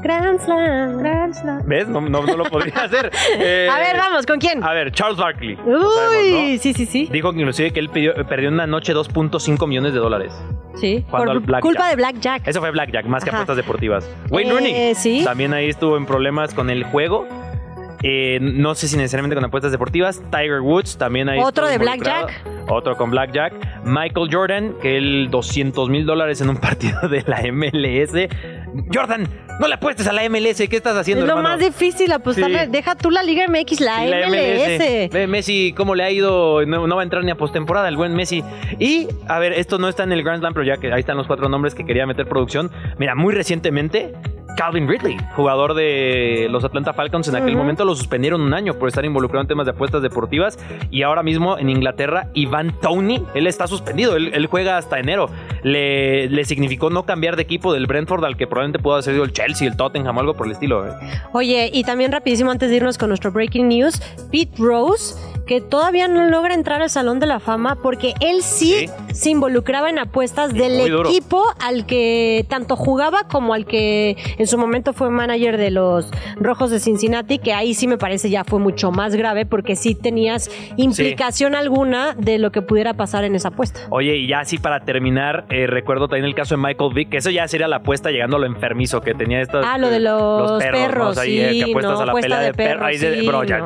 Grand 0.02 0.38
Slam, 0.42 0.98
Grand 0.98 1.34
Slam. 1.34 1.62
¿Ves? 1.66 1.88
No, 1.88 2.02
no, 2.02 2.24
no 2.26 2.36
lo 2.38 2.44
podría 2.46 2.74
hacer. 2.84 3.10
Eh, 3.40 3.70
A 3.72 3.78
ver, 3.80 3.96
vamos, 3.98 4.26
¿con 4.26 4.38
quién? 4.38 4.62
A 4.62 4.74
ver, 4.74 4.92
Charles 4.92 5.18
Barkley. 5.18 5.58
Uy, 5.66 5.72
lo 5.72 5.92
sabemos, 5.92 6.32
¿no? 6.52 6.58
sí, 6.60 6.74
sí, 6.74 6.86
sí. 6.86 7.08
Dijo 7.12 7.32
que 7.32 7.40
inclusive 7.40 7.72
que 7.72 7.80
él 7.80 7.90
pidió- 7.90 8.14
perdió 8.28 8.50
en 8.50 8.56
una 8.56 8.68
noche 8.68 8.94
2.5 8.94 9.66
millones 9.68 9.94
de 9.94 10.00
dólares. 10.00 10.34
Sí, 10.76 11.06
por 11.10 11.26
culpa 11.62 11.88
de 11.90 11.96
Blackjack. 11.96 12.46
Eso 12.48 12.60
fue 12.60 12.72
Blackjack, 12.72 13.06
más 13.06 13.24
que 13.24 13.30
apuestas 13.30 13.56
deportivas. 13.56 14.10
Wayne 14.30 14.50
Eh, 14.50 14.54
Rooney 14.54 14.96
sí. 14.96 15.22
también 15.24 15.54
ahí 15.54 15.70
estuvo 15.70 15.96
en 15.96 16.06
problemas 16.06 16.54
con 16.54 16.70
el 16.70 16.84
juego. 16.84 17.26
Eh, 18.06 18.40
no 18.42 18.76
sé 18.76 18.90
si 18.90 18.98
necesariamente 18.98 19.36
con 19.36 19.46
apuestas 19.46 19.72
deportivas. 19.72 20.22
Tiger 20.30 20.60
Woods 20.60 20.98
también 20.98 21.30
ahí. 21.30 21.40
Otro 21.40 21.68
de. 21.68 21.78
Blackjack. 21.78 22.44
Otro 22.68 22.98
con 22.98 23.12
Blackjack. 23.12 23.54
Michael 23.86 24.28
Jordan, 24.30 24.74
que 24.82 24.98
él 24.98 25.30
200 25.32 25.88
mil 25.90 26.06
dólares 26.06 26.42
en 26.42 26.50
un 26.50 26.58
partido 26.58 27.00
de 27.08 27.24
la 27.26 27.42
MLS. 27.54 28.28
Jordan, 28.94 29.28
no 29.60 29.68
le 29.68 29.76
apuestes 29.76 30.08
a 30.08 30.14
la 30.14 30.28
MLS. 30.30 30.58
¿Qué 30.70 30.76
estás 30.76 30.96
haciendo, 30.98 31.24
Es 31.24 31.28
lo 31.28 31.38
hermano? 31.38 31.56
más 31.56 31.60
difícil 31.60 32.12
apostarle. 32.12 32.66
Sí. 32.66 32.72
Deja 32.72 32.96
tú 32.96 33.12
la 33.12 33.24
Liga 33.24 33.46
MX, 33.48 33.80
la, 33.82 34.00
Sí, 34.00 34.08
la 34.10 34.28
MLS. 34.28 35.10
Ve, 35.12 35.28
Messi, 35.28 35.74
¿cómo 35.76 35.96
le 35.96 36.04
ha 36.04 36.12
ido? 36.12 36.66
No, 36.66 36.88
no 36.88 36.96
va 36.96 37.02
a 37.02 37.04
entrar 37.04 37.24
ni 37.24 37.32
a 37.32 37.36
postemporada 37.36 37.88
el 37.88 37.96
buen 37.98 38.14
Messi. 38.16 38.44
Y, 38.80 39.08
a 39.28 39.40
ver, 39.40 39.54
esto 39.54 39.78
no 39.78 39.88
está 39.90 40.04
en 40.04 40.12
el 40.12 40.24
Grand 40.24 40.40
Slam, 40.40 40.54
pero 40.54 40.66
ya 40.66 40.78
que 40.78 40.92
ahí 40.92 41.02
están 41.02 41.18
los 41.18 41.28
cuatro 41.28 41.50
nombres 41.50 41.76
que 41.76 41.86
quería 41.86 42.06
meter 42.06 42.28
producción. 42.28 42.72
Mira, 42.98 43.16
muy 43.16 43.34
recientemente, 43.34 44.14
Calvin 44.58 44.88
Ridley, 44.88 45.18
jugador 45.36 45.74
de 45.74 46.48
los 46.50 46.64
Atlanta 46.64 46.94
Falcons, 46.94 47.28
en 47.28 47.36
aquel 47.36 47.56
momento 47.56 47.86
lo 47.86 47.96
suspendieron 47.96 48.42
un 48.42 48.54
año 48.54 48.76
por 48.76 48.88
estar 48.88 49.04
involucrado 49.04 49.42
en 49.42 49.48
temas 49.48 49.66
de 49.66 49.72
apuestas 49.72 50.02
deportivas. 50.02 50.58
Y 50.92 51.02
ahora 51.04 51.24
mismo 51.24 51.58
en 51.58 51.70
Inglaterra, 51.70 52.28
Ivan 52.34 52.80
Tony, 52.82 53.24
él 53.34 53.48
está 53.48 53.68
suspendido, 53.68 54.16
él, 54.16 54.32
él 54.34 54.46
juega 54.48 54.78
hasta 54.78 55.00
enero. 55.00 55.30
Le, 55.64 56.30
le 56.30 56.46
significó 56.46 56.90
no 56.90 57.04
cambiar 57.06 57.36
de 57.36 57.42
equipo 57.44 57.74
del 57.74 57.88
Brentford 57.88 58.24
al 58.26 58.38
que 58.38 58.48
probablemente 58.48 58.80
pudo 58.80 58.94
haber 58.94 59.04
sido 59.06 59.24
el 59.24 59.34
Chelsea, 59.34 59.68
el 59.68 59.76
Tottenham, 59.78 60.18
algo 60.20 60.34
por 60.36 60.46
el 60.48 60.54
estilo. 60.54 60.86
¿eh? 60.88 60.92
Oye, 61.34 61.70
y 61.74 61.84
también 61.84 62.12
rapidísimo 62.12 62.52
antes 62.52 62.70
de 62.70 62.76
irnos 62.78 62.98
con 62.98 63.10
nuestro 63.10 63.32
breaking 63.32 63.68
news, 63.70 64.02
Pete 64.32 64.54
Rose, 64.58 65.16
que 65.48 65.60
todavía 65.62 66.08
no 66.08 66.30
logra 66.30 66.54
entrar 66.54 66.82
al 66.82 66.90
Salón 66.90 67.20
de 67.20 67.28
la 67.28 67.40
Fama 67.40 67.78
porque 67.82 68.14
él 68.22 68.42
sí, 68.42 68.88
Sí. 68.88 68.90
se 69.14 69.30
involucraba 69.30 69.90
en 69.90 70.00
apuestas 70.00 70.54
del 70.54 70.80
equipo 70.80 71.44
al 71.60 71.86
que 71.86 72.46
tanto 72.50 72.76
jugaba 72.76 73.28
como 73.28 73.54
al 73.54 73.66
que 73.66 74.16
en 74.44 74.48
su 74.48 74.58
momento 74.58 74.92
fue 74.92 75.10
manager 75.10 75.58
de 75.58 75.72
los 75.72 76.10
Rojos 76.36 76.70
de 76.70 76.80
Cincinnati, 76.80 77.40
que 77.40 77.54
ahí 77.54 77.74
sí 77.74 77.88
me 77.88 77.98
parece 77.98 78.30
ya 78.30 78.44
fue 78.44 78.60
mucho 78.60 78.92
más 78.92 79.16
grave 79.16 79.46
porque 79.46 79.76
sí 79.78 79.96
tenías 79.96 80.50
implicación 80.76 81.56
alguna 81.56 82.14
de 82.18 82.38
lo 82.40 82.52
que 82.52 82.62
pudiera 82.62 82.94
pasar 82.94 83.24
en 83.24 83.36
esa 83.36 83.48
apuesta. 83.48 83.80
Oye, 83.90 84.18
y 84.18 84.28
ya 84.28 84.40
así 84.42 84.58
para 84.58 84.82
terminar, 84.82 85.46
eh, 85.50 85.66
recuerdo 85.68 86.08
también 86.10 86.26
el 86.26 86.36
caso 86.36 86.56
de 86.56 86.62
Michael 86.62 86.94
Vick, 86.94 87.10
que 87.10 87.18
eso 87.18 87.30
ya 87.30 87.48
sería 87.48 87.68
la 87.70 87.78
apuesta 87.78 88.12
llegando 88.12 88.36
a 88.36 88.40
lo 88.42 88.46
enfermizo 88.46 89.00
que 89.02 89.14
tenía 89.14 89.42
estas. 89.42 89.66
Ah, 89.66 89.78
lo 89.78 89.90
de 89.90 89.98
eh, 89.98 90.00
los 90.02 90.62
perros, 90.62 90.80
¿no? 90.82 90.88
perros, 90.88 91.08
O 91.10 91.14
sea, 91.22 91.26
y, 91.26 91.40
eh, 91.40 91.50
sí, 91.52 91.64
que 91.64 91.72
apuestas 91.72 91.94
no, 91.94 92.02
a 92.02 92.06
la 92.06 92.14
pelea 92.14 92.40
de 92.40 92.46
de 92.48 92.54
perros. 92.54 92.90
sí, 92.98 93.28
bro, 93.28 93.44
ya- 93.46 93.60
no. 93.60 93.66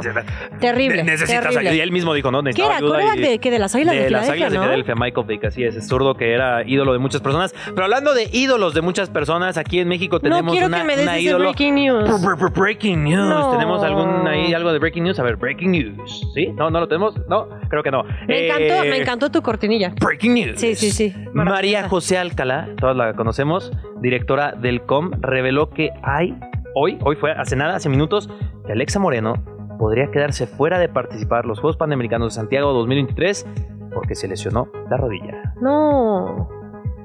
Terrible, 0.59 0.97
ne- 0.97 1.11
Necesitas 1.11 1.41
terrible. 1.41 1.59
ayuda. 1.69 1.75
Y 1.75 1.79
él 1.81 1.91
mismo 1.91 2.13
dijo, 2.13 2.29
¿no? 2.31 2.39
¿Qué 2.39 2.49
Necesitaba 2.49 2.69
era? 2.69 2.77
ayuda. 2.77 2.89
¿Quarterback 2.99 3.17
y- 3.17 3.31
de 3.31 3.39
qué? 3.39 3.51
¿De 3.51 3.59
las 3.59 3.73
Águilas 3.75 3.95
de 3.95 3.99
las 4.01 4.07
Filadelfia, 4.07 4.33
Águilas 4.33 4.51
de 4.51 4.57
no? 4.57 4.63
Filadelfia, 4.63 4.95
Michael 4.95 5.27
Vick, 5.27 5.45
así 5.45 5.63
es. 5.63 5.75
Es 5.75 5.87
zurdo 5.87 6.13
que 6.15 6.33
era 6.33 6.63
ídolo 6.67 6.93
de 6.93 6.99
muchas 6.99 7.21
personas. 7.21 7.55
Pero 7.65 7.83
hablando 7.83 8.13
de 8.13 8.29
ídolos 8.31 8.73
de 8.75 8.81
muchas 8.81 9.09
personas, 9.09 9.57
aquí 9.57 9.79
en 9.79 9.87
México 9.87 10.19
tenemos 10.19 10.53
no 10.59 10.66
una, 10.67 10.77
que 10.79 10.83
me 10.83 10.95
des 10.97 11.07
ese 11.07 11.35
breaking 11.35 11.75
news. 11.75 12.09
Br- 12.09 12.35
br- 12.37 12.37
br- 12.37 12.53
Breaking 12.59 13.03
news. 13.03 13.29
No. 13.29 13.51
¿Tenemos 13.51 13.83
algún 13.83 14.27
ahí 14.27 14.53
algo 14.53 14.71
de 14.71 14.79
breaking 14.79 15.03
news? 15.03 15.19
A 15.19 15.23
ver, 15.23 15.35
breaking 15.35 15.71
news. 15.71 16.27
¿Sí? 16.33 16.47
¿No? 16.55 16.69
¿No 16.69 16.79
lo 16.79 16.87
tenemos? 16.87 17.15
No, 17.27 17.47
creo 17.69 17.83
que 17.83 17.91
no. 17.91 18.03
Me 18.27 18.45
encantó, 18.47 18.83
Eh, 18.83 18.89
me 18.89 18.97
encantó 18.97 19.31
tu 19.31 19.41
cortinilla. 19.41 19.93
Breaking 19.99 20.33
news. 20.33 20.59
Sí, 20.59 20.75
sí, 20.75 20.91
sí. 20.91 21.13
María. 21.33 21.87
José 21.89 22.17
Alcalá, 22.17 22.69
todas 22.79 22.95
la 22.95 23.13
conocemos, 23.13 23.71
directora 24.01 24.51
del 24.53 24.81
COM, 24.83 25.11
reveló 25.21 25.69
que 25.69 25.91
hay, 26.03 26.35
hoy, 26.75 26.97
hoy 27.03 27.15
fue 27.15 27.31
hace 27.31 27.55
nada, 27.55 27.75
hace 27.75 27.89
minutos, 27.89 28.29
que 28.65 28.71
Alexa 28.73 28.99
Moreno 28.99 29.33
podría 29.79 30.09
quedarse 30.11 30.47
fuera 30.47 30.79
de 30.79 30.89
participar 30.89 31.45
los 31.45 31.59
Juegos 31.59 31.77
Panamericanos 31.77 32.33
de 32.33 32.35
Santiago 32.41 32.73
2023 32.73 33.45
porque 33.93 34.15
se 34.15 34.27
lesionó 34.27 34.69
la 34.89 34.97
rodilla. 34.97 35.53
No. 35.61 36.49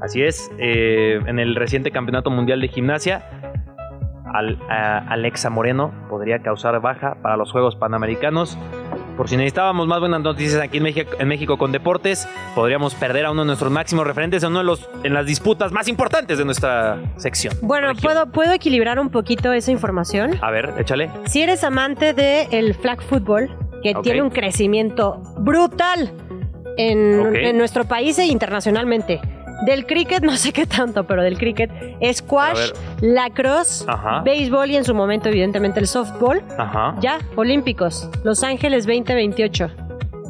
Así 0.01 0.23
es, 0.23 0.51
eh, 0.59 1.21
en 1.27 1.39
el 1.39 1.55
reciente 1.55 1.91
Campeonato 1.91 2.31
Mundial 2.31 2.61
de 2.61 2.69
Gimnasia, 2.69 3.23
al- 4.33 4.59
a- 4.68 4.99
Alexa 4.99 5.51
Moreno 5.51 5.93
podría 6.09 6.41
causar 6.43 6.80
baja 6.80 7.16
para 7.22 7.37
los 7.37 7.51
Juegos 7.53 7.76
Panamericanos. 7.76 8.59
Por 9.16 9.28
si 9.28 9.37
necesitábamos 9.37 9.87
más 9.87 10.01
buenas 10.01 10.22
noticias 10.22 10.61
aquí 10.61 10.78
en 10.78 10.85
México, 10.85 11.11
en 11.18 11.28
México 11.28 11.59
con 11.59 11.70
deportes, 11.70 12.26
podríamos 12.55 12.95
perder 12.95 13.26
a 13.26 13.30
uno 13.30 13.43
de 13.43 13.47
nuestros 13.49 13.70
máximos 13.70 14.07
referentes, 14.07 14.43
a 14.43 14.49
uno 14.49 14.59
de 14.61 14.64
los 14.64 14.89
en 15.05 15.12
las 15.14 15.26
disputas 15.26 15.70
más 15.70 15.87
importantes 15.89 16.39
de 16.39 16.45
nuestra 16.47 16.99
sección. 17.16 17.55
Bueno, 17.62 17.89
región. 17.89 18.03
¿puedo, 18.03 18.26
¿puedo 18.33 18.53
equilibrar 18.53 18.99
un 18.99 19.11
poquito 19.11 19.53
esa 19.53 19.70
información? 19.70 20.39
A 20.41 20.51
ver, 20.51 20.72
échale. 20.78 21.11
Si 21.26 21.43
eres 21.43 21.62
amante 21.62 22.14
del 22.14 22.74
flag 22.74 23.03
football, 23.03 23.51
que 23.83 23.95
tiene 24.03 24.22
un 24.22 24.30
crecimiento 24.30 25.20
brutal 25.39 26.11
en, 26.78 27.37
en 27.37 27.59
nuestro 27.59 27.85
país 27.85 28.18
e 28.18 28.26
internacionalmente. 28.26 29.20
Del 29.67 29.87
cricket, 29.87 30.23
no 30.23 30.37
sé 30.37 30.53
qué 30.53 30.67
tanto, 30.67 31.05
pero 31.05 31.23
del 31.23 31.39
cricket, 31.39 31.71
squash, 32.13 32.71
lacrosse, 33.01 33.85
Ajá. 33.89 34.21
béisbol 34.23 34.71
y 34.71 34.77
en 34.77 34.85
su 34.85 34.95
momento, 34.95 35.29
evidentemente, 35.29 35.81
el 35.81 35.87
softball. 35.87 36.43
Ajá. 36.59 36.95
Ya, 37.01 37.19
Olímpicos, 37.37 38.09
Los 38.25 38.43
Ángeles 38.43 38.87
2028. 38.87 39.71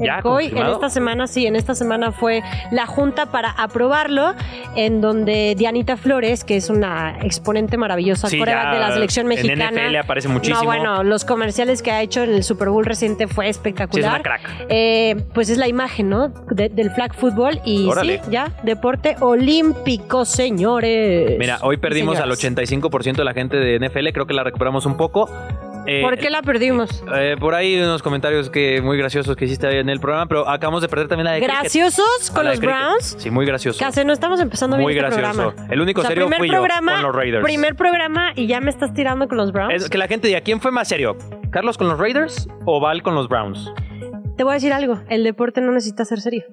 El 0.00 0.06
Ya, 0.06 0.22
COI 0.22 0.46
en 0.46 0.66
esta 0.66 0.88
semana, 0.90 1.26
sí, 1.26 1.46
en 1.46 1.54
esta 1.56 1.74
semana 1.74 2.12
fue 2.12 2.42
la 2.70 2.86
junta 2.86 3.26
para 3.26 3.50
aprobarlo, 3.50 4.34
en 4.74 5.00
donde 5.00 5.54
Dianita 5.56 5.96
Flores, 5.96 6.44
que 6.44 6.56
es 6.56 6.70
una 6.70 7.18
exponente 7.22 7.76
maravillosa 7.76 8.28
Sí, 8.28 8.38
coreback 8.38 8.64
ya 8.64 8.72
de 8.74 8.80
la 8.80 8.92
selección 8.92 9.24
en 9.24 9.28
mexicana. 9.28 9.70
NFL 9.88 9.96
aparece 9.96 10.28
muchísimo. 10.28 10.60
No, 10.60 10.64
bueno, 10.66 11.02
los 11.04 11.24
comerciales 11.24 11.82
que 11.82 11.90
ha 11.90 12.00
hecho 12.02 12.22
en 12.22 12.30
el 12.34 12.42
Super 12.42 12.70
Bowl 12.70 12.84
reciente 12.86 13.28
fue 13.28 13.44
Sí, 13.44 13.50
es 13.50 13.56
espectacular. 13.56 14.10
una 14.14 14.22
crack. 14.22 14.66
Eh, 14.68 15.16
pues 15.34 15.50
es 15.50 15.58
la 15.58 15.68
imagen, 15.68 16.08
¿no? 16.08 16.28
De- 16.50 16.68
del 16.70 16.90
flag 16.90 17.14
football 17.14 17.60
y 17.64 17.86
Órale. 17.86 18.20
sí, 18.24 18.30
ya, 18.30 18.52
deporte 18.62 19.16
olímpico, 19.20 20.24
señores. 20.24 21.38
Mira, 21.38 21.58
hoy 21.62 21.76
perdimos 21.76 22.16
al 22.18 22.34
Señoras. 22.36 22.38
85% 22.62 23.16
de 23.16 23.24
la 23.24 23.34
gente 23.34 23.56
de 23.58 23.78
NFL, 23.78 24.12
creo 24.12 24.26
que 24.26 24.34
la 24.34 24.42
recuperamos 24.44 24.86
un 24.86 24.96
poco. 24.96 25.28
Eh, 25.86 26.00
¿Por 26.02 26.16
qué 26.18 26.30
la 26.30 26.42
perdimos? 26.42 27.02
Eh, 27.14 27.36
por 27.38 27.54
ahí 27.54 27.76
unos 27.80 28.02
comentarios 28.02 28.50
que 28.50 28.80
muy 28.80 28.96
graciosos 28.96 29.36
que 29.36 29.44
hiciste 29.46 29.80
en 29.80 29.88
el 29.88 30.00
programa, 30.00 30.26
pero 30.26 30.48
acabamos 30.48 30.82
de 30.82 30.88
perder 30.88 31.08
también 31.08 31.24
la 31.24 31.32
de. 31.32 31.40
¿Graciosos 31.40 32.30
con 32.32 32.44
la 32.44 32.50
los. 32.52 32.60
Browns? 32.60 33.16
Sí, 33.18 33.30
muy 33.30 33.46
gracioso. 33.46 33.78
Casi 33.78 34.04
no 34.04 34.12
estamos 34.12 34.40
empezando 34.40 34.76
bien 34.76 34.84
Muy 34.84 34.92
este 34.96 35.02
gracioso. 35.06 35.50
programa. 35.52 35.72
El 35.72 35.80
único 35.80 36.00
O 36.00 36.02
sea, 36.02 36.10
serio 36.10 36.28
fui 36.36 36.48
yo 36.48 36.54
programa, 36.54 36.94
con 36.94 37.02
los 37.02 37.14
Raiders. 37.16 37.44
Primer 37.44 37.74
programa 37.74 38.32
y 38.36 38.46
ya 38.46 38.60
me 38.60 38.70
estás 38.70 38.94
tirando 38.94 39.28
con 39.28 39.38
los 39.38 39.52
Browns. 39.52 39.74
Es 39.74 39.90
que 39.90 39.98
la 39.98 40.06
gente 40.06 40.28
diga, 40.28 40.40
¿quién 40.40 40.60
fue 40.60 40.70
más 40.70 40.88
serio? 40.88 41.16
¿Carlos 41.50 41.76
con 41.78 41.88
los 41.88 41.98
Raiders 41.98 42.48
o 42.64 42.80
Val 42.80 43.02
con 43.02 43.14
los 43.14 43.28
Browns? 43.28 43.72
Te 44.36 44.44
voy 44.44 44.52
a 44.52 44.54
decir 44.54 44.72
algo, 44.72 45.00
el 45.08 45.24
deporte 45.24 45.60
no 45.60 45.72
necesita 45.72 46.04
ser 46.04 46.20
serio. 46.20 46.44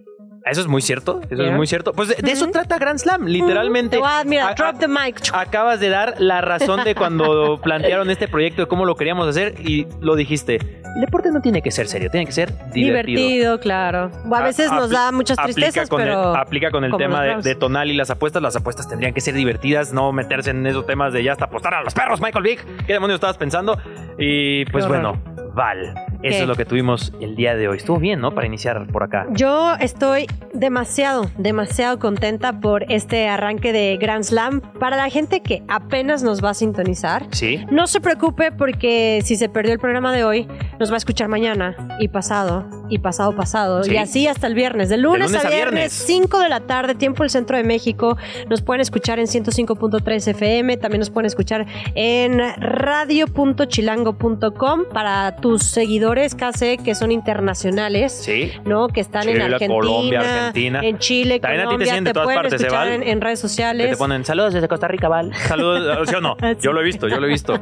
Eso 0.52 0.62
es 0.62 0.68
muy 0.68 0.82
cierto, 0.82 1.22
eso 1.30 1.42
Yeah. 1.42 1.52
es 1.52 1.58
muy 1.58 1.68
cierto. 1.68 1.94
Pues 1.94 2.10
de, 2.10 2.16
de 2.16 2.32
eso 2.32 2.48
trata 2.48 2.78
Grand 2.78 3.00
Slam, 3.00 3.26
literalmente. 3.26 4.00
A- 4.04 4.24
mira, 4.26 4.54
drop 4.56 4.80
the 4.80 4.88
mic. 4.88 5.20
Acabas 5.34 5.80
de 5.80 5.90
dar 5.90 6.16
la 6.20 6.42
razón 6.42 6.84
de 6.84 6.96
cuando 6.96 7.60
plantearon 7.64 8.10
este 8.10 8.28
proyecto, 8.28 8.64
de 8.64 8.68
cómo 8.68 8.86
lo 8.86 8.96
queríamos 8.96 9.28
hacer 9.28 9.56
y 9.60 9.88
lo 10.02 10.16
dijiste. 10.16 10.56
El 10.96 11.02
deporte 11.02 11.30
no 11.32 11.40
tiene 11.40 11.62
que 11.62 11.70
ser 11.72 11.88
serio, 11.88 12.10
tiene 12.10 12.26
que 12.26 12.32
ser 12.32 12.52
divertido. 12.72 13.20
Divertido, 13.22 13.60
claro. 13.60 14.10
O 14.28 14.36
a 14.36 14.42
veces 14.42 14.72
A- 14.72 14.76
nos 14.76 14.90
da 14.90 15.12
muchas 15.12 15.38
aplica 15.38 15.54
tristezas, 15.56 15.88
con 15.90 16.02
pero... 16.02 16.34
El, 16.34 16.40
aplica 16.40 16.72
con 16.72 16.84
el 16.84 16.96
tema 16.98 17.22
de, 17.24 17.36
de 17.44 17.56
Tonal 17.56 17.92
y 17.92 17.94
las 17.94 18.10
apuestas. 18.10 18.42
Las 18.42 18.56
apuestas 18.56 18.90
tendrían 18.90 19.14
que 19.14 19.22
ser 19.22 19.36
divertidas, 19.36 19.94
no 19.94 20.12
meterse 20.12 20.50
en 20.50 20.66
esos 20.66 20.86
temas 20.88 21.14
de 21.14 21.24
ya 21.24 21.34
hasta 21.34 21.46
apostar 21.46 21.76
a 21.76 21.84
los 21.84 21.94
perros, 21.94 22.20
Michael 22.22 22.44
Vick. 22.44 22.86
¿Qué 22.88 22.94
demonios 22.94 23.16
estabas 23.18 23.38
pensando? 23.38 23.78
Y 24.18 24.66
pues 24.66 24.88
bueno, 24.88 25.22
Val. 25.54 25.94
Eso 26.22 26.42
es 26.44 26.48
lo 26.48 26.56
que 26.56 26.66
tuvimos 26.66 27.12
el 27.22 27.36
día 27.36 27.56
de 27.56 27.68
hoy. 27.68 27.78
Estuvo 27.78 27.98
bien, 27.98 28.20
¿no? 28.20 28.34
Para 28.36 28.46
iniciar 28.48 28.86
por 28.88 29.04
acá. 29.04 29.26
Yo 29.32 29.76
estoy 29.80 30.28
demasiado, 30.54 31.30
demasiado 31.38 31.98
contenta 32.00 32.60
por 32.60 32.84
este 32.92 33.28
arranque 33.28 33.72
de 33.72 33.98
Grand 33.98 34.24
Slam. 34.24 34.62
Para 34.80 34.98
la 34.98 35.10
gente 35.10 35.42
que 35.42 35.64
apenas 35.68 36.22
nos 36.24 36.44
va 36.44 36.50
a 36.52 36.54
sintonizar, 36.54 37.26
Sí. 37.32 37.66
no 37.72 37.88
se 37.88 38.00
preocupe 38.02 38.52
porque 38.52 39.22
si 39.24 39.36
se 39.38 39.50
perdió 39.50 39.74
el 39.74 39.80
programa 39.80 40.12
de 40.14 40.24
hoy, 40.24 40.48
nos 40.80 40.92
va 40.92 40.96
a 40.96 40.98
escuchar 40.98 41.28
mañana 41.30 41.76
y 42.00 42.08
pasado 42.10 42.66
y 42.90 43.00
pasado 43.00 43.36
pasado 43.36 43.84
Sí. 43.84 43.94
y 43.94 43.98
así 43.98 44.28
hasta 44.28 44.48
el 44.48 44.56
viernes. 44.56 44.90
De 44.90 44.98
lunes, 44.98 45.32
lunes 45.32 45.46
a 45.46 45.48
a 45.48 45.52
viernes, 45.52 45.74
viernes. 45.74 45.94
5 45.94 46.40
de 46.40 46.50
la 46.50 46.60
tarde, 46.62 46.96
tiempo 46.96 47.24
del 47.24 47.30
centro 47.30 47.56
de 47.56 47.64
México. 47.64 48.18
Nos 48.50 48.62
pueden 48.62 48.82
escuchar 48.82 49.20
en 49.20 49.28
105.3 49.28 50.28
FM, 50.28 50.76
también 50.78 51.00
nos 51.00 51.10
pueden 51.12 51.28
escuchar 51.28 51.66
en 51.96 52.40
radio.chilango.com 52.58 54.82
para 54.92 55.36
tus 55.38 55.64
seguidores, 55.64 56.09
casi 56.38 56.78
que 56.78 56.96
son 56.96 57.12
internacionales. 57.12 58.12
Sí. 58.14 58.52
¿no? 58.66 58.88
Que 58.88 59.02
están 59.02 59.28
en 59.28 59.34
Chile, 59.36 59.44
Argentina, 59.46 59.74
Colombia, 59.74 60.20
Argentina. 60.20 60.80
en 60.84 60.98
Chile, 61.00 61.40
También 61.40 61.62
a 61.62 61.64
ti 61.64 61.78
te 61.78 61.86
Colombia, 61.86 62.04
te 62.04 62.14
todas 62.14 62.26
pueden 62.26 62.42
partes, 62.42 62.54
¿eh, 62.62 62.66
escuchar 62.66 62.86
Val? 62.88 62.94
en, 62.94 63.04
en 63.08 63.22
redes 63.22 63.40
Que 63.42 63.48
sociales. 63.48 63.90
te 63.92 63.98
ponen 63.98 64.26
saludos 64.26 64.54
desde 64.54 64.68
Costa 64.68 64.88
Rica, 64.88 65.08
Val. 65.10 65.34
Saludos, 65.36 66.10
¿sí 66.10 66.16
o 66.16 66.22
no? 66.22 66.36
Sí. 66.42 66.58
Yo 66.62 66.74
lo 66.74 66.82
he 66.82 66.84
visto, 66.84 67.08
yo 67.08 67.20
lo 67.20 67.26
he 67.28 67.30
visto. 67.30 67.60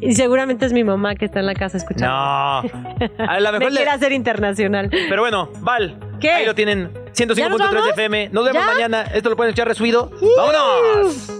Y 0.00 0.14
seguramente 0.14 0.66
es 0.66 0.72
mi 0.72 0.84
mamá 0.84 1.14
que 1.14 1.24
está 1.26 1.40
en 1.40 1.46
la 1.46 1.54
casa 1.54 1.76
escuchando. 1.76 2.06
No. 2.06 2.60
A 3.28 3.40
lo 3.40 3.52
mejor 3.52 3.58
Me 3.58 3.64
le 3.66 3.70
le- 3.70 3.76
quiere 3.76 3.90
hacer 3.90 4.12
internacional. 4.12 4.88
Pero 4.90 5.22
bueno, 5.22 5.50
Val. 5.60 5.98
¿Qué? 6.20 6.30
Ahí 6.30 6.46
lo 6.46 6.54
tienen. 6.54 6.90
¿Ya 7.14 7.26
nos 7.26 7.36
105.3 7.38 7.58
vamos? 7.58 7.88
FM. 7.90 8.30
Nos 8.32 8.44
vemos 8.44 8.62
¿Ya? 8.64 8.72
mañana. 8.72 9.02
Esto 9.14 9.30
lo 9.30 9.36
pueden 9.36 9.52
echar 9.52 9.68
resubido. 9.68 10.10
¡Vámonos! 10.36 11.30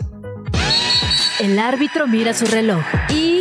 El 1.41 1.59
árbitro 1.59 2.07
mira 2.07 2.33
su 2.35 2.47
reloj 2.47 2.83
y... 3.11 3.41